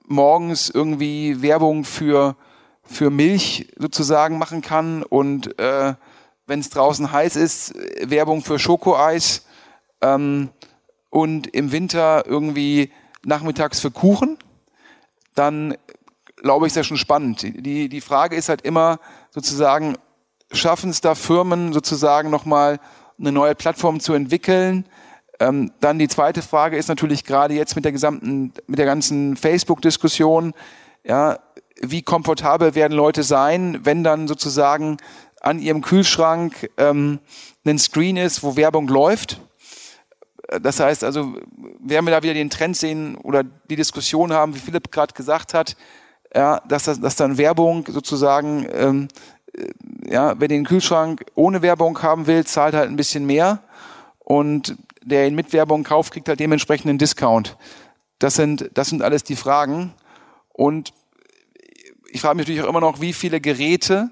morgens 0.06 0.68
irgendwie 0.68 1.42
Werbung 1.42 1.84
für, 1.84 2.36
für 2.82 3.10
Milch 3.10 3.72
sozusagen 3.76 4.38
machen 4.38 4.60
kann 4.60 5.02
und 5.02 5.58
äh, 5.58 5.94
wenn 6.46 6.60
es 6.60 6.70
draußen 6.70 7.12
heiß 7.12 7.36
ist, 7.36 7.74
Werbung 8.02 8.42
für 8.42 8.58
Schokoeis 8.58 9.46
ähm, 10.00 10.50
und 11.10 11.46
im 11.48 11.72
Winter 11.72 12.24
irgendwie 12.26 12.92
nachmittags 13.24 13.80
für 13.80 13.90
Kuchen, 13.90 14.38
dann 15.34 15.76
glaube 16.36 16.66
ich, 16.66 16.70
ist 16.70 16.76
das 16.76 16.86
schon 16.86 16.96
spannend. 16.96 17.42
Die, 17.42 17.88
die 17.88 18.00
Frage 18.00 18.36
ist 18.36 18.48
halt 18.48 18.62
immer 18.62 18.98
sozusagen, 19.30 19.96
schaffen 20.50 20.90
es 20.90 21.00
da 21.00 21.14
Firmen 21.14 21.72
sozusagen 21.72 22.30
nochmal 22.30 22.80
eine 23.18 23.32
neue 23.32 23.54
Plattform 23.54 24.00
zu 24.00 24.12
entwickeln? 24.12 24.84
Ähm, 25.40 25.72
dann 25.80 25.98
die 25.98 26.08
zweite 26.08 26.42
Frage 26.42 26.76
ist 26.76 26.88
natürlich 26.88 27.24
gerade 27.24 27.54
jetzt 27.54 27.74
mit 27.76 27.84
der 27.84 27.92
gesamten, 27.92 28.52
mit 28.66 28.78
der 28.78 28.86
ganzen 28.86 29.36
Facebook-Diskussion, 29.36 30.52
ja, 31.04 31.38
wie 31.80 32.02
komfortabel 32.02 32.74
werden 32.74 32.92
Leute 32.92 33.22
sein, 33.22 33.80
wenn 33.82 34.04
dann 34.04 34.28
sozusagen 34.28 34.98
an 35.42 35.58
ihrem 35.58 35.82
Kühlschrank 35.82 36.70
ähm, 36.78 37.18
ein 37.64 37.78
Screen 37.78 38.16
ist, 38.16 38.42
wo 38.42 38.56
Werbung 38.56 38.88
läuft. 38.88 39.40
Das 40.60 40.80
heißt 40.80 41.04
also, 41.04 41.34
werden 41.80 42.06
wir 42.06 42.12
da 42.12 42.22
wieder 42.22 42.34
den 42.34 42.50
Trend 42.50 42.76
sehen 42.76 43.16
oder 43.16 43.42
die 43.42 43.76
Diskussion 43.76 44.32
haben, 44.32 44.54
wie 44.54 44.58
Philipp 44.58 44.90
gerade 44.92 45.14
gesagt 45.14 45.54
hat, 45.54 45.76
ja, 46.34 46.60
dass, 46.68 46.84
das, 46.84 47.00
dass 47.00 47.16
dann 47.16 47.38
Werbung 47.38 47.84
sozusagen, 47.88 48.66
ähm, 48.72 49.08
ja, 50.06 50.34
wer 50.38 50.48
den 50.48 50.64
Kühlschrank 50.64 51.24
ohne 51.34 51.62
Werbung 51.62 52.00
haben 52.02 52.26
will, 52.26 52.44
zahlt 52.46 52.74
halt 52.74 52.88
ein 52.88 52.96
bisschen 52.96 53.26
mehr. 53.26 53.62
und 54.18 54.76
der 55.04 55.26
ihn 55.26 55.34
mit 55.34 55.52
Werbung 55.52 55.82
kauft, 55.82 56.12
kriegt 56.12 56.28
halt 56.28 56.40
dementsprechend 56.40 56.88
einen 56.88 56.98
Discount. 56.98 57.56
Das 58.18 58.34
sind, 58.34 58.70
das 58.74 58.88
sind 58.88 59.02
alles 59.02 59.24
die 59.24 59.36
Fragen. 59.36 59.92
Und 60.48 60.92
ich 62.08 62.20
frage 62.20 62.36
mich 62.36 62.46
natürlich 62.46 62.62
auch 62.62 62.68
immer 62.68 62.80
noch, 62.80 63.00
wie 63.00 63.12
viele 63.12 63.40
Geräte 63.40 64.10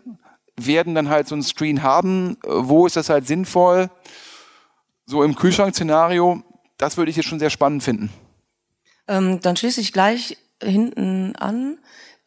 werden 0.67 0.95
dann 0.95 1.09
halt 1.09 1.29
so 1.29 1.35
ein 1.35 1.43
Screen 1.43 1.83
haben? 1.83 2.37
Wo 2.43 2.87
ist 2.87 2.97
das 2.97 3.09
halt 3.09 3.27
sinnvoll? 3.27 3.91
So 5.07 5.23
im 5.23 5.35
Kühlschrank-Szenario, 5.35 6.43
das 6.79 6.97
würde 6.97 7.11
ich 7.11 7.17
jetzt 7.17 7.29
schon 7.29 7.39
sehr 7.39 7.51
spannend 7.51 7.83
finden. 7.83 8.11
Ähm, 9.09 9.41
dann 9.41 9.57
schließe 9.57 9.81
ich 9.81 9.93
gleich 9.93 10.39
hinten 10.63 11.35
an 11.37 11.79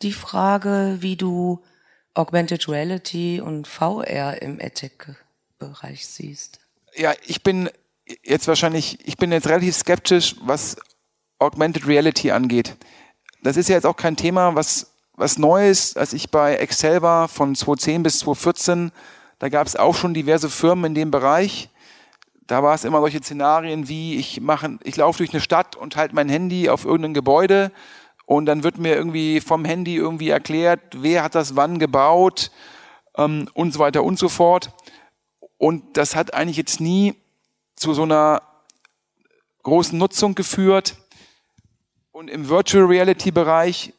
die 0.01 0.11
Frage, 0.11 0.97
wie 0.99 1.15
du 1.15 1.63
Augmented 2.13 2.67
Reality 2.67 3.41
und 3.41 3.67
VR 3.67 4.41
im 4.41 4.59
EdTech-Bereich 4.59 6.05
siehst. 6.05 6.59
Ja, 6.95 7.13
ich 7.25 7.41
bin 7.41 7.69
jetzt 8.23 8.47
wahrscheinlich, 8.47 8.99
ich 9.07 9.17
bin 9.17 9.31
jetzt 9.31 9.47
relativ 9.47 9.75
skeptisch, 9.75 10.35
was 10.41 10.77
Augmented 11.39 11.87
Reality 11.87 12.31
angeht. 12.31 12.75
Das 13.41 13.57
ist 13.57 13.69
ja 13.69 13.75
jetzt 13.75 13.85
auch 13.85 13.97
kein 13.97 14.15
Thema, 14.15 14.55
was, 14.55 14.92
was 15.15 15.37
Neues. 15.37 15.95
Als 15.95 16.13
ich 16.13 16.29
bei 16.31 16.55
Excel 16.55 17.01
war, 17.01 17.27
von 17.27 17.55
2010 17.55 18.03
bis 18.03 18.19
2014, 18.19 18.91
da 19.39 19.49
gab 19.49 19.67
es 19.67 19.75
auch 19.75 19.95
schon 19.95 20.13
diverse 20.13 20.49
Firmen 20.49 20.85
in 20.85 20.95
dem 20.95 21.11
Bereich. 21.11 21.69
Da 22.47 22.61
war 22.61 22.75
es 22.75 22.83
immer 22.83 22.99
solche 22.99 23.19
Szenarien 23.19 23.87
wie, 23.87 24.15
ich 24.15 24.41
mache, 24.41 24.77
ich 24.83 24.97
laufe 24.97 25.19
durch 25.19 25.31
eine 25.31 25.41
Stadt 25.41 25.75
und 25.75 25.95
halte 25.95 26.15
mein 26.15 26.29
Handy 26.29 26.69
auf 26.69 26.85
irgendein 26.85 27.13
Gebäude 27.13 27.71
und 28.25 28.45
dann 28.45 28.63
wird 28.63 28.77
mir 28.77 28.95
irgendwie 28.95 29.41
vom 29.41 29.65
Handy 29.65 29.95
irgendwie 29.95 30.29
erklärt, 30.29 30.79
wer 30.93 31.23
hat 31.23 31.35
das 31.35 31.55
wann 31.55 31.79
gebaut 31.79 32.51
ähm, 33.17 33.49
und 33.53 33.73
so 33.73 33.79
weiter 33.79 34.03
und 34.03 34.19
so 34.19 34.29
fort. 34.29 34.71
Und 35.57 35.97
das 35.97 36.15
hat 36.15 36.33
eigentlich 36.33 36.57
jetzt 36.57 36.81
nie 36.81 37.15
zu 37.75 37.93
so 37.93 38.03
einer 38.03 38.41
großen 39.63 39.97
Nutzung 39.97 40.35
geführt. 40.35 40.97
Und 42.11 42.29
im 42.29 42.49
Virtual 42.49 42.85
Reality 42.85 43.31
Bereich 43.31 43.93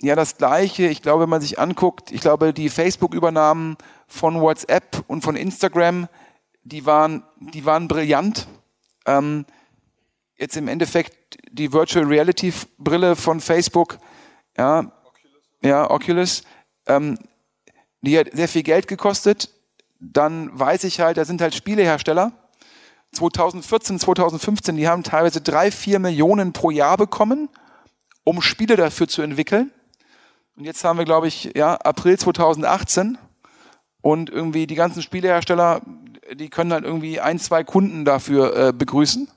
ja 0.00 0.14
das 0.14 0.36
Gleiche. 0.36 0.86
Ich 0.86 1.02
glaube, 1.02 1.24
wenn 1.24 1.30
man 1.30 1.40
sich 1.40 1.58
anguckt, 1.58 2.12
ich 2.12 2.20
glaube, 2.20 2.52
die 2.52 2.68
Facebook-Übernahmen 2.68 3.76
von 4.06 4.40
WhatsApp 4.40 5.04
und 5.06 5.22
von 5.22 5.36
Instagram, 5.36 6.08
die 6.62 6.86
waren, 6.86 7.24
die 7.38 7.64
waren 7.64 7.88
brillant. 7.88 8.46
Ähm, 9.06 9.46
jetzt 10.36 10.56
im 10.56 10.68
Endeffekt 10.68 11.38
die 11.50 11.72
Virtual 11.72 12.04
Reality 12.04 12.52
Brille 12.78 13.16
von 13.16 13.40
Facebook, 13.40 13.98
ja, 14.56 14.80
Oculus. 14.80 15.42
ja, 15.62 15.90
Oculus, 15.90 16.42
ähm, 16.86 17.18
die 18.02 18.18
hat 18.18 18.28
sehr 18.32 18.48
viel 18.48 18.62
Geld 18.62 18.86
gekostet. 18.86 19.50
Dann 20.00 20.56
weiß 20.56 20.84
ich 20.84 21.00
halt, 21.00 21.16
da 21.16 21.24
sind 21.24 21.40
halt 21.40 21.54
Spielehersteller. 21.54 22.32
2014, 23.12 23.98
2015, 23.98 24.76
die 24.76 24.86
haben 24.86 25.02
teilweise 25.02 25.40
drei, 25.40 25.70
vier 25.70 25.98
Millionen 25.98 26.52
pro 26.52 26.70
Jahr 26.70 26.96
bekommen, 26.96 27.48
um 28.22 28.42
Spiele 28.42 28.76
dafür 28.76 29.08
zu 29.08 29.22
entwickeln. 29.22 29.72
Und 30.58 30.64
jetzt 30.64 30.82
haben 30.82 30.98
wir, 30.98 31.04
glaube 31.04 31.28
ich, 31.28 31.52
ja, 31.54 31.76
April 31.76 32.18
2018 32.18 33.16
und 34.00 34.28
irgendwie 34.28 34.66
die 34.66 34.74
ganzen 34.74 35.02
Spielehersteller, 35.02 35.82
die 36.34 36.48
können 36.48 36.72
halt 36.72 36.84
irgendwie 36.84 37.20
ein, 37.20 37.38
zwei 37.38 37.62
Kunden 37.62 38.04
dafür 38.04 38.56
äh, 38.56 38.72
begrüßen. 38.72 39.28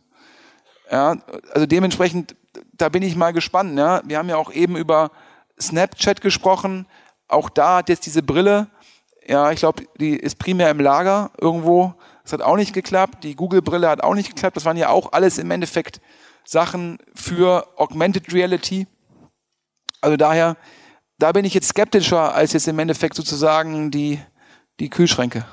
Ja, 0.90 1.18
also 1.54 1.68
dementsprechend, 1.68 2.36
da 2.74 2.90
bin 2.90 3.04
ich 3.04 3.16
mal 3.16 3.34
gespannt. 3.34 3.78
Ja. 3.78 4.02
Wir 4.04 4.18
haben 4.18 4.30
ja 4.30 4.38
auch 4.38 4.52
eben 4.52 4.76
über 4.76 5.12
Snapchat 5.62 6.22
gesprochen. 6.22 6.88
Auch 7.28 7.52
da 7.52 7.78
hat 7.78 7.90
jetzt 7.90 8.08
diese 8.08 8.24
Brille, 8.24 8.68
ja, 9.28 9.52
ich 9.52 9.60
glaube, 9.60 9.84
die 10.00 10.16
ist 10.16 10.40
primär 10.40 10.72
im 10.72 10.80
Lager 10.80 11.30
irgendwo. 11.40 11.94
Das 12.24 12.34
hat 12.34 12.42
auch 12.42 12.58
nicht 12.58 12.74
geklappt. 12.74 13.24
Die 13.24 13.36
Google-Brille 13.36 13.88
hat 13.88 14.02
auch 14.02 14.16
nicht 14.16 14.30
geklappt. 14.30 14.58
Das 14.58 14.66
waren 14.66 14.76
ja 14.76 14.90
auch 14.90 15.14
alles 15.14 15.38
im 15.38 15.52
Endeffekt 15.52 16.02
Sachen 16.46 16.98
für 17.14 17.68
Augmented 17.78 18.34
Reality. 18.34 18.88
Also 20.02 20.18
daher, 20.18 20.58
da 21.22 21.32
bin 21.32 21.46
ich 21.46 21.54
jetzt 21.54 21.70
skeptischer 21.70 22.34
als 22.34 22.54
jetzt 22.54 22.68
im 22.68 22.80
Endeffekt 22.80 23.16
sozusagen 23.16 23.92
die, 23.92 24.20
die 24.80 24.90
Kühlschränke. 24.90 25.46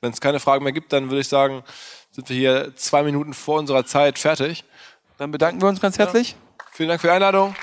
Wenn 0.00 0.12
es 0.12 0.20
keine 0.20 0.38
Fragen 0.38 0.64
mehr 0.64 0.72
gibt, 0.72 0.92
dann 0.92 1.10
würde 1.10 1.20
ich 1.20 1.28
sagen, 1.28 1.64
sind 2.10 2.28
wir 2.28 2.36
hier 2.36 2.76
zwei 2.76 3.02
Minuten 3.02 3.32
vor 3.32 3.58
unserer 3.58 3.86
Zeit 3.86 4.18
fertig. 4.18 4.64
Dann 5.16 5.30
bedanken 5.30 5.62
wir 5.62 5.68
uns 5.68 5.80
ganz 5.80 5.98
herzlich. 5.98 6.32
Ja. 6.32 6.64
Vielen 6.72 6.88
Dank 6.90 7.00
für 7.00 7.08
die 7.08 7.12
Einladung. 7.12 7.56